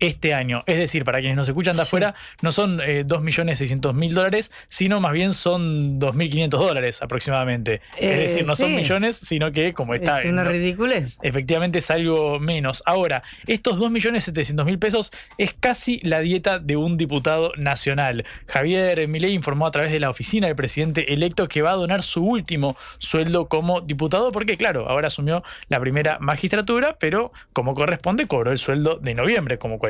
[0.00, 0.62] este año.
[0.66, 5.12] Es decir, para quienes nos escuchan de afuera, no son eh, 2.600.000 dólares, sino más
[5.12, 7.74] bien son 2.500 dólares aproximadamente.
[7.98, 10.20] Eh, es decir, no son millones, sino que como está...
[10.20, 11.18] es una no- ridiculez.
[11.22, 12.82] Efectivamente es algo menos.
[12.86, 18.24] Ahora, estos 2.700.000 pesos es casi la dieta de un diputado nacional.
[18.46, 22.02] Javier Milei informó a través de la oficina del presidente electo que va a donar
[22.02, 28.26] su último sueldo como diputado porque, claro, ahora asumió la primera magistratura, pero como corresponde
[28.26, 29.87] cobró el sueldo de noviembre, como cualquier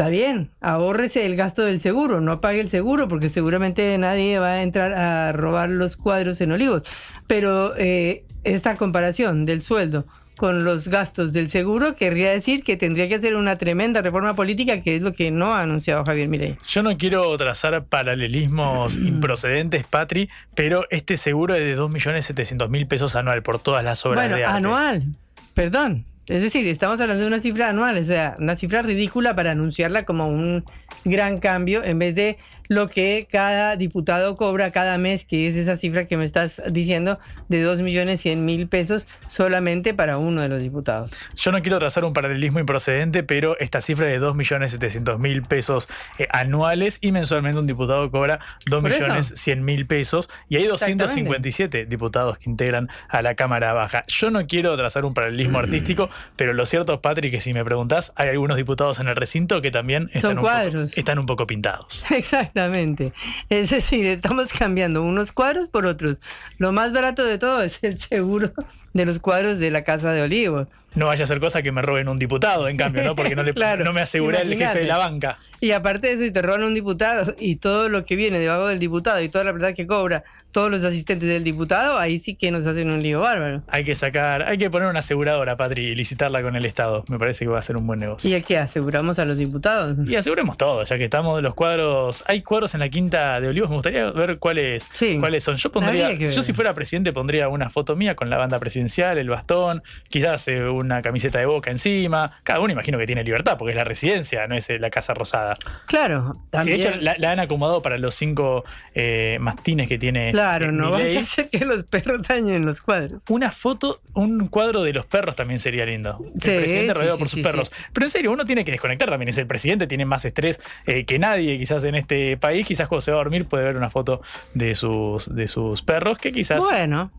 [0.00, 4.52] Está bien, ahórrese el gasto del seguro, no pague el seguro porque seguramente nadie va
[4.52, 6.84] a entrar a robar los cuadros en Olivos.
[7.26, 10.06] Pero eh, esta comparación del sueldo
[10.38, 14.80] con los gastos del seguro querría decir que tendría que hacer una tremenda reforma política
[14.80, 16.56] que es lo que no ha anunciado Javier Milei.
[16.66, 23.42] Yo no quiero trazar paralelismos improcedentes, Patri, pero este seguro es de 2.700.000 pesos anual
[23.42, 24.56] por todas las obras Bueno, de arte.
[24.56, 25.04] anual,
[25.52, 26.06] perdón.
[26.30, 30.04] Es decir, estamos hablando de una cifra anual, o sea, una cifra ridícula para anunciarla
[30.04, 30.64] como un
[31.04, 32.38] gran cambio en vez de
[32.70, 37.18] lo que cada diputado cobra cada mes, que es esa cifra que me estás diciendo
[37.48, 41.10] de 2.100.000 pesos solamente para uno de los diputados.
[41.34, 45.88] Yo no quiero trazar un paralelismo improcedente, pero esta cifra de 2.700.000 pesos
[46.18, 48.38] eh, anuales y mensualmente un diputado cobra
[48.70, 49.04] Por eso.
[49.04, 51.02] 2.100.000 pesos y hay Exactamente.
[51.06, 54.04] 257 diputados que integran a la Cámara Baja.
[54.06, 58.12] Yo no quiero trazar un paralelismo artístico, pero lo cierto, Patrick, que si me preguntás,
[58.14, 60.90] hay algunos diputados en el recinto que también están, un cuadros.
[60.90, 62.04] poco, están un poco pintados.
[62.10, 62.59] Exactamente.
[62.60, 63.12] Exactamente.
[63.48, 66.18] Es decir, estamos cambiando unos cuadros por otros.
[66.58, 68.52] Lo más barato de todo es el seguro
[68.92, 70.68] de los cuadros de la Casa de Olivos.
[70.94, 73.14] No vaya a ser cosa que me roben un diputado, en cambio, ¿no?
[73.14, 75.38] Porque no, le, Claro, no me aseguré el jefe de la banca.
[75.60, 78.66] Y aparte de eso, si te roban un diputado y todo lo que viene debajo
[78.66, 82.34] del diputado y toda la plata que cobra todos los asistentes del diputado, ahí sí
[82.34, 83.62] que nos hacen un lío bárbaro.
[83.68, 87.04] Hay que sacar, hay que poner una aseguradora, Patri, y licitarla con el Estado.
[87.08, 88.30] Me parece que va a ser un buen negocio.
[88.30, 89.96] ¿Y a qué aseguramos a los diputados?
[90.08, 92.24] Y aseguremos todo, ya que estamos de los cuadros.
[92.26, 93.70] Hay cuadros en la quinta de Olivos.
[93.70, 94.90] Me gustaría ver cuáles,
[95.20, 95.56] cuáles son.
[95.56, 99.18] Yo pondría, que yo si fuera presidente pondría una foto mía con la banda presidencial,
[99.18, 102.32] el bastón, quizás eh, una camiseta de boca encima.
[102.42, 105.14] Cada uno imagino que tiene libertad, porque es la residencia, no es eh, la casa
[105.14, 105.56] rosada.
[105.86, 106.80] Claro, Sí, también.
[106.80, 108.64] de hecho, la, la han acomodado para los cinco
[108.94, 110.30] eh, mastines que tiene.
[110.32, 113.22] Claro, eh, no vaya a ser que los perros dañen los cuadros.
[113.28, 116.18] Una foto, un cuadro de los perros también sería lindo.
[116.20, 117.72] El Sí, presidente sí, rodeado sí, por sus perros.
[117.92, 119.28] Pero en serio, uno tiene que desconectar también.
[119.28, 122.66] Es el presidente, tiene más estrés eh, que nadie, quizás en este país.
[122.66, 124.22] Quizás cuando se va a dormir puede ver una foto
[124.54, 127.10] de sus, de sus perros que quizás Bueno.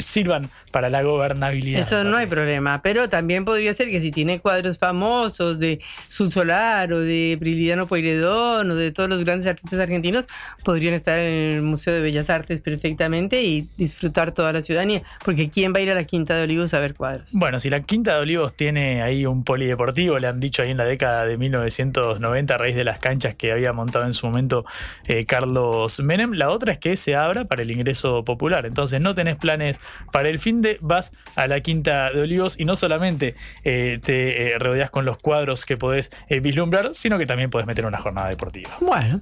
[0.00, 1.80] Sirvan para la gobernabilidad.
[1.80, 6.30] Eso no hay problema, pero también podría ser que si tiene cuadros famosos de Sul
[6.30, 10.26] Solar o de Prilidiano Pueyrredón o de todos los grandes artistas argentinos,
[10.64, 15.50] podrían estar en el Museo de Bellas Artes perfectamente y disfrutar toda la ciudadanía, porque
[15.50, 17.30] ¿quién va a ir a la Quinta de Olivos a ver cuadros?
[17.32, 20.76] Bueno, si la Quinta de Olivos tiene ahí un polideportivo, le han dicho ahí en
[20.76, 24.64] la década de 1990 a raíz de las canchas que había montado en su momento
[25.06, 28.66] eh, Carlos Menem, la otra es que se abra para el ingreso popular.
[28.66, 29.80] Entonces no tenés planes
[30.12, 33.34] para el fin de, vas a la Quinta de Olivos y no solamente
[33.64, 37.66] eh, te eh, rodeas con los cuadros que podés eh, vislumbrar, sino que también podés
[37.66, 38.70] meter una jornada deportiva.
[38.80, 39.20] Bueno.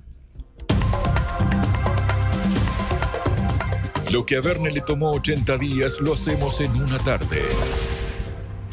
[4.12, 7.42] Lo que a Verne le tomó 80 días lo hacemos en una tarde.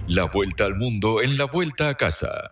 [0.07, 2.51] La vuelta al mundo en la vuelta a casa.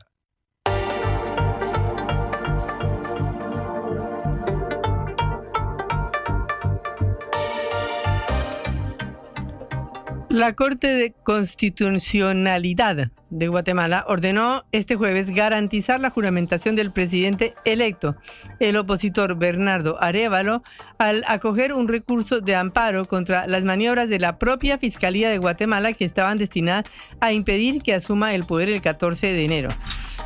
[10.34, 18.16] La Corte de Constitucionalidad de Guatemala ordenó este jueves garantizar la juramentación del presidente electo,
[18.60, 20.64] el opositor Bernardo Arevalo,
[20.98, 25.94] al acoger un recurso de amparo contra las maniobras de la propia Fiscalía de Guatemala
[25.94, 26.86] que estaban destinadas
[27.20, 29.70] a impedir que asuma el poder el 14 de enero.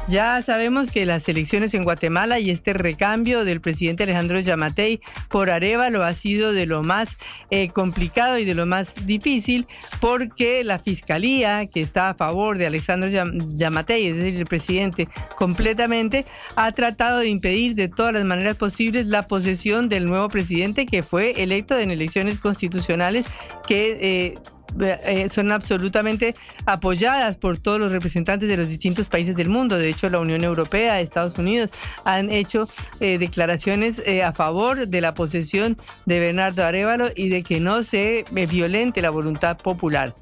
[0.08, 5.50] Ya sabemos que las elecciones en Guatemala y este recambio del presidente Alejandro Yamatei por
[5.50, 7.18] Arevalo ha sido de lo más
[7.50, 9.68] eh, complicado y de lo más difícil
[10.00, 15.10] porque la fiscalía que está a favor de Alejandro Yam- Yamatei, es decir, el presidente
[15.36, 16.24] completamente,
[16.56, 21.04] ha tratado de impedir de todas las maneras posibles la posesión del nuevo presidente que
[21.04, 23.26] fue electo en elecciones constitucionales
[23.68, 23.98] que...
[24.00, 24.38] eh,
[24.80, 26.35] eh, son absolutamente
[26.65, 29.77] apoyadas por todos los representantes de los distintos países del mundo.
[29.77, 31.72] De hecho, la Unión Europea, Estados Unidos
[32.03, 32.68] han hecho
[32.99, 37.84] eh, declaraciones eh, a favor de la posesión de Bernardo Arevalo y de que no
[37.84, 40.14] se eh, violente la voluntad popular.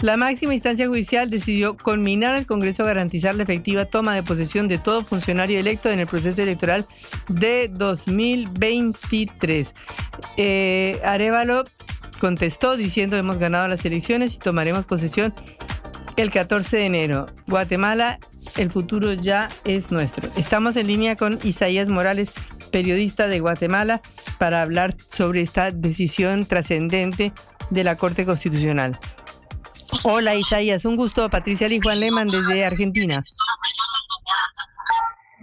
[0.00, 4.68] La máxima instancia judicial decidió conminar al Congreso a garantizar la efectiva toma de posesión
[4.68, 6.86] de todo funcionario electo en el proceso electoral
[7.28, 9.74] de 2023.
[10.36, 11.64] Eh, Arevalo
[12.18, 15.34] contestó diciendo hemos ganado las elecciones y tomaremos posesión
[16.16, 17.26] el 14 de enero.
[17.46, 18.18] Guatemala,
[18.56, 20.28] el futuro ya es nuestro.
[20.36, 22.32] Estamos en línea con Isaías Morales,
[22.72, 24.00] periodista de Guatemala,
[24.38, 27.32] para hablar sobre esta decisión trascendente
[27.70, 28.98] de la Corte Constitucional.
[30.04, 31.28] Hola Isaías, un gusto.
[31.30, 33.22] Patricia Lee Juan Lehmann desde Argentina.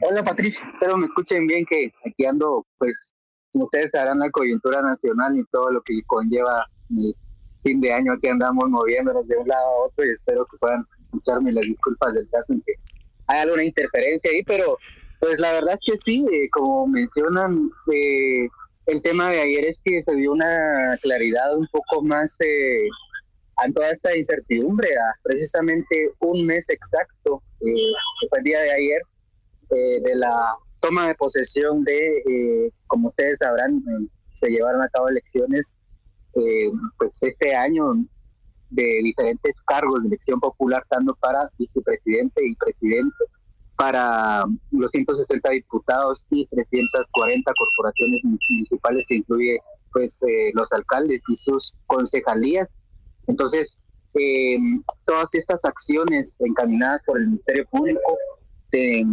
[0.02, 3.14] Hola Patricia, espero me escuchen bien que aquí ando, pues,
[3.64, 7.15] ustedes sabrán, la coyuntura nacional y todo lo que conlleva el
[7.64, 10.86] fin de año aquí andamos moviéndonos de un lado a otro y espero que puedan
[11.06, 12.73] escucharme las disculpas del caso en que
[13.27, 14.77] hay alguna interferencia ahí, pero
[15.19, 18.48] pues la verdad es que sí, eh, como mencionan, eh,
[18.86, 22.88] el tema de ayer es que se dio una claridad un poco más eh,
[23.57, 24.90] a toda esta incertidumbre,
[25.23, 29.02] precisamente un mes exacto, eh, que fue el día de ayer,
[29.69, 35.75] de la toma de posesión de, como ustedes sabrán, eh, se llevaron a cabo elecciones
[36.35, 38.05] eh, pues este año
[38.69, 43.15] de diferentes cargos de elección popular, tanto para vicepresidente y presidente,
[43.77, 49.59] para los 160 diputados y 340 corporaciones municipales que incluye
[49.91, 52.75] pues eh, los alcaldes y sus concejalías.
[53.27, 53.77] Entonces,
[54.15, 54.57] eh,
[55.05, 58.17] todas estas acciones encaminadas por el Ministerio Público,
[58.71, 59.05] de,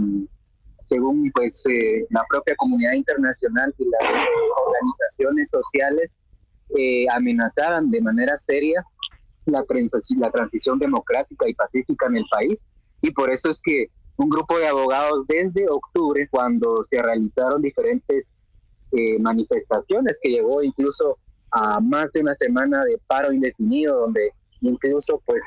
[0.82, 4.26] según pues eh, la propia comunidad internacional y las eh,
[4.66, 6.20] organizaciones sociales,
[6.76, 8.84] eh, amenazaban de manera seria
[9.46, 12.64] la, transi- la transición democrática y pacífica en el país.
[13.00, 13.86] Y por eso es que
[14.16, 18.36] un grupo de abogados desde octubre, cuando se realizaron diferentes
[18.92, 21.18] eh, manifestaciones que llegó incluso
[21.50, 24.30] a más de una semana de paro indefinido, donde
[24.60, 25.42] incluso pues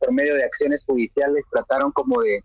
[0.00, 2.42] por medio de acciones judiciales trataron como de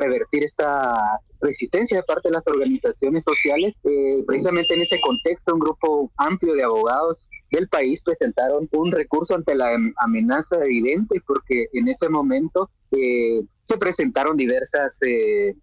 [0.00, 3.76] revertir esta resistencia de parte de las organizaciones sociales.
[3.84, 9.34] Eh, precisamente en ese contexto, un grupo amplio de abogados del país presentaron un recurso
[9.34, 15.54] ante la amenaza evidente porque en ese momento eh, se presentaron diversas eh,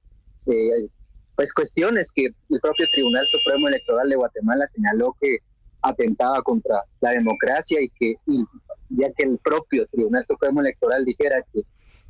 [0.47, 0.88] eh,
[1.35, 5.38] pues cuestiones que el propio Tribunal Supremo Electoral de Guatemala señaló que
[5.81, 8.15] atentaba contra la democracia y que
[8.89, 11.61] ya que el propio Tribunal Supremo Electoral dijera que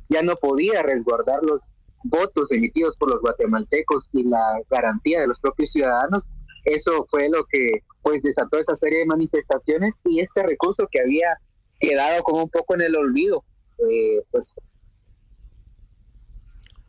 [0.08, 1.60] ya no podía resguardar los
[2.04, 6.24] votos emitidos por los guatemaltecos y la garantía de los propios ciudadanos,
[6.64, 11.38] eso fue lo que pues desató esa serie de manifestaciones y este recurso que había
[11.80, 13.44] quedado como un poco en el olvido,
[13.78, 14.54] eh, pues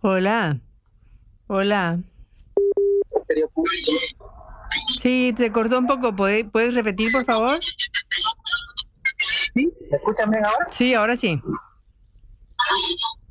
[0.01, 0.61] Hola.
[1.47, 1.99] Hola.
[5.01, 6.15] Sí, te cortó un poco.
[6.15, 7.57] ¿Puedes, ¿Puedes repetir, por favor?
[9.53, 9.69] ¿Sí?
[9.91, 10.65] ¿Me escuchan bien ahora?
[10.71, 11.41] Sí, ahora sí.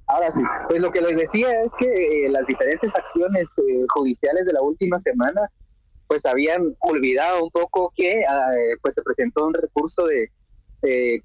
[0.09, 0.41] Ahora sí.
[0.69, 4.63] Pues lo que les decía es que eh, las diferentes acciones eh, judiciales de la
[4.63, 5.51] última semana
[6.07, 8.49] pues habían olvidado un poco que ah,
[8.81, 10.31] pues se presentó un recurso de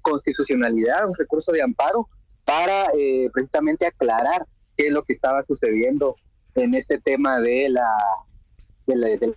[0.02, 2.08] constitucionalidad, un recurso de amparo
[2.44, 4.46] para eh, precisamente aclarar
[4.76, 6.16] qué es lo que estaba sucediendo
[6.54, 7.88] en este tema de la
[8.86, 9.34] de,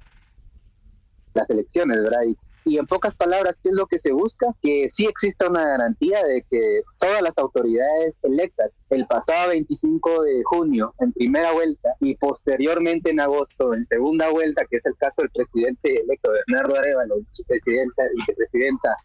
[1.34, 2.24] las elecciones, ¿verdad?
[2.28, 2.38] Y,
[2.68, 4.48] y, en pocas palabras, ¿qué es lo que se busca?
[4.62, 10.42] Que sí exista una garantía de que todas las autoridades electas el pasado 25 de
[10.46, 15.22] junio en primera vuelta y posteriormente en agosto en segunda vuelta, que es el caso
[15.22, 18.98] del presidente electo Bernardo Arevalo, vicepresidenta, vicepresidenta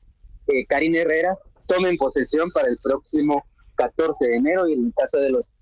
[0.49, 1.37] eh, Karine Herrera,
[1.67, 3.45] tomen posesión para el próximo
[3.77, 5.53] 14 de enero y en el caso de los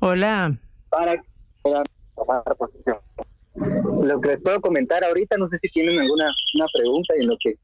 [0.00, 0.58] Hola.
[0.88, 1.28] Para que
[1.62, 1.84] puedan
[2.14, 2.98] tomar posición.
[3.54, 7.28] Lo que les puedo comentar ahorita, no sé si tienen alguna una pregunta y en
[7.28, 7.54] lo que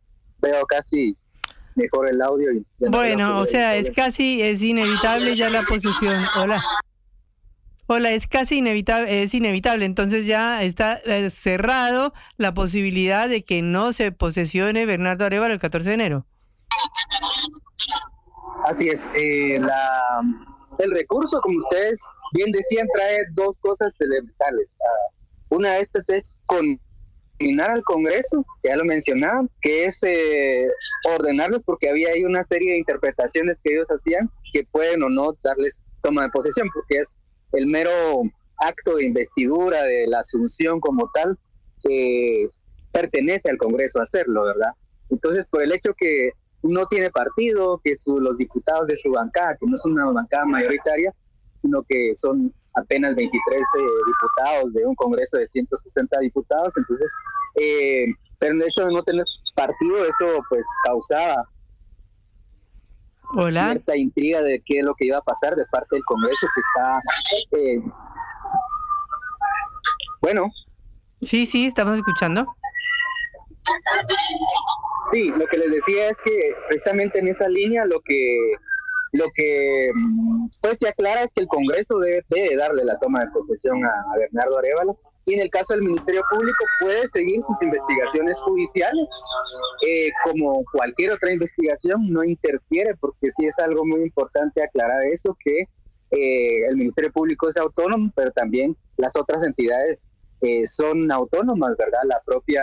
[0.41, 1.17] veo casi
[1.75, 2.53] mejor el audio.
[2.53, 6.15] Y bueno, o sea, es casi, es inevitable ya la posesión.
[6.41, 6.61] Hola.
[7.89, 9.85] Hola, es casi inevitable, es inevitable.
[9.85, 15.61] Entonces ya está eh, cerrado la posibilidad de que no se posesione Bernardo Arevalo el
[15.61, 16.27] 14 de enero.
[18.65, 19.07] Así es.
[19.15, 20.21] Eh, la,
[20.79, 22.01] el recurso, como ustedes
[22.33, 24.79] bien decían, trae dos cosas elementales.
[24.83, 25.15] Ah,
[25.49, 30.69] una de estas es condenar al Congreso, ya lo mencionaban, que es eh,
[31.09, 35.37] ordenarlos porque había ahí una serie de interpretaciones que ellos hacían que pueden o no
[35.43, 37.19] darles toma de posesión, porque es
[37.53, 38.23] el mero
[38.59, 41.39] acto de investidura de la asunción como tal
[41.83, 42.49] que
[42.93, 44.71] pertenece al Congreso hacerlo, ¿verdad?
[45.11, 46.31] Entonces, por el hecho que
[46.63, 51.15] no tiene partido, que los diputados de su bancada, que no es una bancada mayoritaria,
[51.63, 57.11] sino que son apenas 23 eh, diputados de un Congreso de 160 diputados, entonces,
[57.57, 58.07] eh,
[58.39, 59.25] pero el hecho de no tener
[59.55, 61.49] partido, eso pues causaba
[63.35, 63.73] Hola.
[63.73, 66.61] cierta intriga de qué es lo que iba a pasar de parte del Congreso que
[66.61, 66.99] está...
[67.59, 67.83] Eh,
[70.21, 70.51] bueno.
[71.23, 72.47] Sí, sí, estamos escuchando.
[75.13, 78.57] Sí, lo que les decía es que precisamente en esa línea lo que
[79.13, 83.31] lo que mm, pues se aclara es que el Congreso debe, darle la toma de
[83.31, 88.39] posesión a, Bernardo Arevalo y en el caso del Ministerio Público puede seguir sus investigaciones
[88.39, 89.07] judiciales
[89.87, 95.37] eh, como cualquier otra investigación no interfiere porque sí es algo muy importante aclarar eso
[95.45, 95.67] que
[96.11, 100.07] eh, el Ministerio Público es autónomo pero también las otras entidades
[100.43, 102.01] eh, son autónomas, ¿verdad?
[102.05, 102.63] La propia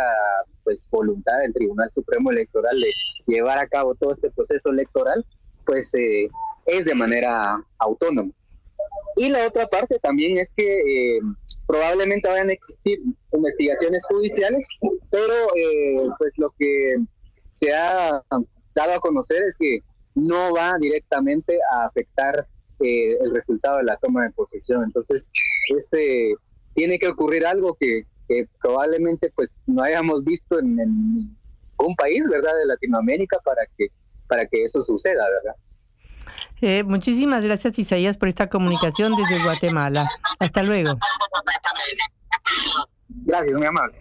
[0.64, 2.92] pues voluntad del Tribunal Supremo Electoral de
[3.26, 5.26] llevar a cabo todo este proceso electoral,
[5.66, 6.30] pues eh,
[6.66, 8.32] es de manera autónoma.
[9.16, 11.20] Y la otra parte también es que eh,
[11.68, 13.00] probablemente vayan a existir
[13.32, 14.68] investigaciones judiciales,
[15.12, 15.34] pero
[16.18, 16.96] pues lo que
[17.50, 18.24] se ha
[18.76, 19.82] dado a conocer es que
[20.16, 22.48] no va directamente a afectar
[22.80, 24.84] el resultado de la toma de posesión.
[24.84, 25.30] Entonces,
[25.76, 26.36] ese
[26.74, 28.06] tiene que ocurrir algo que,
[28.62, 30.80] probablemente pues no hayamos visto en,
[31.78, 33.88] un país, ¿verdad?, de Latinoamérica para que,
[34.34, 35.56] para que eso suceda, ¿verdad?
[36.60, 40.10] Eh, muchísimas gracias Isaías por esta comunicación desde Guatemala.
[40.40, 40.98] Hasta luego.
[43.26, 43.96] Gracias, muy amable.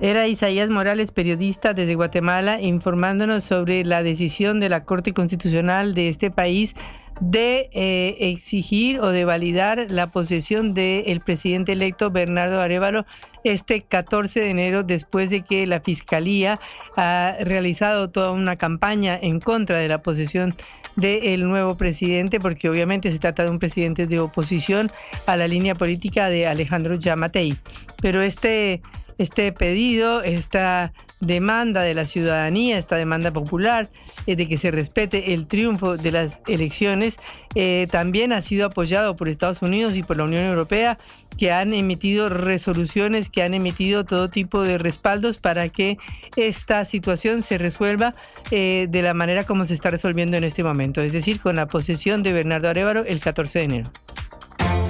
[0.00, 6.08] Era Isaías Morales, periodista desde Guatemala, informándonos sobre la decisión de la Corte Constitucional de
[6.08, 6.74] este país
[7.20, 13.04] de eh, exigir o de validar la posesión del presidente electo Bernardo Arevalo
[13.44, 16.58] este 14 de enero después de que la Fiscalía
[16.96, 20.54] ha realizado toda una campaña en contra de la posesión
[20.96, 24.90] del nuevo presidente, porque obviamente se trata de un presidente de oposición
[25.26, 27.56] a la línea política de Alejandro Yamatei.
[28.02, 28.82] Pero este
[29.20, 33.90] este pedido, esta demanda de la ciudadanía, esta demanda popular
[34.26, 37.18] eh, de que se respete el triunfo de las elecciones,
[37.54, 40.98] eh, también ha sido apoyado por Estados Unidos y por la Unión Europea,
[41.36, 45.98] que han emitido resoluciones, que han emitido todo tipo de respaldos para que
[46.36, 48.14] esta situación se resuelva
[48.50, 51.66] eh, de la manera como se está resolviendo en este momento, es decir, con la
[51.66, 53.90] posesión de Bernardo Arevalo el 14 de enero.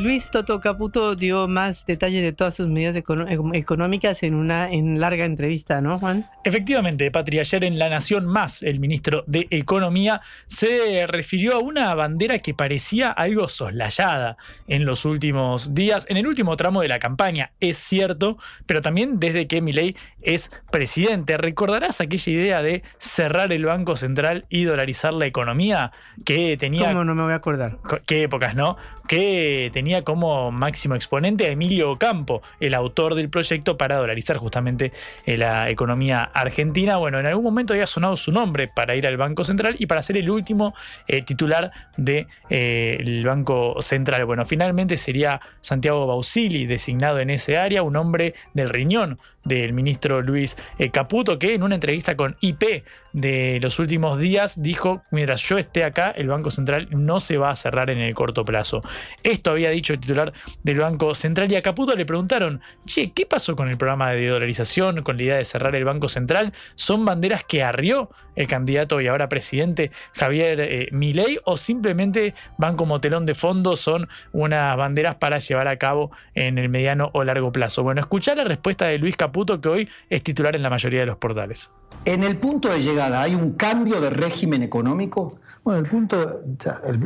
[0.00, 5.26] Luis Toto Caputo dio más detalles de todas sus medidas económicas en una en larga
[5.26, 6.26] entrevista, ¿no, Juan?
[6.42, 11.94] Efectivamente, Patria, ayer en La Nación Más, el ministro de Economía se refirió a una
[11.94, 16.98] bandera que parecía algo soslayada en los últimos días, en el último tramo de la
[16.98, 21.36] campaña, es cierto, pero también desde que Milei es presidente.
[21.36, 25.92] ¿Recordarás aquella idea de cerrar el Banco Central y dolarizar la economía
[26.24, 26.88] que tenía...
[26.88, 27.76] ¿Cómo no me voy a acordar?
[28.06, 28.78] ¿Qué épocas, no?
[29.06, 34.92] Que tenía como máximo exponente a Emilio Campo, el autor del proyecto para dolarizar justamente
[35.26, 36.96] eh, la economía argentina.
[36.96, 40.02] Bueno, en algún momento había sonado su nombre para ir al Banco Central y para
[40.02, 40.74] ser el último
[41.08, 44.24] eh, titular del de, eh, Banco Central.
[44.24, 49.18] Bueno, finalmente sería Santiago Bausili designado en ese área, un hombre del riñón
[49.58, 54.62] del ministro Luis eh, Caputo, que en una entrevista con IP de los últimos días
[54.62, 58.14] dijo, mientras yo esté acá, el Banco Central no se va a cerrar en el
[58.14, 58.80] corto plazo.
[59.22, 60.32] Esto había dicho el titular
[60.62, 64.28] del Banco Central y a Caputo le preguntaron, che, ¿qué pasó con el programa de
[64.28, 66.52] dolarización, con la idea de cerrar el Banco Central?
[66.76, 72.76] ¿Son banderas que arrió el candidato y ahora presidente Javier eh, Milei o simplemente van
[72.76, 77.24] como telón de fondo, son unas banderas para llevar a cabo en el mediano o
[77.24, 77.82] largo plazo?
[77.82, 81.06] Bueno, escuchar la respuesta de Luis Caputo que hoy es titular en la mayoría de
[81.06, 81.70] los portales.
[82.04, 85.38] En el punto de llegada, ¿hay un cambio de régimen económico?
[85.62, 86.40] Bueno, el punto,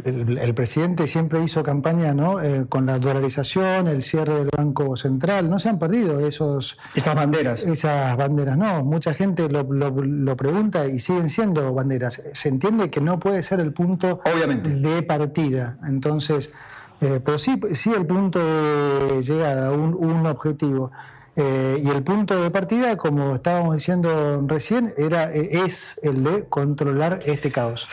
[0.05, 2.41] el, presidente siempre hizo campaña ¿no?
[2.41, 7.17] Eh, con la dolarización, el cierre del Banco Central, no se han perdido esos, esas
[7.17, 7.65] banderas.
[7.65, 12.23] Esas banderas, no, mucha gente lo, lo, pregunta y siguen siendo banderas.
[12.33, 14.71] Se entiende que no puede ser el punto Obviamente.
[14.71, 16.53] de partida, entonces,
[17.01, 20.93] eh, pero sí, sí el punto de llegada, un, un objetivo.
[21.37, 26.45] Eh, y el punto de partida, como estábamos diciendo recién, era, eh, es el de
[26.49, 27.89] controlar este caos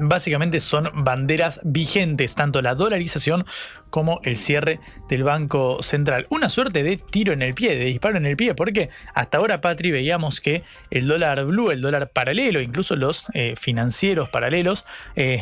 [0.00, 3.44] básicamente son banderas vigentes, tanto la dolarización
[3.90, 6.28] como el cierre del Banco Central.
[6.30, 9.60] Una suerte de tiro en el pie, de disparo en el pie, porque hasta ahora,
[9.60, 14.84] Patri, veíamos que el dólar blue, el dólar paralelo, incluso los eh, financieros paralelos,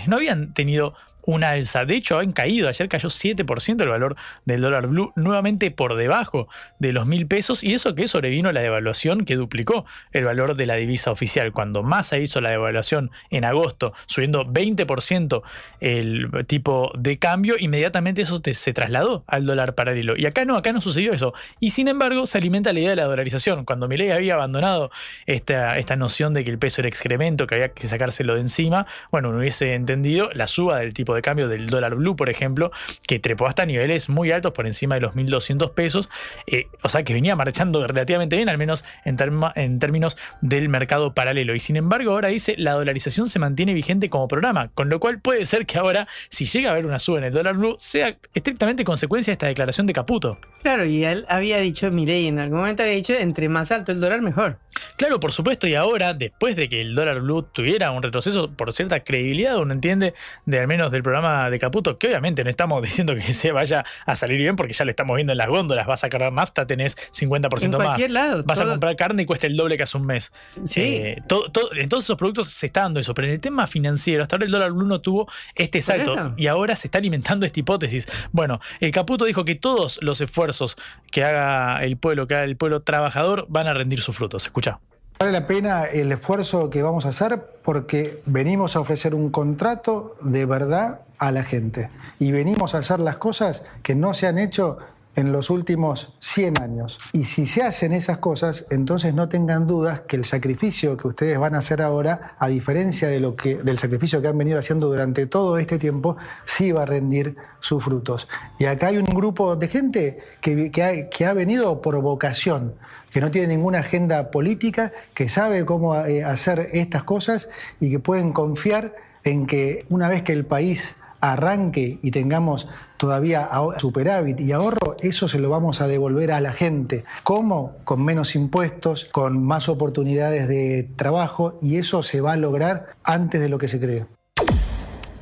[0.07, 0.95] no habían tenido
[1.27, 1.85] una alza.
[1.85, 2.69] De hecho, han caído.
[2.69, 4.17] Ayer cayó 7% el valor
[4.47, 6.49] del dólar blue, nuevamente por debajo
[6.79, 7.63] de los mil pesos.
[7.63, 11.53] Y eso que sobrevino la devaluación que duplicó el valor de la divisa oficial.
[11.53, 15.43] Cuando Massa hizo la devaluación en agosto, subiendo 20%
[15.81, 20.17] el tipo de cambio, inmediatamente eso se trasladó al dólar paralelo.
[20.17, 21.35] Y acá no, acá no sucedió eso.
[21.61, 23.65] Y sin embargo, se alimenta la idea de la dolarización.
[23.65, 24.91] Cuando Milei había abandonado
[25.27, 28.87] esta, esta noción de que el peso era excremento, que había que sacárselo de encima,
[29.11, 32.71] bueno, uno hubiese entendido la suba del tipo de cambio del dólar blue, por ejemplo,
[33.07, 36.11] que trepó hasta niveles muy altos por encima de los 1.200 pesos,
[36.47, 39.17] eh, o sea que venía marchando relativamente bien, al menos en,
[39.55, 41.55] en términos del mercado paralelo.
[41.55, 45.21] Y sin embargo, ahora dice la dolarización se mantiene vigente como programa, con lo cual
[45.21, 48.17] puede ser que ahora, si llega a haber una suba en el dólar blue, sea
[48.35, 50.39] estrictamente consecuencia de esta declaración de Caputo.
[50.63, 54.01] Claro, y él había dicho, Mirei, en algún momento había dicho, entre más alto el
[54.01, 54.59] dólar, mejor.
[54.97, 58.73] Claro, por supuesto, y ahora, después de que el dólar blue tuviera un retroceso por
[58.73, 60.15] cierta credibilidad, uno entiende,
[60.45, 63.85] de al menos del programa de Caputo, que obviamente no estamos diciendo que se vaya
[64.05, 66.67] a salir bien porque ya lo estamos viendo en las góndolas, vas a cargar nafta,
[66.67, 68.11] tenés 50% En más.
[68.11, 70.33] lado, vas a comprar carne y cuesta el doble que hace un mes.
[70.67, 70.81] Sí.
[70.81, 73.67] Eh, todo- todo- en todos esos productos se está dando eso, pero en el tema
[73.67, 77.47] financiero, hasta ahora el dólar blue no tuvo este salto y ahora se está alimentando
[77.47, 78.07] esta hipótesis.
[78.33, 80.77] Bueno, el Caputo dijo que todos los esfuerzos
[81.11, 84.45] que haga el pueblo, que haga el pueblo trabajador, van a rendir sus frutos.
[84.45, 84.81] Escucha.
[85.19, 90.15] Vale la pena el esfuerzo que vamos a hacer porque venimos a ofrecer un contrato
[90.21, 91.89] de verdad a la gente
[92.19, 94.77] y venimos a hacer las cosas que no se han hecho
[95.15, 96.99] en los últimos 100 años.
[97.13, 101.39] Y si se hacen esas cosas, entonces no tengan dudas que el sacrificio que ustedes
[101.39, 104.89] van a hacer ahora, a diferencia de lo que, del sacrificio que han venido haciendo
[104.89, 108.29] durante todo este tiempo, sí va a rendir sus frutos.
[108.59, 112.75] Y acá hay un grupo de gente que, que ha, que ha venido por vocación,
[113.17, 117.49] que no tiene ninguna agenda política, que sabe cómo eh, hacer estas cosas
[117.81, 118.95] y que pueden confiar
[119.25, 122.69] en que una vez que el país arranque y tengamos
[122.99, 123.49] todavía
[123.79, 127.07] superávit y ahorro, eso se lo vamos a devolver a la gente.
[127.23, 127.77] ¿Cómo?
[127.85, 133.41] Con menos impuestos, con más oportunidades de trabajo y eso se va a lograr antes
[133.41, 134.16] de lo que se cree.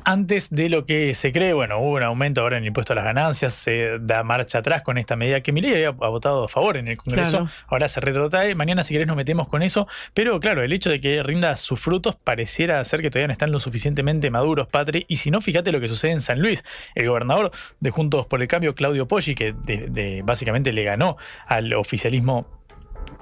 [0.07, 2.95] Antes de lo que se cree, bueno, hubo un aumento ahora en el impuesto a
[2.95, 6.77] las ganancias, se da marcha atrás con esta medida que Milei había votado a favor
[6.77, 7.47] en el Congreso, Claro.
[7.69, 11.01] ahora se retrotrae, mañana si querés nos metemos con eso, pero claro, el hecho de
[11.01, 15.15] que rinda sus frutos pareciera ser que todavía no están lo suficientemente maduros, Patri, y
[15.15, 16.63] si no, fíjate lo que sucede en San Luis,
[16.93, 17.49] el gobernador
[17.79, 21.17] de Juntos por el Cambio, Claudio Poggi, que de- de- básicamente le ganó
[21.47, 22.45] al oficialismo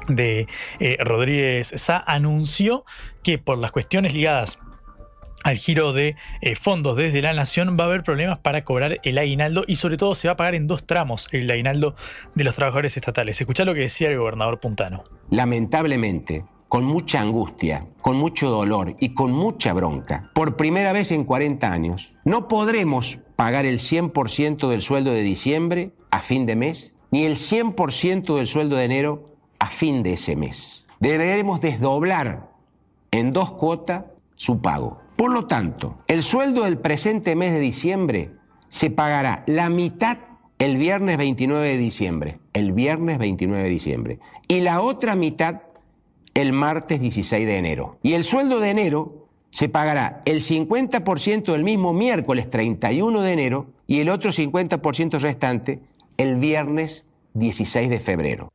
[0.10, 0.48] de
[0.82, 2.84] eh, Rodríguez Sá, anunció
[3.24, 4.60] que por las cuestiones ligadas
[5.44, 9.18] al giro de eh, fondos desde la nación va a haber problemas para cobrar el
[9.18, 11.96] aguinaldo y sobre todo se va a pagar en dos tramos el aguinaldo
[12.36, 13.40] de los trabajadores estatales.
[13.40, 15.04] Escuchá lo que decía el gobernador Puntano.
[15.30, 21.24] lamentablemente, con mucha angustia, con mucho dolor y con mucha bronca, por primera vez en
[21.24, 26.96] 40 años, no podremos pagar el 100% del sueldo de diciembre a fin de mes,
[27.12, 30.88] ni el 100% del sueldo de enero a fin de ese mes.
[31.00, 32.50] Deberemos desdoblar
[33.12, 34.06] en dos cuotas
[34.36, 35.03] su pago.
[35.24, 38.32] Por lo tanto, el sueldo del presente mes de diciembre
[38.68, 40.18] se pagará la mitad
[40.60, 44.20] el viernes 29 de diciembre, el viernes 29 de diciembre,
[44.50, 45.62] y la otra mitad
[46.34, 48.00] el martes 16 de enero.
[48.04, 53.68] Y el sueldo de enero se pagará el 50% del mismo miércoles 31 de enero
[53.88, 55.80] y el otro 50% restante
[56.18, 58.52] el viernes 16 de febrero.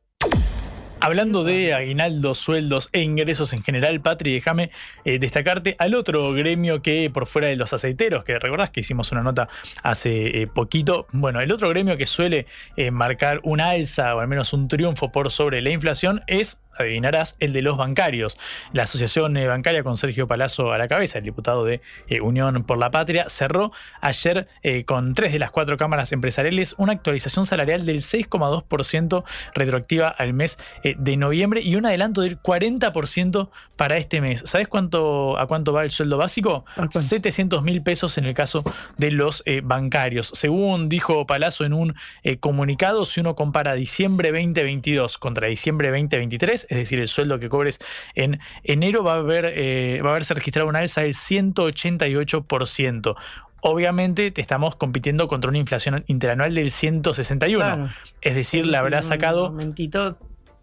[1.01, 4.69] Hablando de aguinaldos, sueldos e ingresos en general, Patri, déjame
[5.05, 9.13] eh, destacarte al otro gremio que por fuera de los aceiteros, que recordás que hicimos
[9.13, 9.47] una nota
[9.81, 11.07] hace eh, poquito.
[11.13, 15.09] Bueno, el otro gremio que suele eh, marcar una alza o al menos un triunfo
[15.09, 18.37] por sobre la inflación es, adivinarás, el de los bancarios.
[18.73, 22.63] La Asociación eh, Bancaria con Sergio Palazzo a la cabeza, el diputado de eh, Unión
[22.63, 23.71] por la Patria, cerró
[24.01, 29.23] ayer eh, con tres de las cuatro cámaras empresariales una actualización salarial del 6,2%
[29.53, 34.43] retroactiva al mes eh, de noviembre y un adelanto del 40% para este mes.
[34.45, 36.65] ¿Sabes cuánto, a cuánto va el sueldo básico?
[36.91, 38.63] 700 mil pesos en el caso
[38.97, 40.31] de los bancarios.
[40.33, 41.95] Según dijo Palazzo en un
[42.39, 47.79] comunicado, si uno compara diciembre 2022 contra diciembre 2023, es decir, el sueldo que cobres
[48.15, 53.15] en enero, va a, haber, eh, va a haberse registrado una alza del 188%.
[53.61, 57.59] Obviamente te estamos compitiendo contra una inflación interanual del 161.
[57.59, 57.89] Claro.
[58.21, 60.17] Es decir, la habrá Un sacado momentito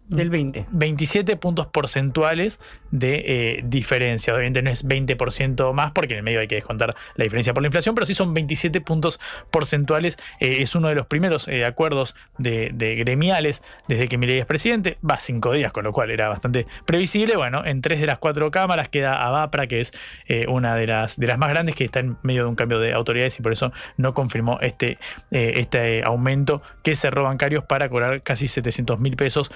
[0.09, 0.67] del 20.
[0.71, 2.59] 27 puntos porcentuales
[2.91, 4.33] de eh, diferencia.
[4.33, 7.61] Obviamente no es 20% más porque en el medio hay que descontar la diferencia por
[7.61, 9.19] la inflación, pero sí son 27 puntos
[9.51, 10.17] porcentuales.
[10.39, 14.45] Eh, es uno de los primeros eh, acuerdos de, de gremiales desde que Milei es
[14.45, 14.97] presidente.
[15.07, 17.35] Va cinco días, con lo cual era bastante previsible.
[17.35, 19.91] Bueno, en tres de las cuatro cámaras queda Abapra, que es
[20.47, 22.93] una de las, de las más grandes, que está en medio de un cambio de
[22.93, 24.97] autoridades y por eso no confirmó este,
[25.31, 29.51] este aumento que cerró bancarios para cobrar casi 700 mil pesos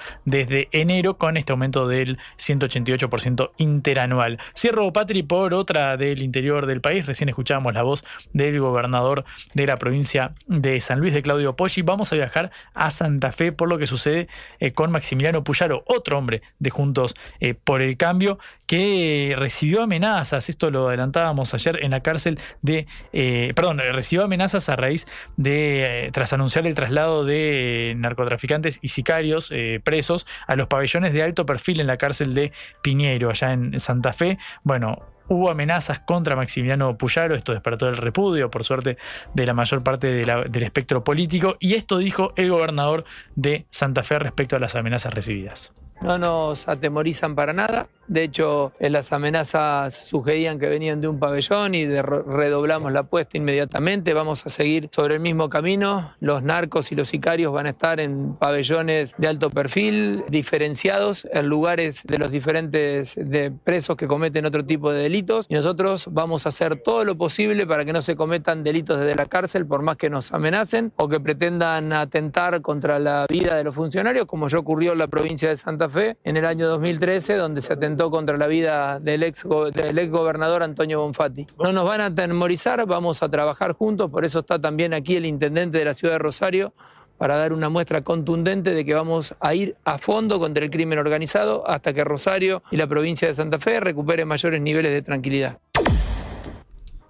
[0.46, 4.38] desde enero con este aumento del 188% interanual.
[4.56, 7.06] Cierro, Patri, por otra del interior del país.
[7.06, 9.24] Recién escuchábamos la voz del gobernador
[9.54, 11.82] de la provincia de San Luis, de Claudio Poggi.
[11.82, 14.28] Vamos a viajar a Santa Fe por lo que sucede
[14.58, 20.48] eh, con Maximiliano Puyaro, otro hombre de Juntos eh, por el Cambio, que recibió amenazas,
[20.48, 25.06] esto lo adelantábamos ayer en la cárcel de, eh, perdón, recibió amenazas a raíz
[25.36, 29.52] de, tras anunciar el traslado de narcotraficantes y sicarios
[29.84, 32.52] presos a los pabellones de alto perfil en la cárcel de
[32.82, 34.38] Piñeiro, allá en Santa Fe.
[34.62, 38.98] Bueno, Hubo amenazas contra Maximiliano Puyaro, esto despertó el repudio, por suerte,
[39.34, 43.04] de la mayor parte del espectro político, y esto dijo el gobernador
[43.34, 45.72] de Santa Fe respecto a las amenazas recibidas.
[46.02, 47.86] no nos atemorizan para nada.
[48.06, 53.36] De hecho, eh, las amenazas sugerían que venían de un pabellón y redoblamos la apuesta
[53.36, 54.12] inmediatamente.
[54.14, 56.14] Vamos a seguir sobre el mismo camino.
[56.20, 61.46] Los narcos y los sicarios van a estar en pabellones de alto perfil, diferenciados en
[61.46, 63.16] lugares de los diferentes
[63.64, 65.46] presos que cometen otro tipo de delitos.
[65.48, 69.14] Y nosotros vamos a hacer todo lo posible para que no se cometan delitos desde
[69.14, 73.64] la cárcel, por más que nos amenacen o que pretendan atentar contra la vida de
[73.64, 77.36] los funcionarios, como ya ocurrió en la provincia de Santa Fe en el año 2013,
[77.36, 81.46] donde se atentó contra la vida del ex, del ex gobernador Antonio Bonfatti.
[81.62, 85.26] No nos van a atemorizar, vamos a trabajar juntos, por eso está también aquí el
[85.26, 86.74] intendente de la ciudad de Rosario
[87.18, 90.98] para dar una muestra contundente de que vamos a ir a fondo contra el crimen
[90.98, 95.58] organizado hasta que Rosario y la provincia de Santa Fe recuperen mayores niveles de tranquilidad.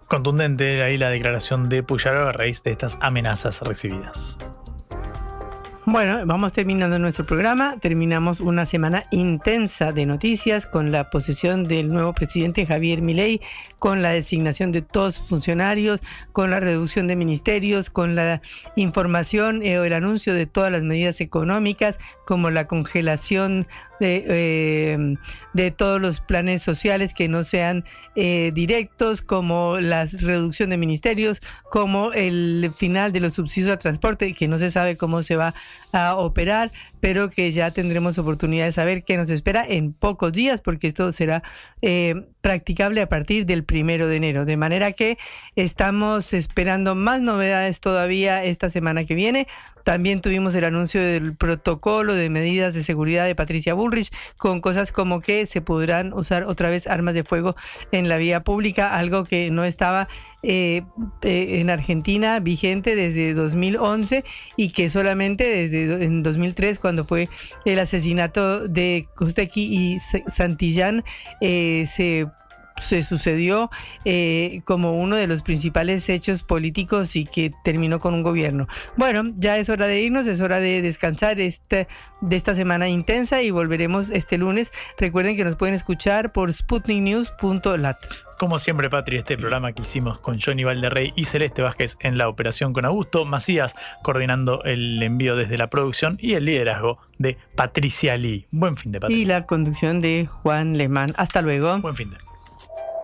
[0.06, 4.36] Contundente ahí la declaración de Puyaro a raíz de estas amenazas recibidas.
[5.84, 7.76] Bueno, vamos terminando nuestro programa.
[7.80, 13.40] Terminamos una semana intensa de noticias con la posesión del nuevo presidente Javier Milei,
[13.80, 16.00] con la designación de todos sus funcionarios,
[16.30, 18.42] con la reducción de ministerios, con la
[18.76, 23.66] información eh, o el anuncio de todas las medidas económicas, como la congelación
[24.02, 25.16] de, eh,
[25.54, 27.84] de todos los planes sociales que no sean
[28.16, 34.34] eh, directos, como la reducción de ministerios, como el final de los subsidios al transporte,
[34.34, 35.54] que no se sabe cómo se va
[35.92, 36.72] a operar,
[37.02, 41.10] pero que ya tendremos oportunidad de saber qué nos espera en pocos días, porque esto
[41.10, 41.42] será
[41.82, 44.44] eh, practicable a partir del primero de enero.
[44.44, 45.18] De manera que
[45.56, 49.48] estamos esperando más novedades todavía esta semana que viene.
[49.84, 54.92] También tuvimos el anuncio del protocolo de medidas de seguridad de Patricia Bullrich, con cosas
[54.92, 57.56] como que se podrán usar otra vez armas de fuego
[57.90, 60.06] en la vía pública, algo que no estaba
[60.44, 60.82] eh,
[61.22, 64.24] eh, en Argentina vigente desde 2011
[64.56, 67.28] y que solamente desde en 2003, cuando fue
[67.64, 69.98] el asesinato de Kosteki y
[70.30, 71.04] Santillán,
[71.40, 72.26] eh, se
[72.76, 73.70] se sucedió
[74.04, 78.66] eh, como uno de los principales hechos políticos y que terminó con un gobierno.
[78.96, 81.88] Bueno, ya es hora de irnos, es hora de descansar este,
[82.20, 84.70] de esta semana intensa y volveremos este lunes.
[84.98, 87.96] Recuerden que nos pueden escuchar por sputniknews.lat.
[88.42, 92.28] Como siempre, Patri, este programa que hicimos con Johnny Valderrey y Celeste Vázquez en la
[92.28, 98.16] operación con Augusto Macías, coordinando el envío desde la producción y el liderazgo de Patricia
[98.16, 98.48] Lee.
[98.50, 99.14] Buen fin de Patri.
[99.14, 101.14] Y la conducción de Juan Lehmann.
[101.16, 101.78] Hasta luego.
[101.78, 102.31] Buen fin de.